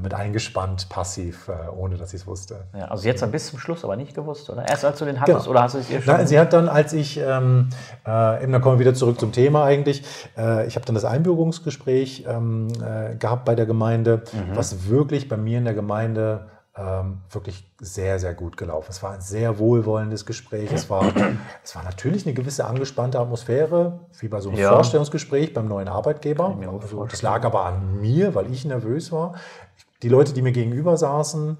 mit 0.00 0.14
eingespannt, 0.14 0.88
passiv, 0.88 1.48
äh, 1.48 1.68
ohne 1.76 1.96
dass 1.96 2.10
sie 2.10 2.16
es 2.16 2.26
wusste. 2.26 2.64
Ja, 2.76 2.86
also 2.86 3.06
jetzt 3.06 3.22
dann 3.22 3.30
bis 3.30 3.48
zum 3.48 3.58
Schluss 3.58 3.84
aber 3.84 3.96
nicht 3.96 4.14
gewusst, 4.14 4.48
oder? 4.50 4.66
Erst 4.68 4.84
als 4.84 4.98
du 4.98 5.04
den 5.04 5.20
hattest, 5.20 5.40
genau. 5.40 5.50
oder 5.50 5.62
hast 5.62 5.74
du 5.74 5.78
es 5.78 5.90
ihr 5.90 6.00
schon? 6.00 6.14
Nein, 6.14 6.26
sie 6.26 6.38
hat 6.38 6.52
dann, 6.52 6.68
als 6.68 6.92
ich, 6.92 7.18
ähm, 7.18 7.68
äh, 8.06 8.42
eben, 8.42 8.52
dann 8.52 8.62
kommen 8.62 8.78
wir 8.78 8.80
wieder 8.86 8.94
zurück 8.94 9.18
zum 9.18 9.32
Thema 9.32 9.64
eigentlich, 9.64 10.04
äh, 10.36 10.66
ich 10.66 10.76
habe 10.76 10.86
dann 10.86 10.94
das 10.94 11.04
Einbürgerungsgespräch 11.04 12.26
ähm, 12.28 12.68
äh, 12.68 13.16
gehabt 13.16 13.44
bei 13.44 13.54
der 13.54 13.66
Gemeinde, 13.66 14.22
mhm. 14.32 14.56
was 14.56 14.88
wirklich 14.88 15.28
bei 15.28 15.36
mir 15.36 15.58
in 15.58 15.64
der 15.64 15.74
Gemeinde 15.74 16.46
ähm, 16.76 17.20
wirklich 17.30 17.70
sehr, 17.80 18.18
sehr 18.18 18.32
gut 18.34 18.56
gelaufen. 18.56 18.86
Es 18.90 19.02
war 19.02 19.12
ein 19.12 19.20
sehr 19.20 19.58
wohlwollendes 19.58 20.24
Gespräch. 20.24 20.72
Es 20.72 20.88
war, 20.88 21.04
es 21.62 21.74
war 21.76 21.82
natürlich 21.82 22.24
eine 22.26 22.34
gewisse 22.34 22.64
angespannte 22.64 23.18
Atmosphäre, 23.18 24.00
wie 24.20 24.28
bei 24.28 24.40
so 24.40 24.48
einem 24.48 24.58
ja. 24.58 24.72
Vorstellungsgespräch 24.72 25.52
beim 25.52 25.68
neuen 25.68 25.88
Arbeitgeber. 25.88 26.56
Also, 26.80 27.04
das 27.04 27.22
lag 27.22 27.44
aber 27.44 27.66
an 27.66 28.00
mir, 28.00 28.34
weil 28.34 28.50
ich 28.50 28.64
nervös 28.64 29.12
war. 29.12 29.34
Die 30.02 30.08
Leute, 30.08 30.32
die 30.32 30.42
mir 30.42 30.52
gegenüber 30.52 30.96
saßen, 30.96 31.58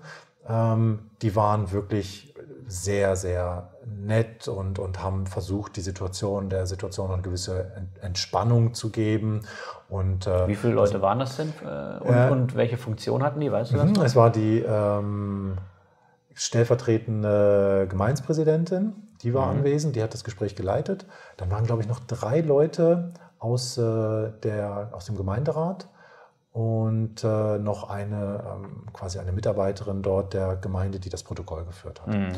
ähm, 0.48 1.10
die 1.20 1.36
waren 1.36 1.72
wirklich 1.72 2.34
sehr, 2.66 3.16
sehr 3.16 3.71
nett 3.86 4.48
und, 4.48 4.78
und 4.78 5.02
haben 5.02 5.26
versucht, 5.26 5.76
die 5.76 5.80
Situation, 5.80 6.48
der 6.48 6.66
Situation 6.66 7.10
eine 7.10 7.22
gewisse 7.22 7.72
Entspannung 8.00 8.74
zu 8.74 8.90
geben. 8.90 9.42
Und, 9.88 10.26
äh, 10.26 10.48
Wie 10.48 10.54
viele 10.54 10.74
Leute 10.74 10.94
also, 10.94 11.02
waren 11.02 11.18
das 11.18 11.36
denn 11.36 11.52
äh, 11.62 11.98
und, 12.00 12.14
äh, 12.14 12.30
und, 12.30 12.54
welche 12.54 12.76
Funktion 12.76 13.22
hatten 13.22 13.40
die, 13.40 13.50
weißt 13.50 13.72
du 13.72 13.76
das? 13.76 13.90
Mhm, 13.90 14.02
es 14.02 14.16
war 14.16 14.30
die 14.30 14.60
ähm, 14.60 15.58
stellvertretende 16.34 17.86
Gemeinspräsidentin, 17.88 18.94
die 19.22 19.34
war 19.34 19.52
mhm. 19.52 19.58
anwesend, 19.58 19.96
die 19.96 20.02
hat 20.02 20.14
das 20.14 20.24
Gespräch 20.24 20.56
geleitet. 20.56 21.06
Dann 21.36 21.50
waren, 21.50 21.64
glaube 21.64 21.82
ich, 21.82 21.88
noch 21.88 22.00
drei 22.00 22.40
Leute 22.40 23.12
aus, 23.38 23.76
äh, 23.78 24.30
der, 24.42 24.90
aus 24.92 25.06
dem 25.06 25.16
Gemeinderat 25.16 25.88
und 26.52 27.24
äh, 27.24 27.58
noch 27.58 27.88
eine 27.88 28.44
ähm, 28.46 28.86
quasi 28.92 29.18
eine 29.18 29.32
Mitarbeiterin 29.32 30.02
dort 30.02 30.34
der 30.34 30.56
Gemeinde, 30.56 31.00
die 31.00 31.08
das 31.08 31.22
Protokoll 31.22 31.64
geführt 31.64 32.02
hat. 32.02 32.08
Mhm. 32.08 32.32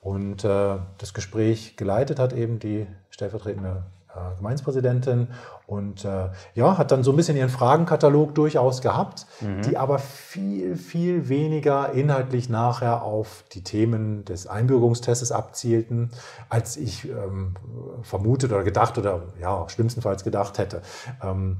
Und 0.00 0.44
äh, 0.44 0.76
das 0.98 1.14
Gespräch 1.14 1.76
geleitet 1.76 2.18
hat 2.18 2.32
eben 2.32 2.58
die 2.58 2.86
stellvertretende 3.10 3.84
äh, 4.14 4.36
Gemeinspräsidentin 4.38 5.28
und 5.66 6.04
äh, 6.04 6.30
ja, 6.54 6.78
hat 6.78 6.90
dann 6.90 7.04
so 7.04 7.12
ein 7.12 7.16
bisschen 7.16 7.36
ihren 7.36 7.48
Fragenkatalog 7.48 8.34
durchaus 8.34 8.80
gehabt, 8.80 9.26
mhm. 9.40 9.62
die 9.62 9.76
aber 9.76 9.98
viel, 9.98 10.76
viel 10.76 11.28
weniger 11.28 11.92
inhaltlich 11.92 12.48
nachher 12.48 13.02
auf 13.02 13.44
die 13.52 13.62
Themen 13.62 14.24
des 14.24 14.46
Einbürgerungstests 14.46 15.30
abzielten, 15.30 16.10
als 16.48 16.76
ich 16.76 17.04
ähm, 17.04 17.54
vermutet 18.02 18.52
oder 18.52 18.64
gedacht 18.64 18.98
oder 18.98 19.22
ja, 19.40 19.68
schlimmstenfalls 19.68 20.24
gedacht 20.24 20.58
hätte. 20.58 20.82
Ähm, 21.22 21.58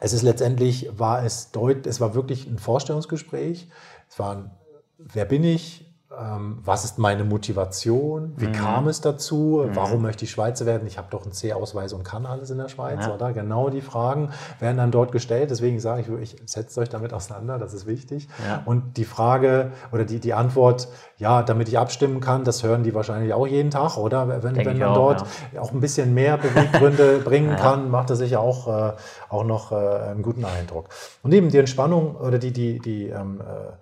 es 0.00 0.12
ist 0.12 0.22
letztendlich, 0.22 0.90
war 0.96 1.24
es 1.24 1.50
deut, 1.50 1.86
es 1.86 2.00
war 2.00 2.14
wirklich 2.14 2.46
ein 2.46 2.58
Vorstellungsgespräch. 2.58 3.68
Es 4.08 4.18
war 4.18 4.36
ein, 4.36 4.50
wer 4.98 5.24
bin 5.24 5.42
ich? 5.44 5.83
Ähm, 6.20 6.58
was 6.64 6.84
ist 6.84 6.98
meine 6.98 7.24
Motivation? 7.24 8.32
Wie 8.36 8.46
mhm. 8.46 8.52
kam 8.52 8.88
es 8.88 9.00
dazu? 9.00 9.64
Mhm. 9.66 9.76
Warum 9.76 10.02
möchte 10.02 10.24
ich 10.24 10.30
Schweizer 10.30 10.66
werden? 10.66 10.86
Ich 10.86 10.98
habe 10.98 11.08
doch 11.10 11.22
einen 11.22 11.32
C-Ausweis 11.32 11.92
und 11.92 12.04
kann 12.04 12.26
alles 12.26 12.50
in 12.50 12.58
der 12.58 12.68
Schweiz, 12.68 13.06
ja. 13.06 13.14
oder? 13.14 13.32
Genau 13.32 13.70
die 13.70 13.80
Fragen 13.80 14.30
werden 14.60 14.76
dann 14.76 14.90
dort 14.90 15.12
gestellt. 15.12 15.50
Deswegen 15.50 15.80
sage 15.80 16.02
ich, 16.02 16.34
ich 16.34 16.42
setzt 16.46 16.76
euch 16.78 16.88
damit 16.88 17.12
auseinander, 17.12 17.58
das 17.58 17.74
ist 17.74 17.86
wichtig. 17.86 18.28
Ja. 18.46 18.62
Und 18.64 18.96
die 18.96 19.04
Frage 19.04 19.72
oder 19.92 20.04
die, 20.04 20.20
die 20.20 20.34
Antwort, 20.34 20.88
ja, 21.18 21.42
damit 21.42 21.68
ich 21.68 21.78
abstimmen 21.78 22.20
kann, 22.20 22.44
das 22.44 22.62
hören 22.62 22.82
die 22.82 22.94
wahrscheinlich 22.94 23.32
auch 23.32 23.46
jeden 23.46 23.70
Tag, 23.70 23.96
oder? 23.96 24.42
Wenn, 24.42 24.56
wenn 24.56 24.78
man 24.78 24.82
auch, 24.82 24.94
dort 24.94 25.24
ja. 25.52 25.60
auch 25.60 25.72
ein 25.72 25.80
bisschen 25.80 26.14
mehr 26.14 26.36
Beweggründe 26.36 27.18
bringen 27.24 27.56
kann, 27.56 27.90
macht 27.90 28.10
das 28.10 28.18
sicher 28.18 28.40
auch, 28.40 28.68
äh, 28.68 28.92
auch 29.28 29.44
noch 29.44 29.72
äh, 29.72 29.74
einen 29.74 30.22
guten 30.22 30.44
Eindruck. 30.44 30.88
Und 31.22 31.32
eben 31.32 31.50
die 31.50 31.58
Entspannung 31.58 32.16
oder 32.16 32.38
die, 32.38 32.52
die, 32.52 32.78
die 32.78 33.08
ähm, 33.08 33.40
äh, 33.40 33.72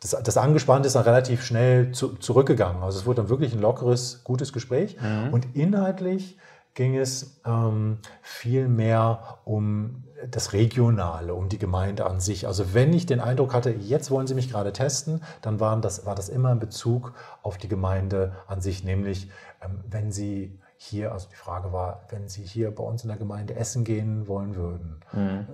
das, 0.00 0.16
das 0.22 0.36
Angespannte 0.36 0.86
ist 0.86 0.96
dann 0.96 1.04
relativ 1.04 1.44
schnell 1.44 1.92
zu, 1.92 2.16
zurückgegangen. 2.16 2.82
Also 2.82 2.98
es 2.98 3.06
wurde 3.06 3.22
dann 3.22 3.28
wirklich 3.28 3.52
ein 3.52 3.60
lockeres, 3.60 4.24
gutes 4.24 4.52
Gespräch. 4.52 4.96
Mhm. 5.00 5.32
Und 5.32 5.54
inhaltlich 5.54 6.38
ging 6.74 6.96
es 6.96 7.40
ähm, 7.44 7.98
viel 8.22 8.68
mehr 8.68 9.38
um 9.44 10.04
das 10.30 10.52
Regionale, 10.52 11.34
um 11.34 11.48
die 11.48 11.58
Gemeinde 11.58 12.06
an 12.06 12.20
sich. 12.20 12.46
Also 12.46 12.74
wenn 12.74 12.92
ich 12.92 13.06
den 13.06 13.20
Eindruck 13.20 13.54
hatte, 13.54 13.70
jetzt 13.70 14.10
wollen 14.10 14.26
Sie 14.26 14.34
mich 14.34 14.50
gerade 14.50 14.72
testen, 14.72 15.22
dann 15.42 15.60
waren 15.60 15.82
das, 15.82 16.06
war 16.06 16.14
das 16.14 16.28
immer 16.28 16.52
in 16.52 16.58
Bezug 16.58 17.12
auf 17.42 17.58
die 17.58 17.68
Gemeinde 17.68 18.32
an 18.46 18.60
sich, 18.60 18.84
nämlich 18.84 19.30
ähm, 19.62 19.82
wenn 19.88 20.12
Sie 20.12 20.58
hier, 20.82 21.12
also 21.12 21.28
die 21.30 21.36
Frage 21.36 21.74
war, 21.74 22.00
wenn 22.08 22.28
Sie 22.28 22.42
hier 22.42 22.74
bei 22.74 22.82
uns 22.82 23.02
in 23.02 23.08
der 23.08 23.18
Gemeinde 23.18 23.54
essen 23.54 23.84
gehen 23.84 24.26
wollen 24.26 24.56
würden, 24.56 24.96
mhm. 25.12 25.46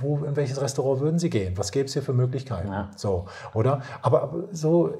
wo, 0.00 0.24
in 0.24 0.34
welches 0.34 0.62
Restaurant 0.62 1.02
würden 1.02 1.18
Sie 1.18 1.28
gehen? 1.28 1.58
Was 1.58 1.72
gäbe 1.72 1.84
es 1.84 1.92
hier 1.92 2.02
für 2.02 2.14
Möglichkeiten? 2.14 2.72
Ja. 2.72 2.90
So, 2.96 3.26
oder? 3.52 3.82
Aber 4.00 4.32
so, 4.50 4.94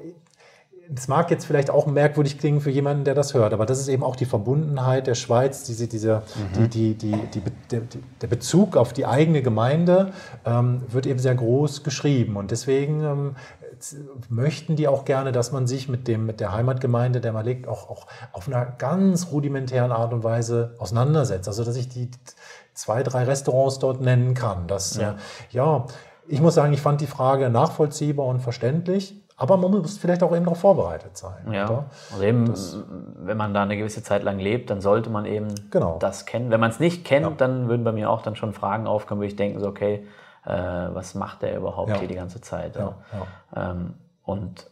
es 0.95 1.07
mag 1.07 1.31
jetzt 1.31 1.45
vielleicht 1.45 1.71
auch 1.71 1.87
merkwürdig 1.87 2.37
klingen 2.37 2.61
für 2.61 2.69
jemanden, 2.69 3.03
der 3.03 3.15
das 3.15 3.33
hört, 3.33 3.51
aber 3.51 3.65
das 3.65 3.79
ist 3.79 3.87
eben 3.87 4.03
auch 4.03 4.15
die 4.15 4.25
Verbundenheit 4.25 5.07
der 5.07 5.15
Schweiz, 5.15 5.63
diese, 5.63 5.87
diese, 5.87 6.21
mhm. 6.55 6.69
die, 6.69 6.93
die, 6.93 7.17
die, 7.33 7.41
der, 7.71 7.81
der 8.21 8.27
Bezug 8.27 8.77
auf 8.77 8.93
die 8.93 9.07
eigene 9.07 9.41
Gemeinde 9.41 10.13
ähm, 10.45 10.83
wird 10.87 11.07
eben 11.07 11.17
sehr 11.17 11.33
groß 11.33 11.83
geschrieben. 11.83 12.35
Und 12.35 12.51
deswegen 12.51 13.03
ähm, 13.03 13.35
möchten 14.29 14.75
die 14.75 14.87
auch 14.87 15.05
gerne, 15.05 15.31
dass 15.31 15.51
man 15.51 15.67
sich 15.67 15.89
mit, 15.89 16.07
dem, 16.07 16.25
mit 16.25 16.39
der 16.39 16.53
Heimatgemeinde, 16.53 17.21
der 17.21 17.33
man 17.33 17.45
legt, 17.45 17.67
auch, 17.67 17.89
auch 17.89 18.07
auf 18.31 18.47
einer 18.47 18.65
ganz 18.65 19.31
rudimentären 19.31 19.91
Art 19.91 20.13
und 20.13 20.23
Weise 20.23 20.75
auseinandersetzt. 20.79 21.47
Also, 21.47 21.63
dass 21.63 21.75
ich 21.75 21.89
die 21.89 22.09
zwei, 22.73 23.03
drei 23.03 23.23
Restaurants 23.23 23.79
dort 23.79 24.01
nennen 24.01 24.33
kann. 24.33 24.67
Das, 24.67 24.95
ja. 24.97 25.11
Äh, 25.11 25.15
ja, 25.51 25.85
ich 26.27 26.41
muss 26.41 26.55
sagen, 26.55 26.73
ich 26.73 26.81
fand 26.81 27.01
die 27.01 27.07
Frage 27.07 27.49
nachvollziehbar 27.49 28.25
und 28.25 28.39
verständlich. 28.39 29.19
Aber 29.35 29.57
man 29.57 29.71
muss 29.71 29.97
vielleicht 29.97 30.21
auch 30.21 30.33
eben 30.35 30.45
darauf 30.45 30.59
vorbereitet 30.59 31.17
sein. 31.17 31.51
Ja, 31.51 31.65
oder? 31.65 31.85
also 32.11 32.23
eben, 32.23 32.45
das, 32.45 32.77
wenn 33.17 33.35
man 33.35 33.53
da 33.53 33.63
eine 33.63 33.75
gewisse 33.75 34.03
Zeit 34.03 34.23
lang 34.23 34.37
lebt, 34.37 34.69
dann 34.69 34.79
sollte 34.79 35.09
man 35.09 35.25
eben 35.25 35.47
genau. 35.71 35.97
das 35.99 36.25
kennen. 36.25 36.51
Wenn 36.51 36.59
man 36.59 36.69
es 36.69 36.79
nicht 36.79 37.03
kennt, 37.03 37.25
ja. 37.25 37.31
dann 37.35 37.67
würden 37.67 37.83
bei 37.83 37.91
mir 37.91 38.11
auch 38.11 38.21
dann 38.21 38.35
schon 38.35 38.53
Fragen 38.53 38.85
aufkommen, 38.85 39.21
wo 39.21 39.25
ich 39.25 39.35
denke, 39.35 39.59
so, 39.59 39.67
okay, 39.67 40.05
äh, 40.45 40.51
was 40.51 41.15
macht 41.15 41.41
der 41.41 41.57
überhaupt 41.57 41.89
ja. 41.89 41.95
hier 41.97 42.07
die 42.07 42.15
ganze 42.15 42.41
Zeit? 42.41 42.75
Ja, 42.75 42.95
ja. 43.53 43.71
Ähm, 43.71 43.95
und 44.23 44.67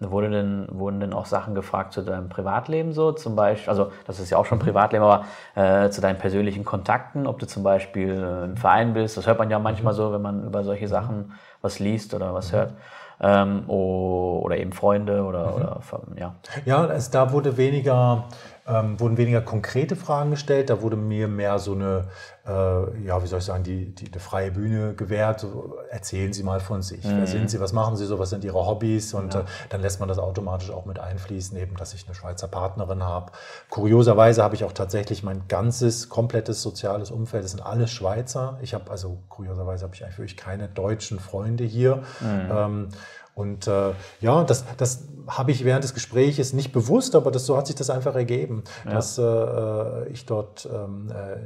wurde 0.00 0.30
denn, 0.30 0.66
wurden 0.70 1.00
denn 1.00 1.12
auch 1.12 1.26
Sachen 1.26 1.54
gefragt 1.54 1.92
zu 1.92 2.02
deinem 2.02 2.28
Privatleben 2.28 2.92
so, 2.92 3.12
zum 3.12 3.36
Beispiel, 3.36 3.70
also 3.70 3.92
das 4.06 4.18
ist 4.20 4.30
ja 4.30 4.38
auch 4.38 4.44
schon. 4.44 4.58
Privatleben, 4.58 5.04
aber 5.04 5.24
äh, 5.54 5.90
zu 5.90 6.00
deinen 6.00 6.18
persönlichen 6.18 6.64
Kontakten, 6.64 7.26
ob 7.26 7.38
du 7.38 7.46
zum 7.46 7.62
Beispiel 7.62 8.10
äh, 8.10 8.44
im 8.44 8.56
Verein 8.56 8.94
bist, 8.94 9.16
das 9.16 9.26
hört 9.26 9.38
man 9.38 9.50
ja 9.50 9.58
manchmal 9.58 9.92
mhm. 9.92 9.96
so, 9.96 10.12
wenn 10.12 10.22
man 10.22 10.44
über 10.44 10.64
solche 10.64 10.88
Sachen 10.88 11.32
was 11.60 11.78
liest 11.78 12.14
oder 12.14 12.34
was 12.34 12.52
mhm. 12.52 12.56
hört. 12.56 12.72
Ähm, 13.20 13.68
oder 13.68 14.56
eben 14.58 14.72
Freunde 14.72 15.22
oder, 15.22 15.46
mhm. 15.46 15.54
oder 15.54 15.80
ja. 16.16 16.34
Ja, 16.64 16.86
es, 16.86 17.10
da 17.10 17.32
wurde 17.32 17.56
weniger, 17.56 18.28
ähm, 18.66 18.98
wurden 18.98 19.16
weniger 19.16 19.40
konkrete 19.40 19.96
Fragen 19.96 20.30
gestellt, 20.30 20.70
da 20.70 20.82
wurde 20.82 20.96
mir 20.96 21.28
mehr 21.28 21.58
so 21.58 21.72
eine, 21.72 22.08
äh, 22.46 23.04
ja, 23.04 23.22
wie 23.22 23.26
soll 23.26 23.38
ich 23.38 23.44
sagen, 23.44 23.62
die, 23.62 23.94
die, 23.94 24.10
eine 24.10 24.20
freie 24.20 24.50
Bühne 24.50 24.94
gewährt. 24.94 25.40
So, 25.40 25.78
erzählen 25.90 26.32
Sie 26.32 26.42
mal 26.42 26.60
von 26.60 26.82
sich. 26.82 27.04
Mhm. 27.04 27.18
Wer 27.18 27.26
sind 27.26 27.50
Sie? 27.50 27.60
Was 27.60 27.72
machen 27.72 27.96
Sie 27.96 28.04
so? 28.04 28.18
Was 28.18 28.30
sind 28.30 28.44
Ihre 28.44 28.66
Hobbys? 28.66 29.14
Und 29.14 29.34
ja. 29.34 29.40
äh, 29.40 29.44
dann 29.70 29.80
lässt 29.80 30.00
man 30.00 30.08
das 30.08 30.18
automatisch 30.18 30.70
auch 30.70 30.84
mit 30.84 30.98
einfließen, 30.98 31.56
eben, 31.58 31.76
dass 31.76 31.94
ich 31.94 32.06
eine 32.06 32.14
Schweizer 32.14 32.48
Partnerin 32.48 33.02
habe. 33.02 33.32
Kurioserweise 33.70 34.42
habe 34.42 34.54
ich 34.54 34.64
auch 34.64 34.72
tatsächlich 34.72 35.22
mein 35.22 35.42
ganzes, 35.48 36.08
komplettes 36.08 36.62
soziales 36.62 37.10
Umfeld, 37.10 37.44
das 37.44 37.52
sind 37.52 37.64
alles 37.64 37.90
Schweizer. 37.90 38.58
Ich 38.62 38.74
habe 38.74 38.90
also, 38.90 39.18
kurioserweise 39.28 39.84
habe 39.84 39.94
ich 39.94 40.04
eigentlich 40.04 40.18
wirklich 40.18 40.36
keine 40.36 40.68
deutschen 40.68 41.20
Freunde 41.20 41.64
hier. 41.64 42.02
Mhm. 42.20 42.50
Ähm, 42.50 42.88
und 43.34 43.66
äh, 43.66 43.92
ja, 44.20 44.44
das, 44.44 44.64
das 44.76 45.08
habe 45.26 45.50
ich 45.50 45.64
während 45.64 45.84
des 45.84 45.94
Gesprächs 45.94 46.52
nicht 46.52 46.72
bewusst, 46.72 47.14
aber 47.14 47.30
das, 47.30 47.46
so 47.46 47.56
hat 47.56 47.66
sich 47.66 47.76
das 47.76 47.90
einfach 47.90 48.14
ergeben, 48.14 48.64
ja. 48.84 48.92
dass 48.92 49.18
äh, 49.18 50.08
ich 50.08 50.26
dort 50.26 50.68
ähm, 50.72 51.10
äh, 51.10 51.36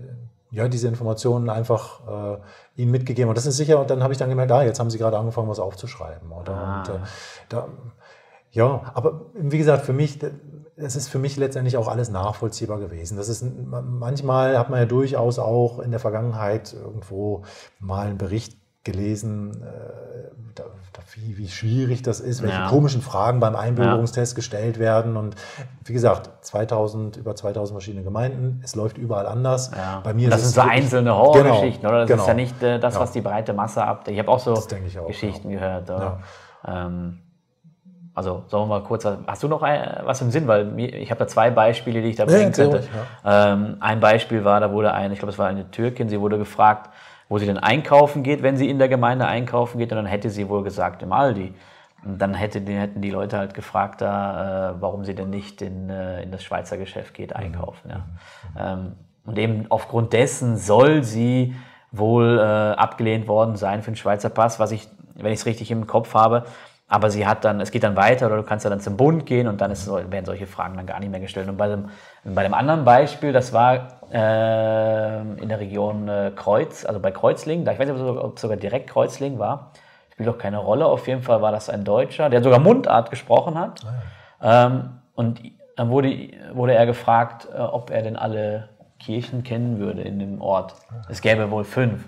ja, 0.50 0.68
diese 0.68 0.88
Informationen 0.88 1.50
einfach 1.50 2.36
äh, 2.36 2.80
ihnen 2.80 2.90
mitgegeben 2.90 3.24
habe. 3.24 3.30
Und 3.30 3.38
das 3.38 3.46
ist 3.46 3.56
sicher, 3.56 3.80
und 3.80 3.90
dann 3.90 4.02
habe 4.02 4.12
ich 4.12 4.18
dann 4.18 4.30
gemerkt, 4.30 4.50
ah, 4.52 4.62
jetzt 4.62 4.80
haben 4.80 4.90
sie 4.90 4.98
gerade 4.98 5.18
angefangen, 5.18 5.48
was 5.48 5.58
aufzuschreiben. 5.58 6.32
Oder? 6.32 6.52
Ah. 6.52 6.80
Und, 6.80 6.88
äh, 6.88 6.98
da, 7.48 7.68
ja, 8.50 8.80
aber 8.94 9.26
wie 9.34 9.58
gesagt, 9.58 9.84
für 9.84 9.92
mich, 9.92 10.18
es 10.76 10.96
ist 10.96 11.08
für 11.08 11.18
mich 11.18 11.36
letztendlich 11.36 11.76
auch 11.76 11.86
alles 11.86 12.08
nachvollziehbar 12.08 12.78
gewesen. 12.78 13.16
Das 13.18 13.28
ist, 13.28 13.44
manchmal 13.44 14.58
hat 14.58 14.70
man 14.70 14.80
ja 14.80 14.86
durchaus 14.86 15.38
auch 15.38 15.80
in 15.80 15.90
der 15.90 16.00
Vergangenheit 16.00 16.72
irgendwo 16.72 17.42
mal 17.78 18.06
einen 18.06 18.18
Bericht 18.18 18.57
gelesen, 18.90 19.62
äh, 19.62 20.08
wie, 21.14 21.38
wie, 21.38 21.48
schwierig 21.48 22.02
das 22.02 22.20
ist, 22.20 22.42
welche 22.42 22.56
ja. 22.56 22.68
komischen 22.68 23.02
Fragen 23.02 23.40
beim 23.40 23.56
Einbürgerungstest 23.56 24.32
ja. 24.32 24.36
gestellt 24.36 24.78
werden. 24.78 25.16
Und 25.16 25.36
wie 25.84 25.92
gesagt, 25.92 26.30
2000, 26.44 27.16
über 27.16 27.34
2000 27.34 27.74
verschiedene 27.74 28.04
Gemeinden, 28.04 28.60
es 28.64 28.74
läuft 28.74 28.98
überall 28.98 29.26
anders. 29.26 29.70
Ja. 29.76 30.00
Bei 30.04 30.14
mir 30.14 30.30
das 30.30 30.42
sind 30.42 30.54
so 30.54 30.60
einzelne 30.60 31.14
Horrorgeschichten, 31.14 31.82
genau, 31.82 31.92
oder? 31.92 32.00
Das 32.00 32.08
genau. 32.08 32.22
ist 32.22 32.28
ja 32.28 32.34
nicht 32.34 32.62
äh, 32.62 32.78
das, 32.78 32.98
was 32.98 33.12
die 33.12 33.20
breite 33.20 33.52
Masse 33.52 33.82
abdeckt. 33.82 34.14
Ich 34.14 34.18
habe 34.18 34.30
auch 34.30 34.38
so 34.38 34.54
ich 34.86 34.98
auch, 34.98 35.06
Geschichten 35.06 35.50
gehört. 35.50 35.90
Ähm, 36.66 37.18
also 38.14 38.42
sagen 38.48 38.64
wir 38.64 38.66
mal 38.66 38.82
kurz, 38.82 39.04
hast 39.04 39.42
du 39.42 39.48
noch 39.48 39.62
ein, 39.62 40.00
was 40.04 40.20
im 40.20 40.32
Sinn? 40.32 40.48
Weil 40.48 40.78
ich 40.78 41.10
habe 41.10 41.20
da 41.20 41.28
zwei 41.28 41.50
Beispiele, 41.50 42.02
die 42.02 42.08
ich 42.08 42.16
da 42.16 42.24
bringen 42.24 42.52
könnte. 42.52 42.82
Ähm, 43.24 43.76
ein 43.78 44.00
Beispiel 44.00 44.44
war, 44.44 44.58
da 44.58 44.72
wurde 44.72 44.92
eine, 44.92 45.14
ich 45.14 45.20
glaube, 45.20 45.32
es 45.32 45.38
war 45.38 45.46
eine 45.46 45.70
Türkin, 45.70 46.08
sie 46.08 46.20
wurde 46.20 46.36
gefragt, 46.36 46.90
wo 47.28 47.38
sie 47.38 47.46
denn 47.46 47.58
einkaufen 47.58 48.22
geht, 48.22 48.42
wenn 48.42 48.56
sie 48.56 48.68
in 48.68 48.78
der 48.78 48.88
Gemeinde 48.88 49.26
einkaufen 49.26 49.78
geht. 49.78 49.92
Und 49.92 49.96
dann 49.96 50.06
hätte 50.06 50.30
sie 50.30 50.48
wohl 50.48 50.62
gesagt, 50.62 51.02
im 51.02 51.12
Aldi. 51.12 51.54
Und 52.04 52.18
dann 52.22 52.34
hätte, 52.34 52.60
hätten 52.60 53.00
die 53.02 53.10
Leute 53.10 53.38
halt 53.38 53.54
gefragt, 53.54 54.00
da, 54.00 54.70
äh, 54.70 54.74
warum 54.80 55.04
sie 55.04 55.14
denn 55.14 55.30
nicht 55.30 55.62
in, 55.62 55.90
äh, 55.90 56.22
in 56.22 56.30
das 56.30 56.42
Schweizer 56.42 56.76
Geschäft 56.76 57.14
geht 57.14 57.34
einkaufen. 57.34 57.90
Ja. 57.90 58.72
Ähm, 58.72 58.92
und 59.24 59.38
eben 59.38 59.66
aufgrund 59.68 60.12
dessen 60.12 60.56
soll 60.56 61.02
sie 61.02 61.54
wohl 61.90 62.38
äh, 62.38 62.42
abgelehnt 62.42 63.28
worden 63.28 63.56
sein 63.56 63.82
für 63.82 63.90
den 63.90 63.96
Schweizer 63.96 64.30
Pass, 64.30 64.60
was 64.60 64.72
ich, 64.72 64.88
wenn 65.14 65.32
ich 65.32 65.40
es 65.40 65.46
richtig 65.46 65.70
im 65.70 65.86
Kopf 65.86 66.14
habe, 66.14 66.44
aber 66.88 67.10
sie 67.10 67.26
hat 67.26 67.44
dann, 67.44 67.60
es 67.60 67.70
geht 67.70 67.82
dann 67.82 67.96
weiter 67.96 68.26
oder 68.26 68.36
du 68.36 68.42
kannst 68.42 68.64
ja 68.64 68.70
dann 68.70 68.80
zum 68.80 68.96
Bund 68.96 69.26
gehen 69.26 69.46
und 69.46 69.60
dann 69.60 69.70
ist, 69.70 69.86
werden 69.88 70.24
solche 70.24 70.46
Fragen 70.46 70.76
dann 70.76 70.86
gar 70.86 70.98
nicht 71.00 71.10
mehr 71.10 71.20
gestellt. 71.20 71.48
Und 71.48 71.58
bei 71.58 71.68
dem, 71.68 71.90
bei 72.24 72.42
dem 72.42 72.54
anderen 72.54 72.84
Beispiel, 72.84 73.32
das 73.32 73.52
war 73.52 73.88
äh, 74.10 75.20
in 75.20 75.48
der 75.48 75.60
Region 75.60 76.08
äh, 76.08 76.32
Kreuz, 76.34 76.86
also 76.86 76.98
bei 76.98 77.10
Kreuzlingen, 77.10 77.66
da 77.66 77.72
ich 77.72 77.78
weiß 77.78 77.88
nicht, 77.90 78.00
ob 78.00 78.36
es 78.36 78.40
sogar 78.40 78.56
direkt 78.56 78.88
Kreuzlingen 78.88 79.38
war, 79.38 79.72
spielt 80.12 80.28
doch 80.28 80.38
keine 80.38 80.58
Rolle. 80.58 80.86
Auf 80.86 81.06
jeden 81.06 81.22
Fall 81.22 81.42
war 81.42 81.52
das 81.52 81.68
ein 81.68 81.84
Deutscher, 81.84 82.30
der 82.30 82.42
sogar 82.42 82.58
Mundart 82.58 83.10
gesprochen 83.10 83.58
hat. 83.58 83.82
Ah, 84.40 84.66
ähm, 84.66 84.90
und 85.14 85.40
dann 85.76 85.90
wurde, 85.90 86.30
wurde 86.54 86.74
er 86.74 86.86
gefragt, 86.86 87.48
äh, 87.54 87.60
ob 87.60 87.90
er 87.90 88.02
denn 88.02 88.16
alle 88.16 88.70
Kirchen 88.98 89.42
kennen 89.44 89.78
würde 89.78 90.02
in 90.02 90.18
dem 90.18 90.40
Ort. 90.40 90.74
Es 91.08 91.20
gäbe 91.20 91.50
wohl 91.50 91.64
fünf. 91.64 92.04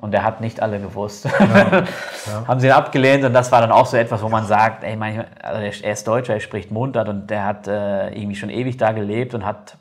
Und 0.00 0.14
er 0.14 0.22
hat 0.22 0.40
nicht 0.40 0.62
alle 0.62 0.78
gewusst. 0.78 1.24
Ja, 1.24 1.56
ja. 1.70 1.84
Haben 2.46 2.60
sie 2.60 2.68
ihn 2.68 2.72
abgelehnt 2.72 3.24
und 3.24 3.32
das 3.32 3.50
war 3.50 3.60
dann 3.60 3.72
auch 3.72 3.86
so 3.86 3.96
etwas, 3.96 4.22
wo 4.22 4.28
man 4.28 4.46
sagt, 4.46 4.84
ey, 4.84 4.94
manchmal, 4.94 5.26
also 5.42 5.60
er 5.82 5.92
ist 5.92 6.06
Deutscher, 6.06 6.34
er 6.34 6.40
spricht 6.40 6.70
Mundart 6.70 7.08
und 7.08 7.28
der 7.28 7.44
hat 7.44 7.66
äh, 7.66 8.10
irgendwie 8.10 8.36
schon 8.36 8.48
ewig 8.48 8.76
da 8.76 8.92
gelebt 8.92 9.34
und 9.34 9.44
hat, 9.44 9.76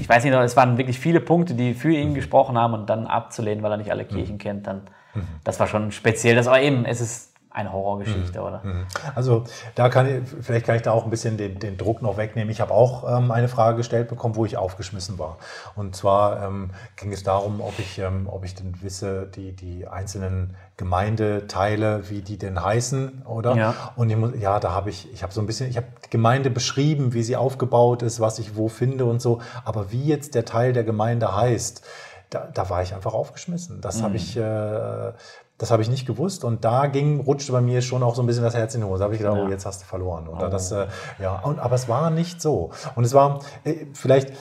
ich 0.00 0.08
weiß 0.08 0.24
nicht, 0.24 0.34
es 0.34 0.56
waren 0.56 0.76
wirklich 0.76 0.98
viele 0.98 1.20
Punkte, 1.20 1.54
die 1.54 1.74
für 1.74 1.92
ihn 1.92 2.14
gesprochen 2.14 2.58
haben 2.58 2.74
und 2.74 2.90
dann 2.90 3.06
abzulehnen, 3.06 3.62
weil 3.62 3.70
er 3.70 3.76
nicht 3.76 3.92
alle 3.92 4.04
Kirchen 4.04 4.34
mhm. 4.34 4.38
kennt, 4.38 4.66
dann, 4.66 4.82
mhm. 5.14 5.22
das 5.44 5.60
war 5.60 5.68
schon 5.68 5.92
speziell. 5.92 6.34
Das 6.34 6.46
war 6.46 6.60
eben, 6.60 6.84
es 6.84 7.00
ist 7.00 7.33
eine 7.54 7.72
Horrorgeschichte, 7.72 8.40
mhm. 8.40 8.44
oder? 8.44 8.60
Mhm. 8.64 8.86
Also 9.14 9.44
da 9.76 9.88
kann 9.88 10.06
ich, 10.06 10.28
vielleicht 10.42 10.66
kann 10.66 10.74
ich 10.74 10.82
da 10.82 10.90
auch 10.90 11.04
ein 11.04 11.10
bisschen 11.10 11.36
den, 11.36 11.60
den 11.60 11.76
Druck 11.76 12.02
noch 12.02 12.16
wegnehmen. 12.16 12.50
Ich 12.50 12.60
habe 12.60 12.74
auch 12.74 13.08
ähm, 13.08 13.30
eine 13.30 13.46
Frage 13.48 13.76
gestellt 13.76 14.08
bekommen, 14.08 14.34
wo 14.34 14.44
ich 14.44 14.56
aufgeschmissen 14.56 15.20
war. 15.20 15.38
Und 15.76 15.94
zwar 15.94 16.42
ähm, 16.42 16.70
ging 16.96 17.12
es 17.12 17.22
darum, 17.22 17.60
ob 17.60 17.78
ich, 17.78 18.00
ähm, 18.00 18.28
ob 18.28 18.44
ich 18.44 18.56
denn 18.56 18.82
wisse, 18.82 19.28
die, 19.34 19.52
die 19.52 19.86
einzelnen 19.86 20.56
Gemeindeteile, 20.76 22.10
wie 22.10 22.22
die 22.22 22.38
denn 22.38 22.62
heißen, 22.62 23.22
oder? 23.24 23.54
Ja. 23.54 23.74
Und 23.94 24.10
ich 24.10 24.16
muss, 24.16 24.32
ja, 24.40 24.58
da 24.58 24.72
habe 24.72 24.90
ich, 24.90 25.12
ich 25.12 25.22
habe 25.22 25.32
so 25.32 25.40
ein 25.40 25.46
bisschen, 25.46 25.70
ich 25.70 25.76
habe 25.76 25.86
die 26.04 26.10
Gemeinde 26.10 26.50
beschrieben, 26.50 27.14
wie 27.14 27.22
sie 27.22 27.36
aufgebaut 27.36 28.02
ist, 28.02 28.18
was 28.18 28.40
ich 28.40 28.56
wo 28.56 28.68
finde 28.68 29.04
und 29.04 29.22
so. 29.22 29.40
Aber 29.64 29.92
wie 29.92 30.04
jetzt 30.04 30.34
der 30.34 30.44
Teil 30.44 30.72
der 30.72 30.82
Gemeinde 30.82 31.36
heißt, 31.36 31.86
da, 32.30 32.48
da, 32.52 32.68
war 32.68 32.82
ich 32.82 32.94
einfach 32.94 33.14
aufgeschmissen. 33.14 33.80
Das 33.80 33.98
mhm. 33.98 34.02
habe 34.02 34.16
ich, 34.16 34.36
äh, 34.36 35.12
das 35.58 35.70
habe 35.70 35.82
ich 35.82 35.88
nicht 35.88 36.06
gewusst 36.06 36.44
und 36.44 36.64
da 36.64 36.86
ging, 36.86 37.20
rutschte 37.20 37.52
bei 37.52 37.60
mir 37.60 37.80
schon 37.80 38.02
auch 38.02 38.14
so 38.14 38.22
ein 38.22 38.26
bisschen 38.26 38.42
das 38.42 38.54
Herz 38.54 38.74
in 38.74 38.80
die 38.80 38.86
Hose. 38.86 38.98
Da 38.98 39.04
habe 39.04 39.14
ich 39.14 39.20
gedacht, 39.20 39.36
ja. 39.36 39.44
oh, 39.44 39.48
jetzt 39.48 39.66
hast 39.66 39.82
du 39.82 39.86
verloren. 39.86 40.26
Oder 40.26 40.48
oh. 40.48 40.50
das, 40.50 40.72
äh, 40.72 40.86
ja, 41.20 41.38
und, 41.40 41.60
aber 41.60 41.76
es 41.76 41.88
war 41.88 42.10
nicht 42.10 42.42
so. 42.42 42.70
Und 42.96 43.04
es 43.04 43.14
war 43.14 43.40
äh, 43.62 43.86
vielleicht 43.92 44.32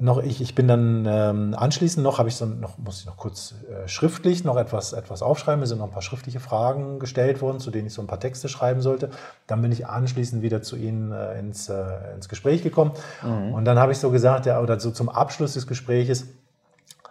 noch, 0.00 0.22
ich, 0.22 0.40
ich 0.40 0.54
bin 0.54 0.68
dann 0.68 1.06
ähm, 1.08 1.54
anschließend 1.56 2.04
noch, 2.04 2.18
habe 2.18 2.28
ich 2.28 2.36
so 2.36 2.46
noch, 2.46 2.78
muss 2.78 3.00
ich 3.00 3.06
noch 3.06 3.16
kurz 3.16 3.54
äh, 3.68 3.88
schriftlich 3.88 4.44
noch 4.44 4.56
etwas, 4.56 4.92
etwas 4.92 5.22
aufschreiben. 5.22 5.62
Es 5.62 5.70
sind 5.70 5.78
noch 5.78 5.86
ein 5.86 5.90
paar 5.92 6.02
schriftliche 6.02 6.38
Fragen 6.38 6.98
gestellt 6.98 7.42
worden, 7.42 7.58
zu 7.58 7.70
denen 7.70 7.88
ich 7.88 7.94
so 7.94 8.02
ein 8.02 8.06
paar 8.06 8.20
Texte 8.20 8.48
schreiben 8.48 8.80
sollte. 8.80 9.10
Dann 9.46 9.60
bin 9.60 9.72
ich 9.72 9.86
anschließend 9.86 10.40
wieder 10.42 10.62
zu 10.62 10.76
Ihnen 10.76 11.10
äh, 11.12 11.38
ins, 11.38 11.68
äh, 11.68 12.14
ins 12.14 12.28
Gespräch 12.28 12.62
gekommen. 12.62 12.92
Mhm. 13.24 13.54
Und 13.54 13.64
dann 13.64 13.78
habe 13.78 13.90
ich 13.90 13.98
so 13.98 14.10
gesagt, 14.10 14.46
ja, 14.46 14.60
oder 14.60 14.78
so 14.78 14.92
zum 14.92 15.08
Abschluss 15.08 15.54
des 15.54 15.66
Gespräches, 15.66 16.28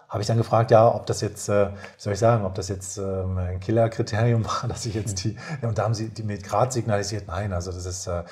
habe 0.09 0.21
ich 0.21 0.27
dann 0.27 0.37
gefragt, 0.37 0.71
ja, 0.71 0.87
ob 0.93 1.05
das 1.05 1.19
jetzt, 1.21 1.49
äh, 1.49 1.67
wie 1.67 1.71
soll 1.97 2.13
ich 2.13 2.19
sagen, 2.19 2.45
ob 2.45 2.55
das 2.55 2.69
jetzt 2.69 2.97
ähm, 2.97 3.37
ein 3.37 3.59
Killerkriterium 3.59 4.45
war, 4.61 4.67
dass 4.67 4.85
ich 4.85 4.95
jetzt 4.95 5.23
die, 5.23 5.35
und 5.61 5.77
da 5.77 5.83
haben 5.83 5.93
sie 5.93 6.09
die 6.09 6.23
mit 6.23 6.43
Grad 6.43 6.71
signalisiert, 6.71 7.27
nein, 7.27 7.51
also 7.51 7.71
das 7.71 7.85
ist, 7.85 8.07
äh, 8.07 8.23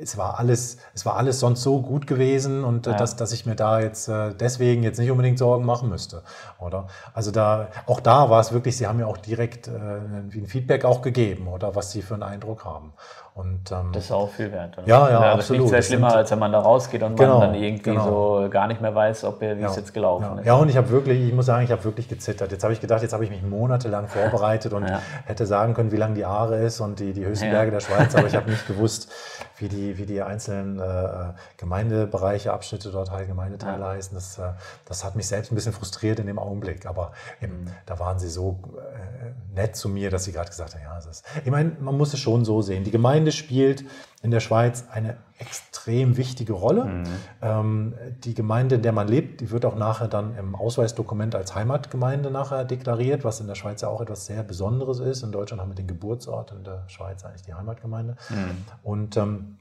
es 0.00 0.16
war 0.16 0.38
alles, 0.38 0.78
es 0.94 1.04
war 1.04 1.16
alles 1.16 1.40
sonst 1.40 1.62
so 1.62 1.82
gut 1.82 2.06
gewesen 2.06 2.62
und 2.62 2.86
äh, 2.86 2.90
ja. 2.90 2.96
dass, 2.96 3.16
dass 3.16 3.32
ich 3.32 3.44
mir 3.44 3.56
da 3.56 3.80
jetzt 3.80 4.08
äh, 4.08 4.34
deswegen 4.34 4.84
jetzt 4.84 4.98
nicht 4.98 5.10
unbedingt 5.10 5.38
Sorgen 5.38 5.64
machen 5.64 5.88
müsste, 5.88 6.22
oder? 6.58 6.86
Also 7.12 7.32
da, 7.32 7.68
auch 7.86 8.00
da 8.00 8.30
war 8.30 8.40
es 8.40 8.52
wirklich, 8.52 8.76
sie 8.76 8.86
haben 8.86 8.98
mir 8.98 9.08
auch 9.08 9.18
direkt 9.18 9.66
äh, 9.66 9.70
ein 9.72 10.46
Feedback 10.46 10.84
auch 10.84 11.02
gegeben, 11.02 11.48
oder 11.48 11.74
was 11.74 11.90
sie 11.90 12.02
für 12.02 12.14
einen 12.14 12.22
Eindruck 12.22 12.64
haben. 12.64 12.92
Und, 13.34 13.72
ähm, 13.72 13.90
das 13.92 14.04
ist 14.04 14.12
auch 14.12 14.30
viel 14.30 14.52
wert. 14.52 14.78
Oder? 14.78 14.86
Ja, 14.86 15.08
ja, 15.08 15.20
ja 15.24 15.32
absolut. 15.32 15.72
Das 15.72 15.80
ist 15.80 15.86
schlimmer, 15.88 16.14
als 16.14 16.30
wenn 16.30 16.38
man 16.38 16.52
da 16.52 16.60
rausgeht 16.60 17.02
und 17.02 17.16
genau, 17.16 17.40
man 17.40 17.52
dann 17.52 17.60
irgendwie 17.60 17.90
genau. 17.90 18.42
so 18.42 18.48
gar 18.48 18.68
nicht 18.68 18.80
mehr 18.80 18.94
weiß, 18.94 19.24
ob 19.24 19.40
wie 19.40 19.46
ja, 19.46 19.66
es 19.66 19.74
jetzt 19.74 19.92
gelaufen 19.92 20.24
ja. 20.24 20.40
ist. 20.40 20.46
Ja, 20.46 20.54
und 20.54 20.68
ich 20.68 20.76
habe 20.76 20.88
wirklich, 20.90 21.20
ich 21.26 21.34
muss 21.34 21.46
sagen, 21.46 21.64
ich 21.64 21.72
habe 21.72 21.82
wirklich 21.82 22.08
gezittert. 22.08 22.52
Jetzt 22.52 22.62
habe 22.62 22.72
ich 22.72 22.80
gedacht, 22.80 23.02
jetzt 23.02 23.12
habe 23.12 23.24
ich 23.24 23.30
mich 23.30 23.42
monatelang 23.42 24.06
vorbereitet 24.06 24.72
und 24.72 24.86
hätte 25.26 25.46
sagen 25.46 25.74
können, 25.74 25.90
wie 25.90 25.96
lang 25.96 26.14
die 26.14 26.24
Aare 26.24 26.58
ist 26.58 26.80
und 26.80 27.00
die, 27.00 27.12
die 27.12 27.24
höchsten 27.24 27.50
Berge 27.50 27.72
der 27.72 27.80
Schweiz, 27.80 28.14
aber 28.14 28.28
ich 28.28 28.36
habe 28.36 28.48
nicht 28.48 28.68
gewusst, 28.68 29.10
wie 29.58 29.68
die, 29.68 29.98
wie 29.98 30.06
die 30.06 30.22
einzelnen 30.22 30.78
äh, 30.78 31.32
Gemeindebereiche, 31.56 32.52
Abschnitte 32.52 32.90
dort 32.90 33.10
halt 33.10 33.28
Gemeindeteile 33.28 33.84
heißen. 33.84 34.14
Das, 34.14 34.38
äh, 34.38 34.52
das 34.84 35.04
hat 35.04 35.16
mich 35.16 35.26
selbst 35.26 35.52
ein 35.52 35.54
bisschen 35.54 35.72
frustriert 35.72 36.18
in 36.18 36.26
dem 36.26 36.38
Augenblick. 36.38 36.86
Aber 36.86 37.12
eben, 37.40 37.62
mhm. 37.62 37.70
da 37.86 37.98
waren 37.98 38.18
sie 38.18 38.28
so 38.28 38.60
äh, 38.76 39.54
nett 39.54 39.76
zu 39.76 39.88
mir, 39.88 40.10
dass 40.10 40.24
sie 40.24 40.32
gerade 40.32 40.50
gesagt 40.50 40.74
haben, 40.74 40.82
ja, 40.82 40.94
das 40.94 41.06
ist. 41.06 41.24
Ich 41.44 41.50
meine, 41.50 41.76
man 41.80 41.96
muss 41.96 42.12
es 42.12 42.20
schon 42.20 42.44
so 42.44 42.62
sehen. 42.62 42.84
Die 42.84 42.90
Gemeinde 42.90 43.32
spielt 43.32 43.84
in 44.24 44.30
der 44.30 44.40
Schweiz 44.40 44.86
eine 44.90 45.18
extrem 45.36 46.16
wichtige 46.16 46.54
Rolle. 46.54 46.86
Mhm. 46.86 47.04
Ähm, 47.42 47.94
die 48.24 48.32
Gemeinde, 48.32 48.76
in 48.76 48.82
der 48.82 48.92
man 48.92 49.06
lebt, 49.06 49.42
die 49.42 49.50
wird 49.50 49.66
auch 49.66 49.76
nachher 49.76 50.08
dann 50.08 50.34
im 50.38 50.54
Ausweisdokument 50.54 51.34
als 51.34 51.54
Heimatgemeinde 51.54 52.30
nachher 52.30 52.64
deklariert, 52.64 53.22
was 53.22 53.40
in 53.40 53.46
der 53.46 53.54
Schweiz 53.54 53.82
ja 53.82 53.88
auch 53.88 54.00
etwas 54.00 54.24
sehr 54.24 54.42
Besonderes 54.42 54.98
ist. 54.98 55.22
In 55.22 55.30
Deutschland 55.30 55.60
haben 55.60 55.70
wir 55.70 55.74
den 55.74 55.86
Geburtsort, 55.86 56.52
in 56.52 56.64
der 56.64 56.84
Schweiz 56.88 57.22
eigentlich 57.22 57.42
die 57.42 57.52
Heimatgemeinde. 57.52 58.16
Mhm. 58.30 58.64
Und 58.82 59.16
ähm, 59.18 59.58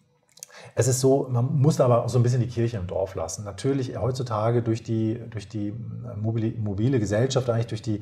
es 0.75 0.87
ist 0.87 0.99
so, 0.99 1.27
man 1.29 1.59
muss 1.59 1.79
aber 1.79 2.05
auch 2.05 2.09
so 2.09 2.19
ein 2.19 2.23
bisschen 2.23 2.41
die 2.41 2.47
Kirche 2.47 2.77
im 2.77 2.87
Dorf 2.87 3.15
lassen. 3.15 3.43
Natürlich 3.43 3.97
heutzutage 3.97 4.61
durch 4.61 4.83
die, 4.83 5.19
durch 5.29 5.47
die 5.47 5.69
äh, 5.69 5.73
mobile, 6.19 6.53
mobile 6.57 6.99
Gesellschaft, 6.99 7.49
eigentlich 7.49 7.67
durch 7.67 7.81
die, 7.81 8.01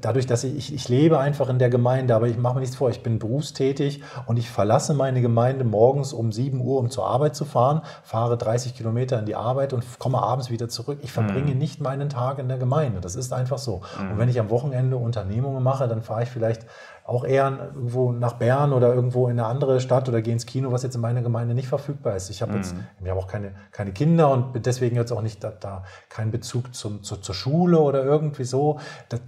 dadurch, 0.00 0.26
dass 0.26 0.44
ich, 0.44 0.56
ich, 0.56 0.74
ich 0.74 0.88
lebe 0.88 1.18
einfach 1.18 1.48
in 1.48 1.58
der 1.58 1.70
Gemeinde, 1.70 2.14
aber 2.14 2.28
ich 2.28 2.36
mache 2.36 2.54
mir 2.54 2.60
nichts 2.60 2.76
vor, 2.76 2.90
ich 2.90 3.02
bin 3.02 3.18
berufstätig 3.18 4.02
und 4.26 4.38
ich 4.38 4.50
verlasse 4.50 4.94
meine 4.94 5.20
Gemeinde 5.20 5.64
morgens 5.64 6.12
um 6.12 6.32
7 6.32 6.60
Uhr, 6.60 6.78
um 6.78 6.90
zur 6.90 7.06
Arbeit 7.06 7.34
zu 7.34 7.44
fahren, 7.44 7.82
fahre 8.02 8.36
30 8.36 8.74
Kilometer 8.74 9.18
in 9.18 9.26
die 9.26 9.36
Arbeit 9.36 9.72
und 9.72 9.84
komme 9.98 10.22
abends 10.22 10.50
wieder 10.50 10.68
zurück. 10.68 10.98
Ich 11.02 11.12
verbringe 11.12 11.52
mhm. 11.52 11.58
nicht 11.58 11.80
meinen 11.80 12.08
Tag 12.08 12.38
in 12.38 12.48
der 12.48 12.58
Gemeinde. 12.58 13.00
Das 13.00 13.16
ist 13.16 13.32
einfach 13.32 13.58
so. 13.58 13.82
Mhm. 14.00 14.12
Und 14.12 14.18
wenn 14.18 14.28
ich 14.28 14.38
am 14.40 14.50
Wochenende 14.50 14.96
Unternehmungen 14.96 15.62
mache, 15.62 15.88
dann 15.88 16.02
fahre 16.02 16.22
ich 16.22 16.28
vielleicht 16.28 16.66
auch 17.06 17.24
eher 17.24 17.70
irgendwo 17.74 18.12
nach 18.12 18.32
Bern 18.34 18.72
oder 18.72 18.94
irgendwo 18.94 19.28
in 19.28 19.38
eine 19.38 19.46
andere 19.46 19.78
Stadt 19.80 20.08
oder 20.08 20.22
gehe 20.22 20.32
ins 20.32 20.46
Kino, 20.46 20.72
was 20.72 20.82
jetzt 20.82 20.94
in 20.94 21.02
meiner 21.02 21.20
Gemeinde 21.20 21.54
nicht 21.54 21.68
verfügbar 21.68 22.16
ist. 22.16 22.30
Ich 22.30 22.40
habe 22.40 22.56
jetzt, 22.56 22.74
mhm. 22.74 22.86
ich 23.02 23.10
habe 23.10 23.20
auch 23.20 23.26
keine, 23.26 23.52
keine 23.72 23.92
Kinder 23.92 24.30
und 24.30 24.64
deswegen 24.64 24.96
jetzt 24.96 25.12
auch 25.12 25.20
nicht 25.20 25.44
da, 25.44 25.50
da 25.50 25.84
keinen 26.08 26.30
Bezug 26.30 26.74
zum, 26.74 27.02
zu, 27.02 27.18
zur 27.18 27.34
Schule 27.34 27.78
oder 27.78 28.02
irgendwie 28.02 28.44
so. 28.44 28.80
Das, 29.10 29.20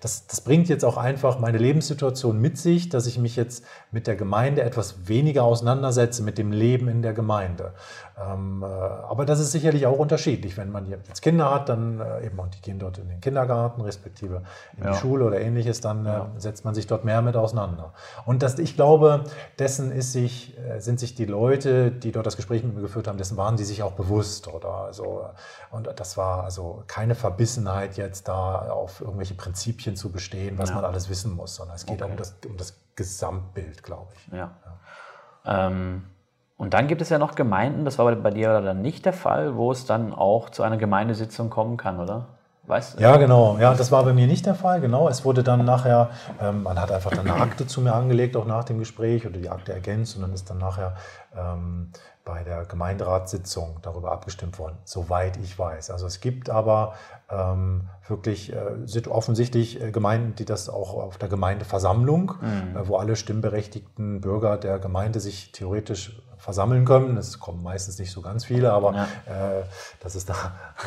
das, 0.00 0.26
das 0.26 0.40
bringt 0.40 0.70
jetzt 0.70 0.86
auch 0.86 0.96
einfach 0.96 1.38
meine 1.38 1.58
Lebenssituation 1.58 2.40
mit 2.40 2.56
sich, 2.56 2.88
dass 2.88 3.06
ich 3.06 3.18
mich 3.18 3.36
jetzt 3.36 3.62
mit 3.90 4.06
der 4.06 4.16
Gemeinde 4.16 4.62
etwas 4.62 5.06
weniger 5.06 5.44
auseinandersetze, 5.44 6.22
mit 6.22 6.38
dem 6.38 6.50
Leben 6.50 6.88
in 6.88 7.02
der 7.02 7.12
Gemeinde. 7.12 7.74
Ähm, 8.20 8.62
äh, 8.62 8.66
aber 8.66 9.24
das 9.24 9.38
ist 9.38 9.52
sicherlich 9.52 9.86
auch 9.86 9.98
unterschiedlich. 9.98 10.56
Wenn 10.56 10.72
man 10.72 10.86
jetzt 10.86 11.22
Kinder 11.22 11.52
hat, 11.52 11.68
dann 11.68 12.00
äh, 12.00 12.26
eben, 12.26 12.38
und 12.38 12.54
die 12.54 12.60
gehen 12.60 12.78
dort 12.78 12.98
in 12.98 13.08
den 13.08 13.20
Kindergarten, 13.20 13.80
respektive 13.80 14.42
in 14.76 14.84
ja. 14.84 14.90
die 14.90 14.96
Schule 14.96 15.24
oder 15.24 15.40
ähnliches, 15.40 15.80
dann 15.80 16.04
äh, 16.04 16.10
ja. 16.10 16.30
setzt 16.36 16.64
man 16.64 16.74
sich 16.74 16.86
dort 16.86 17.04
mehr 17.04 17.22
mit 17.22 17.36
auseinander. 17.36 17.92
Und 18.26 18.42
das, 18.42 18.58
ich 18.58 18.74
glaube, 18.74 19.24
dessen 19.58 19.92
ist 19.92 20.12
sich, 20.12 20.56
sind 20.78 20.98
sich 20.98 21.14
die 21.14 21.26
Leute, 21.26 21.90
die 21.90 22.12
dort 22.12 22.26
das 22.26 22.36
Gespräch 22.36 22.64
mit 22.64 22.74
mir 22.74 22.82
geführt 22.82 23.06
haben, 23.06 23.18
dessen 23.18 23.36
waren 23.36 23.56
sie 23.56 23.64
sich 23.64 23.82
auch 23.82 23.92
bewusst. 23.92 24.48
Oder? 24.48 24.72
Also, 24.86 25.26
und 25.70 25.88
das 25.96 26.16
war 26.16 26.44
also 26.44 26.82
keine 26.86 27.14
Verbissenheit 27.14 27.96
jetzt 27.96 28.28
da 28.28 28.70
auf 28.70 29.00
irgendwelche 29.00 29.34
Prinzipien 29.34 29.96
zu 29.96 30.10
bestehen, 30.10 30.58
was 30.58 30.70
ja. 30.70 30.76
man 30.76 30.84
alles 30.84 31.08
wissen 31.08 31.34
muss, 31.34 31.54
sondern 31.54 31.76
es 31.76 31.86
geht 31.86 32.02
okay. 32.02 32.10
um, 32.10 32.16
das, 32.16 32.36
um 32.48 32.56
das 32.56 32.74
Gesamtbild, 32.96 33.82
glaube 33.82 34.12
ich. 34.14 34.32
Ja. 34.32 34.50
Ähm 35.44 36.04
und 36.58 36.74
dann 36.74 36.88
gibt 36.88 37.00
es 37.00 37.08
ja 37.08 37.18
noch 37.18 37.36
Gemeinden, 37.36 37.84
das 37.84 37.98
war 37.98 38.14
bei 38.16 38.30
dir 38.30 38.60
dann 38.60 38.82
nicht 38.82 39.06
der 39.06 39.12
Fall, 39.12 39.56
wo 39.56 39.70
es 39.70 39.86
dann 39.86 40.12
auch 40.12 40.50
zu 40.50 40.64
einer 40.64 40.76
Gemeindesitzung 40.76 41.50
kommen 41.50 41.76
kann, 41.76 42.00
oder? 42.00 42.26
Weißt 42.66 42.98
du? 42.98 43.02
Ja, 43.02 43.16
genau. 43.16 43.56
Ja, 43.58 43.72
das 43.72 43.90
war 43.90 44.04
bei 44.04 44.12
mir 44.12 44.26
nicht 44.26 44.44
der 44.44 44.54
Fall. 44.54 44.82
Genau. 44.82 45.08
Es 45.08 45.24
wurde 45.24 45.42
dann 45.42 45.64
nachher, 45.64 46.10
ähm, 46.42 46.64
man 46.64 46.78
hat 46.78 46.92
einfach 46.92 47.10
dann 47.10 47.30
eine 47.30 47.40
Akte 47.40 47.66
zu 47.66 47.80
mir 47.80 47.94
angelegt, 47.94 48.36
auch 48.36 48.44
nach 48.44 48.64
dem 48.64 48.78
Gespräch 48.78 49.24
oder 49.24 49.38
die 49.38 49.48
Akte 49.48 49.72
ergänzt 49.72 50.16
und 50.16 50.22
dann 50.22 50.34
ist 50.34 50.50
dann 50.50 50.58
nachher 50.58 50.96
ähm, 51.34 51.92
bei 52.24 52.42
der 52.42 52.66
Gemeinderatssitzung 52.66 53.78
darüber 53.80 54.12
abgestimmt 54.12 54.58
worden, 54.58 54.76
soweit 54.84 55.38
ich 55.38 55.58
weiß. 55.58 55.90
Also 55.90 56.06
es 56.06 56.20
gibt 56.20 56.50
aber 56.50 56.92
ähm, 57.30 57.88
wirklich 58.06 58.52
äh, 58.52 59.08
offensichtlich 59.08 59.80
äh, 59.80 59.90
Gemeinden, 59.92 60.34
die 60.34 60.44
das 60.44 60.68
auch 60.68 60.92
auf 60.92 61.16
der 61.16 61.30
Gemeindeversammlung, 61.30 62.34
mhm. 62.40 62.76
äh, 62.76 62.86
wo 62.86 62.96
alle 62.96 63.16
stimmberechtigten 63.16 64.20
Bürger 64.20 64.58
der 64.58 64.78
Gemeinde 64.78 65.20
sich 65.20 65.52
theoretisch 65.52 66.20
versammeln 66.38 66.84
können. 66.84 67.16
Es 67.16 67.38
kommen 67.40 67.62
meistens 67.62 67.98
nicht 67.98 68.12
so 68.12 68.22
ganz 68.22 68.44
viele, 68.44 68.72
aber 68.72 68.94
ja. 68.94 69.02
äh, 69.02 69.64
das 70.00 70.14
ist 70.14 70.30
da 70.30 70.34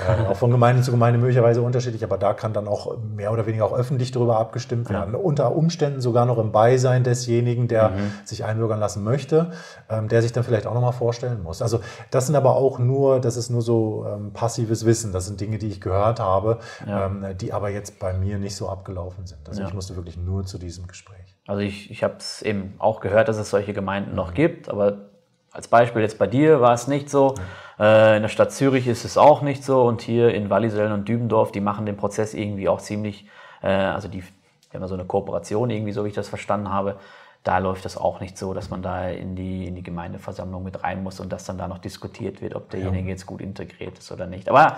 äh, 0.07 0.27
auch 0.27 0.37
von 0.37 0.49
Gemeinde 0.49 0.81
zu 0.81 0.91
Gemeinde 0.91 1.19
möglicherweise 1.19 1.61
unterschiedlich. 1.61 2.03
Aber 2.03 2.17
da 2.17 2.33
kann 2.33 2.53
dann 2.53 2.67
auch 2.67 2.97
mehr 2.97 3.31
oder 3.31 3.45
weniger 3.45 3.65
auch 3.65 3.73
öffentlich 3.73 4.11
darüber 4.11 4.39
abgestimmt 4.39 4.89
werden. 4.89 5.13
Ja. 5.13 5.19
Unter 5.19 5.55
Umständen 5.55 6.01
sogar 6.01 6.25
noch 6.25 6.37
im 6.37 6.51
Beisein 6.51 7.03
desjenigen, 7.03 7.67
der 7.67 7.89
mhm. 7.89 8.13
sich 8.23 8.45
einbürgern 8.45 8.79
lassen 8.79 9.03
möchte, 9.03 9.51
ähm, 9.89 10.07
der 10.07 10.21
sich 10.21 10.31
dann 10.31 10.43
vielleicht 10.43 10.65
auch 10.65 10.73
nochmal 10.73 10.93
vorstellen 10.93 11.43
muss. 11.43 11.61
Also 11.61 11.81
das 12.09 12.27
sind 12.27 12.35
aber 12.35 12.55
auch 12.55 12.79
nur, 12.79 13.19
das 13.19 13.35
ist 13.35 13.49
nur 13.49 13.61
so 13.61 14.07
ähm, 14.07 14.31
passives 14.33 14.85
Wissen. 14.85 15.11
Das 15.11 15.25
sind 15.25 15.41
Dinge, 15.41 15.57
die 15.57 15.67
ich 15.67 15.81
gehört 15.81 16.19
habe, 16.19 16.59
ja. 16.87 17.07
ähm, 17.07 17.25
die 17.37 17.51
aber 17.51 17.69
jetzt 17.69 17.99
bei 17.99 18.13
mir 18.13 18.37
nicht 18.37 18.55
so 18.55 18.69
abgelaufen 18.69 19.27
sind. 19.27 19.47
Also 19.47 19.63
ich 19.63 19.73
musste 19.73 19.95
wirklich 19.95 20.17
nur 20.17 20.45
zu 20.45 20.57
diesem 20.57 20.87
Gespräch. 20.87 21.37
Also 21.47 21.61
ich, 21.61 21.91
ich 21.91 22.03
habe 22.03 22.15
es 22.17 22.41
eben 22.41 22.75
auch 22.77 23.01
gehört, 23.01 23.27
dass 23.27 23.37
es 23.37 23.49
solche 23.49 23.73
Gemeinden 23.73 24.15
noch 24.15 24.33
gibt, 24.33 24.69
aber 24.69 25.10
als 25.51 25.67
Beispiel 25.67 26.01
jetzt 26.01 26.17
bei 26.17 26.27
dir 26.27 26.61
war 26.61 26.73
es 26.73 26.87
nicht 26.87 27.09
so. 27.09 27.35
Äh, 27.79 28.17
in 28.17 28.21
der 28.21 28.29
Stadt 28.29 28.51
Zürich 28.51 28.87
ist 28.87 29.05
es 29.05 29.17
auch 29.17 29.41
nicht 29.41 29.63
so. 29.63 29.83
Und 29.83 30.01
hier 30.01 30.33
in 30.33 30.49
Wallisellen 30.49 30.93
und 30.93 31.07
Dübendorf, 31.07 31.51
die 31.51 31.61
machen 31.61 31.85
den 31.85 31.97
Prozess 31.97 32.33
irgendwie 32.33 32.69
auch 32.69 32.79
ziemlich, 32.79 33.27
äh, 33.61 33.67
also 33.67 34.07
die, 34.07 34.21
die 34.21 34.77
haben 34.77 34.87
so 34.87 34.93
eine 34.93 35.05
Kooperation 35.05 35.69
irgendwie, 35.69 35.91
so 35.91 36.03
wie 36.05 36.09
ich 36.09 36.13
das 36.13 36.29
verstanden 36.29 36.71
habe. 36.71 36.95
Da 37.43 37.57
läuft 37.57 37.85
das 37.85 37.97
auch 37.97 38.19
nicht 38.19 38.37
so, 38.37 38.53
dass 38.53 38.69
man 38.69 38.83
da 38.83 39.09
in 39.09 39.35
die, 39.35 39.65
in 39.65 39.75
die 39.75 39.81
Gemeindeversammlung 39.81 40.63
mit 40.63 40.83
rein 40.83 41.01
muss 41.01 41.19
und 41.19 41.33
dass 41.33 41.43
dann 41.43 41.57
da 41.57 41.67
noch 41.67 41.79
diskutiert 41.79 42.39
wird, 42.41 42.55
ob 42.55 42.69
derjenige 42.69 43.05
ja. 43.05 43.09
jetzt 43.09 43.25
gut 43.25 43.41
integriert 43.41 43.97
ist 43.97 44.11
oder 44.11 44.27
nicht. 44.27 44.47
Aber 44.47 44.77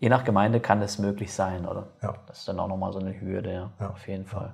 je 0.00 0.08
nach 0.08 0.24
Gemeinde 0.24 0.58
kann 0.58 0.82
es 0.82 0.98
möglich 0.98 1.32
sein, 1.32 1.64
oder? 1.64 1.86
Ja. 2.02 2.16
Das 2.26 2.40
ist 2.40 2.48
dann 2.48 2.58
auch 2.58 2.66
nochmal 2.66 2.92
so 2.92 2.98
eine 2.98 3.18
Hürde, 3.20 3.52
ja, 3.52 3.70
ja. 3.78 3.90
auf 3.90 4.08
jeden 4.08 4.26
Fall. 4.26 4.52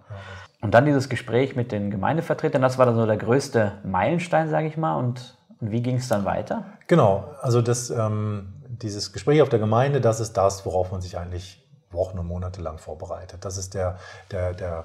Und 0.60 0.74
dann 0.74 0.84
dieses 0.84 1.08
Gespräch 1.08 1.56
mit 1.56 1.72
den 1.72 1.90
Gemeindevertretern, 1.90 2.60
das 2.60 2.76
war 2.76 2.84
dann 2.84 2.96
so 2.96 3.06
der 3.06 3.16
größte 3.16 3.78
Meilenstein, 3.82 4.50
sage 4.50 4.66
ich 4.66 4.76
mal. 4.76 4.96
Und 4.96 5.37
und 5.60 5.70
wie 5.72 5.82
ging 5.82 5.96
es 5.96 6.08
dann 6.08 6.24
weiter? 6.24 6.64
Genau, 6.86 7.34
also 7.40 7.62
das, 7.62 7.90
ähm, 7.90 8.54
dieses 8.68 9.12
Gespräch 9.12 9.42
auf 9.42 9.48
der 9.48 9.58
Gemeinde, 9.58 10.00
das 10.00 10.20
ist 10.20 10.34
das, 10.34 10.64
worauf 10.64 10.92
man 10.92 11.00
sich 11.00 11.18
eigentlich 11.18 11.64
Wochen 11.90 12.18
und 12.18 12.26
Monate 12.26 12.60
lang 12.60 12.78
vorbereitet. 12.78 13.44
Das 13.44 13.56
ist 13.56 13.74
der, 13.74 13.98
der, 14.30 14.54
der, 14.54 14.84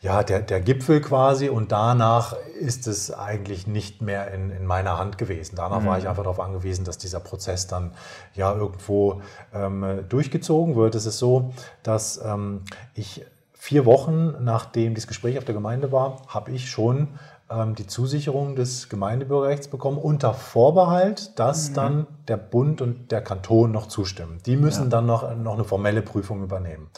ja, 0.00 0.22
der, 0.22 0.40
der 0.40 0.60
Gipfel 0.60 1.00
quasi 1.00 1.48
und 1.48 1.72
danach 1.72 2.36
ist 2.58 2.86
es 2.86 3.12
eigentlich 3.12 3.66
nicht 3.66 4.02
mehr 4.02 4.32
in, 4.32 4.50
in 4.50 4.66
meiner 4.66 4.98
Hand 4.98 5.16
gewesen. 5.16 5.56
Danach 5.56 5.80
mhm. 5.80 5.86
war 5.86 5.98
ich 5.98 6.08
einfach 6.08 6.24
darauf 6.24 6.40
angewiesen, 6.40 6.84
dass 6.84 6.98
dieser 6.98 7.20
Prozess 7.20 7.66
dann 7.68 7.92
ja 8.34 8.52
irgendwo 8.54 9.22
ähm, 9.54 10.04
durchgezogen 10.08 10.76
wird. 10.76 10.94
Es 10.94 11.06
ist 11.06 11.18
so, 11.18 11.52
dass 11.82 12.22
ähm, 12.24 12.64
ich 12.94 13.24
vier 13.52 13.86
Wochen 13.86 14.42
nachdem 14.42 14.96
das 14.96 15.06
Gespräch 15.06 15.38
auf 15.38 15.44
der 15.44 15.54
Gemeinde 15.54 15.92
war, 15.92 16.22
habe 16.26 16.50
ich 16.50 16.68
schon 16.68 17.08
die 17.76 17.86
Zusicherung 17.86 18.56
des 18.56 18.88
Gemeindebürgerrechts 18.88 19.68
bekommen, 19.68 19.98
unter 19.98 20.34
Vorbehalt, 20.34 21.38
dass 21.38 21.70
mhm. 21.70 21.74
dann 21.74 22.06
der 22.28 22.36
Bund 22.36 22.80
und 22.80 23.10
der 23.10 23.22
Kanton 23.22 23.72
noch 23.72 23.86
zustimmen. 23.86 24.38
Die 24.46 24.56
müssen 24.56 24.84
ja. 24.84 24.88
dann 24.88 25.06
noch, 25.06 25.34
noch 25.36 25.54
eine 25.54 25.64
formelle 25.64 26.02
Prüfung 26.02 26.42
übernehmen. 26.42 26.88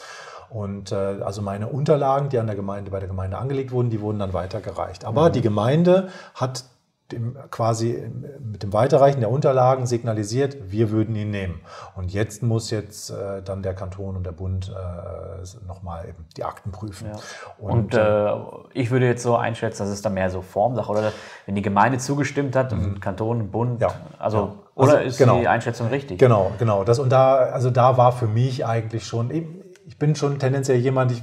Und 0.49 0.91
äh, 0.91 0.95
also 0.95 1.41
meine 1.41 1.67
Unterlagen, 1.67 2.29
die 2.29 2.39
an 2.39 2.47
der 2.47 2.55
Gemeinde 2.55 2.91
bei 2.91 2.99
der 2.99 3.09
Gemeinde 3.09 3.37
angelegt 3.37 3.71
wurden, 3.71 3.89
die 3.89 3.99
wurden 3.99 4.19
dann 4.19 4.33
weitergereicht. 4.33 5.05
Aber 5.05 5.29
mhm. 5.29 5.33
die 5.33 5.41
Gemeinde 5.41 6.09
hat 6.33 6.65
dem, 7.11 7.37
quasi 7.51 8.09
mit 8.39 8.63
dem 8.63 8.73
Weiterreichen 8.73 9.19
der 9.19 9.29
Unterlagen 9.29 9.85
signalisiert, 9.85 10.57
wir 10.71 10.89
würden 10.89 11.15
ihn 11.15 11.29
nehmen. 11.29 11.61
Und 11.95 12.11
jetzt 12.11 12.41
muss 12.41 12.71
jetzt 12.71 13.11
äh, 13.11 13.41
dann 13.43 13.61
der 13.61 13.75
Kanton 13.75 14.15
und 14.15 14.25
der 14.25 14.31
Bund 14.31 14.69
äh, 14.69 15.65
nochmal 15.67 16.09
eben 16.09 16.25
die 16.35 16.43
Akten 16.43 16.71
prüfen. 16.71 17.09
Ja. 17.09 17.19
Und, 17.59 17.93
und 17.93 17.93
äh, 17.93 18.33
ich 18.73 18.89
würde 18.89 19.05
jetzt 19.05 19.21
so 19.21 19.35
einschätzen, 19.35 19.83
dass 19.83 19.91
es 19.91 20.01
da 20.01 20.09
mehr 20.09 20.29
so 20.29 20.41
Formsache 20.41 20.91
oder 20.91 21.11
wenn 21.45 21.55
die 21.55 21.61
Gemeinde 21.61 21.99
zugestimmt 21.99 22.55
hat, 22.55 22.71
mhm. 22.71 22.99
Kanton, 22.99 23.51
Bund, 23.51 23.81
ja. 23.81 23.93
also 24.17 24.37
ja. 24.37 24.53
Oder 24.75 24.97
also, 24.97 25.03
ist 25.05 25.17
genau. 25.17 25.39
die 25.39 25.47
Einschätzung 25.47 25.87
richtig? 25.87 26.19
Genau, 26.19 26.51
genau. 26.59 26.83
Das, 26.83 26.99
und 26.99 27.09
da, 27.09 27.37
also 27.37 27.69
da 27.69 27.95
war 27.95 28.11
für 28.11 28.27
mich 28.27 28.65
eigentlich 28.65 29.05
schon, 29.05 29.31
ich 29.87 29.97
bin 29.97 30.15
schon 30.15 30.39
tendenziell 30.39 30.77
jemand, 30.77 31.11
ich 31.11 31.21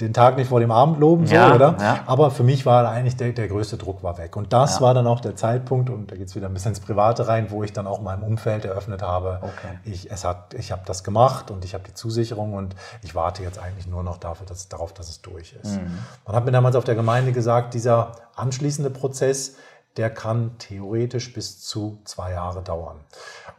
den 0.00 0.12
Tag 0.12 0.36
nicht 0.36 0.48
vor 0.48 0.58
dem 0.58 0.72
Abend 0.72 0.98
loben, 0.98 1.26
so, 1.26 1.34
ja, 1.34 1.54
oder? 1.54 1.76
Ja. 1.80 2.00
Aber 2.06 2.32
für 2.32 2.42
mich 2.42 2.66
war 2.66 2.88
eigentlich 2.88 3.16
der, 3.16 3.32
der 3.32 3.46
größte 3.46 3.76
Druck 3.76 4.02
war 4.02 4.18
weg. 4.18 4.36
Und 4.36 4.52
das 4.52 4.76
ja. 4.76 4.80
war 4.80 4.94
dann 4.94 5.06
auch 5.06 5.20
der 5.20 5.36
Zeitpunkt, 5.36 5.88
und 5.88 6.10
da 6.10 6.16
geht 6.16 6.28
es 6.28 6.34
wieder 6.34 6.48
ein 6.48 6.52
bisschen 6.52 6.72
ins 6.72 6.80
Private 6.80 7.28
rein, 7.28 7.50
wo 7.50 7.62
ich 7.62 7.72
dann 7.72 7.86
auch 7.86 8.00
meinem 8.00 8.24
Umfeld 8.24 8.64
eröffnet 8.64 9.02
habe. 9.02 9.38
Okay. 9.42 9.78
Ich, 9.84 10.10
es 10.10 10.24
hat, 10.24 10.54
ich 10.54 10.72
habe 10.72 10.82
das 10.84 11.04
gemacht 11.04 11.52
und 11.52 11.64
ich 11.64 11.74
habe 11.74 11.84
die 11.84 11.94
Zusicherung 11.94 12.54
und 12.54 12.74
ich 13.02 13.14
warte 13.14 13.42
jetzt 13.44 13.60
eigentlich 13.60 13.86
nur 13.86 14.02
noch 14.02 14.18
dafür, 14.18 14.46
dass, 14.46 14.68
darauf, 14.68 14.92
dass 14.92 15.08
es 15.08 15.22
durch 15.22 15.54
ist. 15.62 15.80
Mhm. 15.80 15.98
Man 16.26 16.36
hat 16.36 16.44
mir 16.44 16.52
damals 16.52 16.74
auf 16.74 16.84
der 16.84 16.96
Gemeinde 16.96 17.32
gesagt, 17.32 17.74
dieser 17.74 18.12
anschließende 18.34 18.90
Prozess, 18.90 19.54
der 19.96 20.10
kann 20.10 20.58
theoretisch 20.58 21.32
bis 21.32 21.60
zu 21.60 22.00
zwei 22.04 22.32
Jahre 22.32 22.62
dauern. 22.62 22.96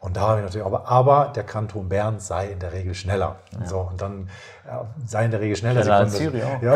Und 0.05 0.15
da 0.15 0.21
habe 0.21 0.39
ich 0.39 0.45
natürlich, 0.45 0.65
aber, 0.65 0.87
aber 0.87 1.31
der 1.35 1.43
Kanton 1.43 1.89
Bern 1.89 2.19
sei 2.19 2.49
in 2.49 2.59
der 2.59 2.71
Regel 2.73 2.93
schneller. 2.93 3.37
Ja. 3.59 3.65
So, 3.65 3.79
und 3.79 3.99
dann 3.99 4.29
ja, 4.67 4.85
sei 5.03 5.25
in 5.25 5.31
der 5.31 5.41
Regel 5.41 5.55
schneller. 5.55 5.81
schneller 5.81 5.97
als 5.97 6.15
Syrien 6.15 6.45
auch. 6.45 6.61
Ja, 6.61 6.75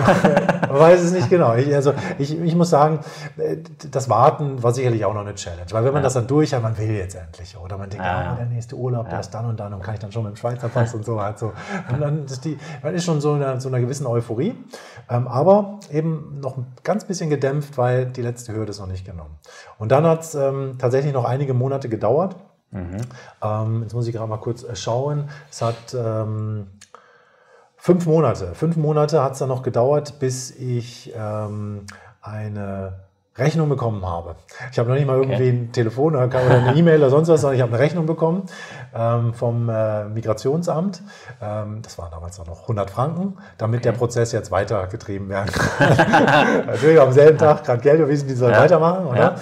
man 0.68 0.80
weiß 0.80 1.02
es 1.02 1.12
nicht 1.12 1.30
genau. 1.30 1.54
Ich, 1.54 1.74
also 1.74 1.94
ich, 2.18 2.40
ich 2.40 2.56
muss 2.56 2.72
sagen, 2.72 3.00
äh, 3.38 3.58
das 3.92 4.10
Warten 4.10 4.64
war 4.64 4.74
sicherlich 4.74 5.06
auch 5.06 5.14
noch 5.14 5.22
eine 5.22 5.36
Challenge. 5.36 5.66
Weil 5.70 5.86
wenn 5.86 5.94
man 5.94 6.02
ja. 6.02 6.06
das 6.08 6.14
dann 6.16 6.26
durch 6.26 6.56
hat, 6.56 6.64
man 6.64 6.76
will 6.80 6.90
jetzt 6.90 7.14
endlich. 7.16 7.56
Oder 7.56 7.78
man 7.78 7.92
denkt, 7.92 8.04
ja, 8.04 8.32
oh, 8.34 8.38
der 8.38 8.48
nächste 8.48 8.76
Urlaub, 8.76 9.10
der 9.10 9.20
ist 9.20 9.30
dann 9.30 9.46
und 9.46 9.60
dann 9.60 9.76
und 9.76 9.84
kann 9.84 9.94
ich 9.94 10.00
dann 10.00 10.12
schon 10.12 10.24
mit 10.24 10.34
dem 10.34 10.36
Schweizer 10.36 10.68
Pass 10.68 10.96
und 10.96 11.06
so 11.06 11.22
halt 11.22 11.38
so. 11.38 11.54
Und 11.92 12.02
dann 12.02 12.26
ist 12.26 12.44
die, 12.46 12.58
man 12.82 12.96
ist 12.96 13.06
schon 13.06 13.22
so 13.22 13.36
in 13.36 13.44
einer, 13.44 13.62
so 13.62 13.70
einer 13.70 13.80
gewissen 13.80 14.08
Euphorie. 14.08 14.56
Ähm, 15.08 15.28
aber 15.28 15.80
eben 15.92 16.40
noch 16.40 16.58
ein 16.58 16.66
ganz 16.84 17.06
bisschen 17.06 17.30
gedämpft, 17.30 17.78
weil 17.78 18.08
die 18.08 18.24
letzte 18.24 18.54
Hürde 18.54 18.72
ist 18.72 18.80
noch 18.80 18.88
nicht 18.88 19.06
genommen. 19.06 19.38
Und 19.78 19.92
dann 19.92 20.06
hat 20.08 20.22
es 20.22 20.34
ähm, 20.34 20.78
tatsächlich 20.80 21.14
noch 21.14 21.26
einige 21.26 21.54
Monate 21.54 21.90
gedauert. 21.90 22.36
Mhm. 22.72 23.02
Ähm, 23.42 23.84
jetzt 23.84 23.94
muss 23.94 24.08
ich 24.08 24.14
gerade 24.14 24.30
mal 24.30 24.38
kurz 24.38 24.64
äh, 24.64 24.76
schauen. 24.76 25.30
Es 25.50 25.62
hat 25.62 25.94
ähm, 25.94 26.68
fünf 27.78 28.06
Monate. 28.06 28.54
Fünf 28.54 28.78
Monate 28.78 29.24
hat 29.24 29.34
es 29.34 29.40
dann 29.40 29.50
noch 29.50 29.64
gedauert, 29.64 30.20
bis 30.20 30.52
ich 30.52 31.14
ähm, 31.16 31.86
eine 32.22 32.94
Rechnung 33.40 33.70
bekommen 33.70 34.06
habe. 34.06 34.36
Ich 34.72 34.78
habe 34.78 34.90
noch 34.90 34.96
nicht 34.96 35.08
mal 35.08 35.16
irgendwie 35.16 35.36
okay. 35.36 35.50
ein 35.50 35.72
Telefon 35.72 36.16
oder 36.16 36.24
eine 36.38 36.76
E-Mail 36.76 37.00
oder 37.00 37.10
sonst 37.10 37.30
was, 37.30 37.42
sondern 37.42 37.56
ich 37.56 37.62
habe 37.62 37.72
eine 37.72 37.82
Rechnung 37.82 38.06
bekommen 38.06 38.44
ähm, 38.94 39.34
vom 39.34 39.70
äh, 39.70 40.06
Migrationsamt. 40.06 41.02
Ähm, 41.42 41.82
das 41.82 41.98
waren 41.98 42.12
damals 42.12 42.38
noch 42.38 42.62
100 42.62 42.90
Franken, 42.90 43.38
damit 43.58 43.80
okay. 43.80 43.92
der 43.92 43.98
Prozess 43.98 44.34
jetzt 44.34 44.52
weitergetrieben 44.52 45.30
werden 45.30 45.52
kann. 45.52 46.66
Natürlich 46.68 47.00
am 47.00 47.14
selben 47.14 47.38
Tag 47.38 47.64
gerade 47.64 47.82
Geld 47.82 48.00
überwiesen, 48.00 48.28
die 48.28 48.36
sollen 48.36 48.54
ja. 48.54 48.60
weitermachen. 48.60 49.06
Oder? 49.08 49.20
Ja. 49.20 49.36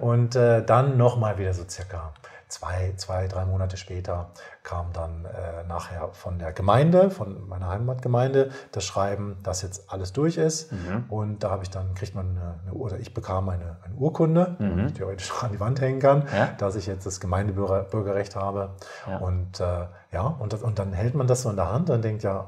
Und 0.00 0.34
äh, 0.34 0.64
dann 0.64 0.96
nochmal 0.96 1.38
wieder 1.38 1.54
so 1.54 1.62
circa 1.68 2.12
zwei, 2.48 2.94
zwei, 2.96 3.26
drei 3.28 3.44
Monate 3.44 3.76
später 3.76 4.30
kam 4.62 4.92
dann 4.92 5.24
äh, 5.24 5.66
nachher 5.68 6.08
von 6.12 6.38
der 6.38 6.52
Gemeinde, 6.52 7.10
von 7.10 7.48
meiner 7.48 7.68
Heimatgemeinde, 7.68 8.50
das 8.72 8.84
Schreiben, 8.84 9.36
dass 9.42 9.62
jetzt 9.62 9.92
alles 9.92 10.12
durch 10.12 10.36
ist. 10.36 10.72
Mhm. 10.72 11.04
Und 11.08 11.44
da 11.44 11.50
habe 11.50 11.62
ich 11.62 11.70
dann, 11.70 11.94
kriegt 11.94 12.14
man 12.14 12.30
eine, 12.30 12.54
eine 12.62 12.72
oder 12.72 12.98
ich 12.98 13.12
bekam 13.12 13.48
eine, 13.48 13.76
eine 13.84 13.94
Urkunde, 13.96 14.56
mhm. 14.58 14.76
die 14.76 14.84
ich 14.86 14.92
theoretisch 14.94 15.32
an 15.42 15.52
die 15.52 15.60
Wand 15.60 15.80
hängen 15.80 16.00
kann, 16.00 16.24
ja? 16.34 16.50
dass 16.58 16.76
ich 16.76 16.86
jetzt 16.86 17.06
das 17.06 17.20
Gemeindebürgerrecht 17.20 18.36
habe. 18.36 18.70
Ja. 19.08 19.18
Und 19.18 19.60
äh, 19.60 19.86
ja, 20.12 20.22
und, 20.22 20.52
das, 20.52 20.62
und 20.62 20.78
dann 20.78 20.92
hält 20.92 21.14
man 21.14 21.26
das 21.26 21.42
so 21.42 21.50
in 21.50 21.56
der 21.56 21.70
Hand 21.72 21.90
und 21.90 22.02
denkt, 22.02 22.22
ja, 22.22 22.46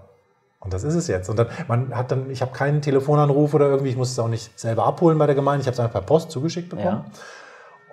und 0.60 0.72
das 0.72 0.84
ist 0.84 0.94
es 0.94 1.06
jetzt. 1.06 1.28
Und 1.28 1.38
dann, 1.38 1.48
man 1.68 1.94
hat 1.94 2.10
dann, 2.10 2.30
ich 2.30 2.42
habe 2.42 2.52
keinen 2.52 2.82
Telefonanruf 2.82 3.54
oder 3.54 3.68
irgendwie, 3.68 3.90
ich 3.90 3.96
muss 3.96 4.10
es 4.10 4.18
auch 4.18 4.28
nicht 4.28 4.58
selber 4.58 4.84
abholen 4.84 5.18
bei 5.18 5.26
der 5.26 5.34
Gemeinde, 5.34 5.60
ich 5.60 5.66
habe 5.66 5.74
es 5.74 5.80
einfach 5.80 5.92
per 5.92 6.02
Post 6.02 6.30
zugeschickt 6.30 6.70
bekommen. 6.70 7.04
Ja. 7.04 7.10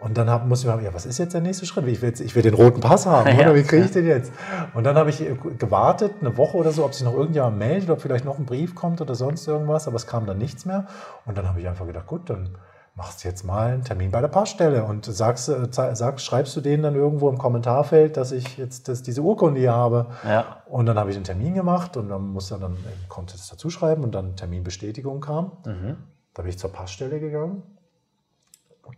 Und 0.04 0.18
dann 0.18 0.30
hab, 0.30 0.45
muss 0.45 0.60
ich 0.60 0.68
mal, 0.68 0.84
ja, 0.84 0.93
was 0.93 1.06
ist 1.06 1.18
jetzt 1.18 1.34
der 1.34 1.39
nächste 1.39 1.66
Schritt? 1.66 1.88
Ich 1.88 2.01
will, 2.01 2.10
jetzt, 2.10 2.20
ich 2.20 2.36
will 2.36 2.43
den 2.43 2.56
roten 2.56 2.82
Pass 2.82 3.06
haben, 3.06 3.28
ja, 3.39 3.45
oder 3.45 3.56
wie 3.56 3.64
kriege 3.64 3.86
ich 3.86 3.91
den 3.91 4.06
jetzt? 4.06 4.34
Und 4.74 4.84
dann 4.84 4.97
habe 4.97 5.10
ich 5.10 5.24
gewartet, 5.58 6.16
eine 6.20 6.36
Woche 6.36 6.58
oder 6.58 6.72
so, 6.72 6.84
ob 6.84 6.93
sich 6.93 7.06
noch 7.06 7.14
irgendjemand 7.14 7.58
meldet, 7.58 7.89
ob 7.89 8.01
vielleicht 8.01 8.26
noch 8.26 8.38
ein 8.38 8.45
Brief 8.45 8.76
kommt 8.76 8.99
oder 8.99 9.16
sonst 9.16 9.47
irgendwas, 9.47 9.88
aber 9.88 9.95
es 9.95 10.06
kam 10.06 10.26
dann 10.26 10.38
nichts 10.38 10.66
mehr. 10.66 10.88
Und 11.26 11.38
dann 11.38 11.47
habe 11.47 11.62
ich 11.62 11.70
einfach 11.70 11.88
gedacht, 11.88 12.08
gut, 12.08 12.30
dann 12.30 12.58
machst 12.95 13.24
du 13.24 13.30
jetzt 13.30 13.43
mal 13.43 13.72
einen 13.72 13.86
Termin 13.86 14.12
bei 14.12 14.20
der 14.20 14.28
Passstelle 14.28 14.84
und 14.84 15.06
sagst, 15.06 15.47
äh, 15.47 15.68
sagst, 15.72 16.26
schreibst 16.26 16.54
du 16.58 16.60
denen 16.60 16.84
dann 16.84 16.95
irgendwo 16.95 17.30
im 17.30 17.38
Kommentarfeld, 17.38 18.18
dass 18.18 18.34
ich 18.34 18.58
jetzt 18.58 18.89
das, 18.89 19.04
diese 19.04 19.22
Urkunde 19.22 19.62
hier 19.62 19.74
habe. 19.74 20.08
Ja. 20.28 20.58
Und 20.66 20.86
dann 20.86 20.99
habe 20.99 21.12
ich 21.12 21.16
einen 21.16 21.26
Termin 21.26 21.54
gemacht 21.54 21.95
und 21.95 22.10
dann 22.10 22.24
musste 22.24 22.60
dann, 22.60 22.76
konnte 23.08 23.36
es 23.36 23.47
dazu 23.47 23.70
schreiben 23.70 24.04
und 24.04 24.14
dann 24.14 24.36
Terminbestätigung 24.36 25.22
kam. 25.22 25.54
Mhm. 25.66 25.95
Da 26.34 26.41
bin 26.41 26.49
ich 26.49 26.60
zur 26.60 26.74
Passstelle 26.74 27.22
gegangen 27.22 27.64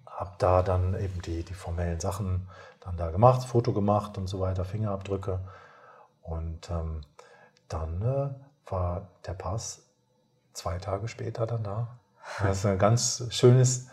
habe 0.08 0.32
da 0.38 0.62
dann 0.62 1.00
eben 1.00 1.22
die, 1.22 1.44
die 1.44 1.54
formellen 1.54 2.00
Sachen 2.00 2.48
dann 2.82 2.98
da 2.98 3.10
gemacht, 3.12 3.48
Foto 3.48 3.74
gemacht 3.74 4.18
und 4.18 4.28
so 4.28 4.40
weiter, 4.40 4.66
Fingerabdrücke. 4.66 5.40
Und 6.22 6.70
ähm, 6.70 7.02
dann 7.68 8.02
äh, 8.02 8.72
war 8.72 9.08
der 9.26 9.34
Pass 9.34 9.84
zwei 10.54 10.78
Tage 10.78 11.08
später 11.08 11.46
dann 11.46 11.64
da. 11.64 11.88
Das 12.42 12.60
ist 12.60 12.66
ein 12.66 12.80
ganz 12.80 13.28
schönes, 13.30 13.88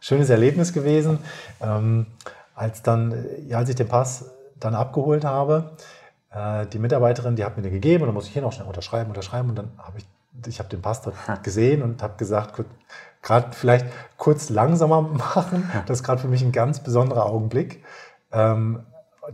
schönes 0.00 0.28
Erlebnis 0.28 0.72
gewesen. 0.72 1.18
Ähm, 1.60 2.06
als, 2.54 2.82
dann, 2.82 3.26
ja, 3.46 3.58
als 3.58 3.70
ich 3.70 3.76
den 3.76 3.88
Pass 3.88 4.26
dann 4.58 4.74
abgeholt 4.74 5.24
habe, 5.24 5.76
äh, 6.30 6.66
die 6.66 6.78
Mitarbeiterin, 6.78 7.36
die 7.36 7.44
hat 7.44 7.56
mir 7.56 7.62
den 7.62 7.72
gegeben 7.72 8.02
und 8.02 8.08
dann 8.08 8.14
muss 8.14 8.26
ich 8.26 8.32
hier 8.32 8.42
noch 8.42 8.52
schnell 8.52 8.66
unterschreiben, 8.66 9.10
unterschreiben 9.10 9.50
und 9.50 9.56
dann 9.56 9.72
habe 9.78 9.98
ich, 9.98 10.06
ich 10.46 10.58
habe 10.58 10.68
den 10.68 10.82
Pass 10.82 11.02
dort 11.02 11.16
gesehen 11.42 11.82
und 11.82 12.02
habe 12.02 12.16
gesagt, 12.16 12.62
gerade 13.22 13.48
vielleicht 13.52 13.86
kurz 14.16 14.50
langsamer 14.50 15.02
machen. 15.34 15.70
Das 15.86 15.98
ist 15.98 16.04
gerade 16.04 16.20
für 16.20 16.28
mich 16.28 16.42
ein 16.42 16.52
ganz 16.52 16.80
besonderer 16.80 17.26
Augenblick. 17.26 17.84
Ähm, 18.32 18.80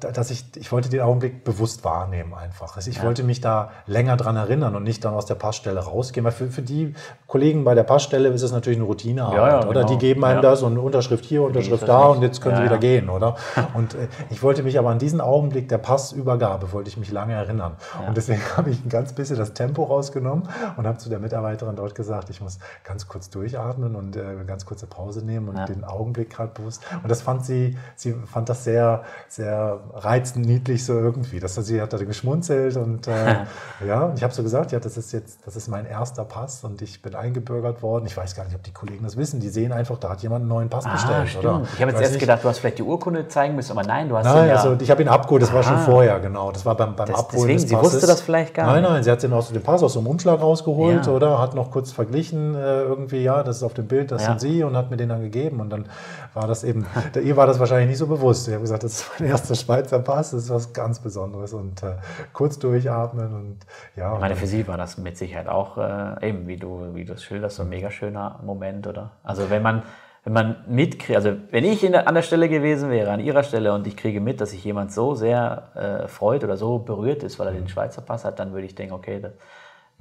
dass 0.00 0.30
ich, 0.30 0.44
ich 0.56 0.72
wollte 0.72 0.88
den 0.88 1.00
Augenblick 1.00 1.44
bewusst 1.44 1.84
wahrnehmen 1.84 2.34
einfach. 2.34 2.76
Also 2.76 2.90
ich 2.90 2.98
ja. 2.98 3.04
wollte 3.04 3.22
mich 3.22 3.40
da 3.40 3.70
länger 3.86 4.16
dran 4.16 4.36
erinnern 4.36 4.74
und 4.76 4.82
nicht 4.82 5.04
dann 5.04 5.14
aus 5.14 5.26
der 5.26 5.34
Passstelle 5.34 5.80
rausgehen. 5.80 6.24
Weil 6.24 6.32
für, 6.32 6.48
für 6.48 6.62
die 6.62 6.94
Kollegen 7.26 7.64
bei 7.64 7.74
der 7.74 7.82
Passstelle 7.82 8.28
ist 8.28 8.42
es 8.42 8.52
natürlich 8.52 8.78
eine 8.78 8.86
Routinearbeit, 8.86 9.36
ja, 9.36 9.48
ja, 9.48 9.66
oder? 9.66 9.80
Genau. 9.80 9.92
Die 9.92 9.98
geben 9.98 10.24
einem 10.24 10.42
das 10.42 10.62
und 10.62 10.78
Unterschrift 10.78 11.24
hier, 11.24 11.42
Unterschrift 11.42 11.86
da 11.88 12.06
und 12.06 12.22
jetzt 12.22 12.40
können 12.40 12.56
sie 12.56 12.64
wieder 12.64 12.78
gehen, 12.78 13.08
oder? 13.08 13.36
Und 13.74 13.94
äh, 13.94 14.08
ich 14.30 14.42
wollte 14.42 14.62
mich 14.62 14.78
aber 14.78 14.90
an 14.90 14.98
diesen 14.98 15.20
Augenblick 15.20 15.68
der 15.68 15.78
Passübergabe, 15.78 16.72
wollte 16.72 16.88
ich 16.88 16.96
mich 16.96 17.10
lange 17.10 17.34
erinnern. 17.34 17.76
Und 18.06 18.16
deswegen 18.16 18.40
habe 18.56 18.70
ich 18.70 18.84
ein 18.84 18.88
ganz 18.88 19.12
bisschen 19.12 19.36
das 19.36 19.52
Tempo 19.54 19.84
rausgenommen 19.84 20.48
und 20.76 20.86
habe 20.86 20.98
zu 20.98 21.08
der 21.08 21.18
Mitarbeiterin 21.18 21.76
dort 21.76 21.94
gesagt, 21.94 22.30
ich 22.30 22.40
muss 22.40 22.58
ganz 22.84 23.08
kurz 23.08 23.28
durchatmen 23.30 23.96
und 23.96 24.16
äh, 24.16 24.20
eine 24.20 24.44
ganz 24.44 24.64
kurze 24.66 24.86
Pause 24.86 25.24
nehmen 25.24 25.48
und 25.48 25.68
den 25.68 25.84
Augenblick 25.84 26.30
gerade 26.30 26.52
bewusst. 26.52 26.82
Und 27.02 27.10
das 27.10 27.22
fand 27.22 27.44
sie, 27.44 27.76
sie 27.96 28.14
fand 28.26 28.48
das 28.48 28.64
sehr, 28.64 29.02
sehr 29.28 29.80
reizend, 29.94 30.46
niedlich 30.46 30.84
so 30.84 30.94
irgendwie. 30.94 31.40
Das, 31.40 31.54
sie 31.54 31.80
hat 31.80 31.92
da 31.92 31.98
geschmunzelt 31.98 32.76
und 32.76 33.06
äh, 33.08 33.44
ja, 33.86 34.12
ich 34.16 34.22
habe 34.22 34.32
so 34.32 34.42
gesagt, 34.42 34.72
ja, 34.72 34.80
das 34.80 34.96
ist 34.96 35.12
jetzt, 35.12 35.46
das 35.46 35.56
ist 35.56 35.68
mein 35.68 35.86
erster 35.86 36.24
Pass 36.24 36.64
und 36.64 36.82
ich 36.82 37.02
bin 37.02 37.14
eingebürgert 37.14 37.82
worden. 37.82 38.06
Ich 38.06 38.16
weiß 38.16 38.34
gar 38.34 38.44
nicht, 38.44 38.54
ob 38.54 38.62
die 38.62 38.72
Kollegen 38.72 39.04
das 39.04 39.16
wissen. 39.16 39.40
Die 39.40 39.48
sehen 39.48 39.72
einfach, 39.72 39.98
da 39.98 40.10
hat 40.10 40.22
jemand 40.22 40.42
einen 40.42 40.48
neuen 40.48 40.68
Pass 40.68 40.86
ah, 40.86 40.92
bestellt. 40.92 41.28
Stimmt. 41.28 41.44
Oder? 41.44 41.62
Ich 41.74 41.80
habe 41.80 41.90
jetzt 41.90 42.00
erst 42.00 42.12
nicht. 42.12 42.20
gedacht, 42.20 42.44
du 42.44 42.48
hast 42.48 42.58
vielleicht 42.58 42.78
die 42.78 42.82
Urkunde 42.82 43.28
zeigen 43.28 43.54
müssen, 43.54 43.72
aber 43.72 43.86
nein, 43.86 44.08
du 44.08 44.16
hast 44.16 44.24
Nein, 44.24 44.48
ja 44.48 44.56
also 44.56 44.76
ich 44.80 44.90
habe 44.90 45.02
ihn 45.02 45.08
abgeholt, 45.08 45.42
das 45.42 45.50
Aha. 45.50 45.56
war 45.56 45.62
schon 45.62 45.78
vorher, 45.78 46.20
genau. 46.20 46.52
Das 46.52 46.64
war 46.64 46.76
beim, 46.76 46.96
beim 46.96 47.08
das, 47.08 47.18
Abholen 47.18 47.48
deswegen, 47.48 47.62
des 47.62 47.70
Passes. 47.70 47.90
Sie 47.90 47.96
wusste 47.96 48.06
das 48.06 48.20
vielleicht 48.20 48.54
gar 48.54 48.66
nicht. 48.66 48.82
Nein, 48.82 48.92
nein, 48.92 49.02
sie 49.02 49.10
hat 49.10 49.22
den 49.22 49.32
aus 49.32 49.50
dem 49.50 49.62
Pass 49.62 49.82
aus 49.82 49.94
dem 49.94 50.06
Umschlag 50.06 50.40
rausgeholt, 50.40 51.06
ja. 51.06 51.12
oder? 51.12 51.38
Hat 51.38 51.54
noch 51.54 51.70
kurz 51.70 51.92
verglichen, 51.92 52.54
äh, 52.54 52.82
irgendwie, 52.82 53.22
ja, 53.22 53.42
das 53.42 53.58
ist 53.58 53.62
auf 53.62 53.74
dem 53.74 53.86
Bild, 53.86 54.10
das 54.10 54.22
ja. 54.22 54.28
sind 54.28 54.40
sie 54.40 54.62
und 54.62 54.76
hat 54.76 54.90
mir 54.90 54.96
den 54.96 55.08
dann 55.08 55.22
gegeben. 55.22 55.60
Und 55.60 55.70
dann 55.70 55.86
war 56.34 56.46
das 56.46 56.64
eben, 56.64 56.86
ihr 57.22 57.36
war 57.36 57.46
das 57.46 57.58
wahrscheinlich 57.58 57.88
nicht 57.88 57.98
so 57.98 58.06
bewusst. 58.06 58.48
Ich 58.48 58.54
habe 58.54 58.62
gesagt, 58.62 58.84
das 58.84 59.00
ist 59.00 59.10
mein 59.18 59.28
erster 59.28 59.54
Schweizer 59.76 59.98
Pass, 59.98 60.30
das 60.30 60.44
ist 60.44 60.50
was 60.50 60.72
ganz 60.72 61.00
Besonderes 61.00 61.52
und 61.52 61.82
äh, 61.82 61.96
kurz 62.32 62.58
durchatmen 62.58 63.34
und 63.34 63.58
ja. 63.94 64.14
Ich 64.14 64.20
meine, 64.20 64.36
für 64.36 64.46
Sie 64.46 64.66
war 64.66 64.78
das 64.78 64.96
mit 64.96 65.16
Sicherheit 65.18 65.48
auch 65.48 65.76
äh, 65.76 66.28
eben, 66.28 66.46
wie 66.46 66.56
du, 66.56 66.94
wie 66.94 67.04
du 67.04 67.12
es 67.12 67.22
schilderst, 67.22 67.56
so 67.56 67.62
ein 67.62 67.68
mega 67.68 67.90
schöner 67.90 68.40
Moment, 68.42 68.86
oder? 68.86 69.12
Also 69.22 69.50
wenn 69.50 69.62
man, 69.62 69.82
wenn 70.24 70.32
man 70.32 70.56
mitkriegt, 70.66 71.16
also 71.16 71.36
wenn 71.50 71.64
ich 71.64 71.80
der, 71.80 72.08
an 72.08 72.14
der 72.14 72.22
Stelle 72.22 72.48
gewesen 72.48 72.90
wäre, 72.90 73.10
an 73.10 73.20
Ihrer 73.20 73.42
Stelle 73.42 73.74
und 73.74 73.86
ich 73.86 73.96
kriege 73.96 74.20
mit, 74.20 74.40
dass 74.40 74.50
sich 74.50 74.64
jemand 74.64 74.92
so 74.92 75.14
sehr 75.14 75.68
äh, 75.74 76.08
freut 76.08 76.42
oder 76.42 76.56
so 76.56 76.78
berührt 76.78 77.22
ist, 77.22 77.38
weil 77.38 77.48
er 77.48 77.52
den 77.52 77.68
Schweizer 77.68 78.00
Pass 78.00 78.24
hat, 78.24 78.38
dann 78.38 78.52
würde 78.52 78.66
ich 78.66 78.74
denken, 78.74 78.94
okay, 78.94 79.20
das, 79.20 79.32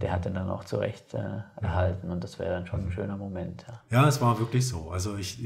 der 0.02 0.12
hat 0.12 0.26
den 0.26 0.34
dann 0.34 0.50
auch 0.50 0.64
zurecht 0.64 1.14
äh, 1.14 1.42
erhalten 1.62 2.12
und 2.12 2.24
das 2.24 2.40
wäre 2.40 2.52
dann 2.52 2.68
schon 2.68 2.88
ein 2.88 2.92
schöner 2.92 3.18
Moment. 3.18 3.66
Ja. 3.68 4.02
ja, 4.02 4.08
es 4.08 4.20
war 4.22 4.40
wirklich 4.40 4.68
so. 4.68 4.90
Also 4.90 5.16
ich, 5.18 5.40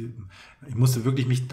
ich 0.67 0.75
musste 0.75 1.05
wirklich 1.05 1.27
mich 1.27 1.47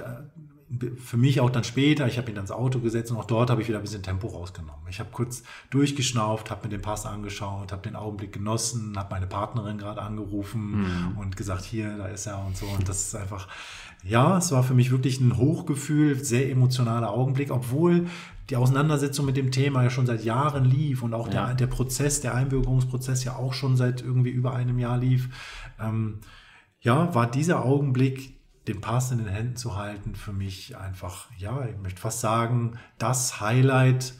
für 0.98 1.16
mich 1.16 1.40
auch 1.40 1.50
dann 1.50 1.62
später, 1.62 2.08
ich 2.08 2.18
habe 2.18 2.28
ihn 2.28 2.34
dann 2.34 2.44
ins 2.44 2.50
Auto 2.50 2.80
gesetzt 2.80 3.12
und 3.12 3.18
auch 3.18 3.24
dort 3.24 3.50
habe 3.50 3.62
ich 3.62 3.68
wieder 3.68 3.78
ein 3.78 3.84
bisschen 3.84 4.02
Tempo 4.02 4.26
rausgenommen. 4.26 4.82
Ich 4.90 4.98
habe 4.98 5.10
kurz 5.12 5.44
durchgeschnauft, 5.70 6.50
habe 6.50 6.64
mir 6.64 6.70
den 6.70 6.82
Pass 6.82 7.06
angeschaut, 7.06 7.70
habe 7.70 7.82
den 7.82 7.94
Augenblick 7.94 8.32
genossen, 8.32 8.98
habe 8.98 9.14
meine 9.14 9.28
Partnerin 9.28 9.78
gerade 9.78 10.02
angerufen 10.02 10.80
mhm. 10.80 11.18
und 11.18 11.36
gesagt, 11.36 11.64
hier, 11.64 11.96
da 11.96 12.06
ist 12.06 12.26
er 12.26 12.44
und 12.44 12.56
so. 12.56 12.66
Und 12.66 12.88
das 12.88 13.06
ist 13.06 13.14
einfach, 13.14 13.46
ja, 14.02 14.38
es 14.38 14.50
war 14.50 14.64
für 14.64 14.74
mich 14.74 14.90
wirklich 14.90 15.20
ein 15.20 15.36
Hochgefühl, 15.36 16.22
sehr 16.24 16.50
emotionaler 16.50 17.10
Augenblick, 17.10 17.52
obwohl 17.52 18.06
die 18.50 18.56
Auseinandersetzung 18.56 19.24
mit 19.24 19.36
dem 19.36 19.52
Thema 19.52 19.84
ja 19.84 19.90
schon 19.90 20.06
seit 20.06 20.24
Jahren 20.24 20.64
lief 20.64 21.02
und 21.02 21.14
auch 21.14 21.28
ja. 21.28 21.46
der, 21.46 21.54
der 21.54 21.66
Prozess, 21.68 22.20
der 22.20 22.34
Einbürgerungsprozess 22.34 23.22
ja 23.22 23.36
auch 23.36 23.52
schon 23.52 23.76
seit 23.76 24.02
irgendwie 24.02 24.30
über 24.30 24.54
einem 24.54 24.80
Jahr 24.80 24.98
lief. 24.98 25.28
Ähm, 25.80 26.18
ja, 26.80 27.14
war 27.14 27.30
dieser 27.30 27.64
Augenblick 27.64 28.35
den 28.68 28.80
Pass 28.80 29.12
in 29.12 29.18
den 29.18 29.28
Händen 29.28 29.56
zu 29.56 29.76
halten, 29.76 30.14
für 30.14 30.32
mich 30.32 30.76
einfach, 30.76 31.28
ja, 31.38 31.66
ich 31.66 31.76
möchte 31.78 32.00
fast 32.00 32.20
sagen, 32.20 32.78
das 32.98 33.40
Highlight 33.40 34.14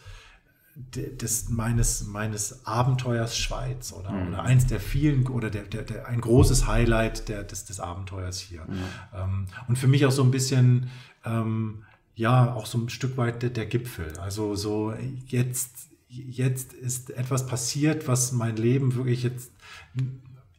des, 0.77 1.49
meines, 1.49 2.07
meines 2.07 2.67
Abenteuers 2.67 3.37
Schweiz 3.37 3.93
oder, 3.93 4.11
mhm. 4.11 4.29
oder 4.29 4.43
eins 4.43 4.67
der 4.67 4.79
vielen 4.79 5.27
oder 5.27 5.49
der, 5.49 5.63
der, 5.63 5.83
der, 5.83 6.07
ein 6.07 6.21
großes 6.21 6.67
Highlight 6.67 7.29
der, 7.29 7.45
des, 7.45 7.65
des 7.65 7.81
Abenteuers 7.81 8.39
hier. 8.39 8.63
Mhm. 8.63 8.83
Ähm, 9.15 9.47
und 9.69 9.79
für 9.79 9.89
mich 9.89 10.05
auch 10.05 10.13
so 10.13 10.23
ein 10.23 10.31
bisschen, 10.31 10.91
ähm, 11.25 11.85
ja, 12.15 12.55
auch 12.55 12.67
so 12.67 12.79
ein 12.79 12.89
Stück 12.91 13.17
weit 13.17 13.43
der, 13.43 13.51
der 13.51 13.67
Gipfel. 13.67 14.19
Also 14.19 14.55
so 14.55 14.95
jetzt, 15.27 15.89
jetzt 16.09 16.75
ist 16.75 17.11
etwas 17.11 17.47
passiert, 17.47 18.07
was 18.07 18.33
mein 18.33 18.57
Leben 18.57 18.95
wirklich 18.95 19.23
jetzt 19.23 19.53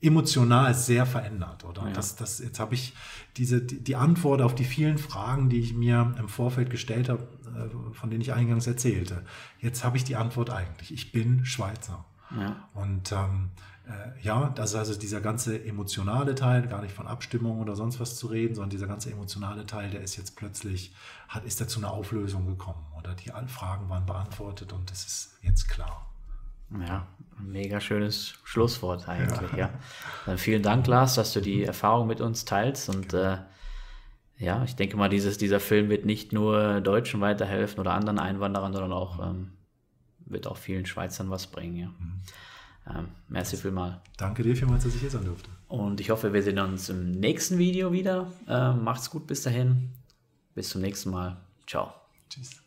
emotional 0.01 0.73
sehr 0.73 1.05
verändert, 1.05 1.65
oder? 1.65 1.87
Ja. 1.87 1.93
Das, 1.93 2.15
das, 2.15 2.39
jetzt 2.39 2.59
habe 2.59 2.75
ich 2.75 2.93
diese, 3.35 3.61
die, 3.61 3.83
die, 3.83 3.95
Antwort 3.95 4.41
auf 4.41 4.53
die 4.53 4.63
vielen 4.63 4.97
Fragen, 4.97 5.49
die 5.49 5.59
ich 5.59 5.73
mir 5.73 6.13
im 6.19 6.29
Vorfeld 6.29 6.69
gestellt 6.69 7.09
habe, 7.09 7.27
äh, 7.45 7.93
von 7.93 8.09
denen 8.09 8.21
ich 8.21 8.33
eingangs 8.33 8.67
erzählte. 8.67 9.23
Jetzt 9.59 9.83
habe 9.83 9.97
ich 9.97 10.03
die 10.03 10.15
Antwort 10.15 10.49
eigentlich. 10.49 10.93
Ich 10.93 11.11
bin 11.11 11.45
Schweizer. 11.45 12.05
Ja. 12.35 12.69
Und 12.73 13.11
ähm, 13.11 13.51
äh, 13.87 14.21
ja, 14.21 14.49
das 14.49 14.71
ist 14.71 14.75
also 14.75 14.95
dieser 14.95 15.21
ganze 15.21 15.63
emotionale 15.63 16.35
Teil, 16.35 16.67
gar 16.67 16.81
nicht 16.81 16.93
von 16.93 17.07
Abstimmung 17.07 17.59
oder 17.59 17.75
sonst 17.75 17.99
was 17.99 18.17
zu 18.17 18.27
reden, 18.27 18.53
sondern 18.53 18.69
dieser 18.69 18.87
ganze 18.87 19.11
emotionale 19.11 19.65
Teil, 19.65 19.89
der 19.89 20.01
ist 20.01 20.17
jetzt 20.17 20.35
plötzlich, 20.35 20.93
hat, 21.27 21.45
ist 21.45 21.61
da 21.61 21.67
zu 21.67 21.79
einer 21.79 21.91
Auflösung 21.91 22.45
gekommen 22.45 22.85
oder 22.97 23.15
die 23.15 23.31
Fragen 23.47 23.89
waren 23.89 24.05
beantwortet 24.05 24.73
und 24.73 24.91
es 24.91 25.05
ist 25.05 25.37
jetzt 25.41 25.69
klar. 25.69 26.05
Ja, 26.71 27.07
mega 27.39 27.79
schönes 27.79 28.33
Schlusswort 28.43 29.07
eigentlich, 29.07 29.51
ja. 29.53 29.57
ja. 29.57 29.69
Dann 30.25 30.37
vielen 30.37 30.63
Dank, 30.63 30.87
Lars, 30.87 31.15
dass 31.15 31.33
du 31.33 31.41
die 31.41 31.63
Erfahrung 31.63 32.07
mit 32.07 32.21
uns 32.21 32.45
teilst 32.45 32.89
und 32.89 33.13
äh, 33.13 33.37
ja, 34.39 34.63
ich 34.63 34.75
denke 34.75 34.97
mal, 34.97 35.09
dieses, 35.09 35.37
dieser 35.37 35.59
Film 35.59 35.89
wird 35.89 36.05
nicht 36.05 36.31
nur 36.31 36.81
Deutschen 36.81 37.21
weiterhelfen 37.21 37.79
oder 37.79 37.93
anderen 37.93 38.19
Einwanderern, 38.19 38.73
sondern 38.73 38.93
auch 38.93 39.19
ähm, 39.25 39.53
wird 40.25 40.47
auch 40.47 40.57
vielen 40.57 40.85
Schweizern 40.85 41.29
was 41.29 41.47
bringen, 41.47 41.75
ja. 41.75 41.87
Mhm. 41.87 42.21
Ähm, 42.89 43.07
merci 43.27 43.57
vielmals. 43.57 43.95
Danke 44.17 44.43
dir 44.43 44.55
vielmals, 44.55 44.83
dass 44.83 44.95
ich 44.95 45.01
hier 45.01 45.09
sein 45.09 45.25
durfte. 45.25 45.49
Und 45.67 45.99
ich 45.99 46.09
hoffe, 46.09 46.33
wir 46.33 46.41
sehen 46.41 46.59
uns 46.59 46.89
im 46.89 47.11
nächsten 47.11 47.57
Video 47.57 47.91
wieder. 47.91 48.31
Ähm, 48.47 48.83
macht's 48.83 49.09
gut 49.09 49.27
bis 49.27 49.43
dahin. 49.43 49.91
Bis 50.55 50.69
zum 50.69 50.81
nächsten 50.81 51.11
Mal. 51.11 51.37
Ciao. 51.65 51.93
Tschüss. 52.29 52.66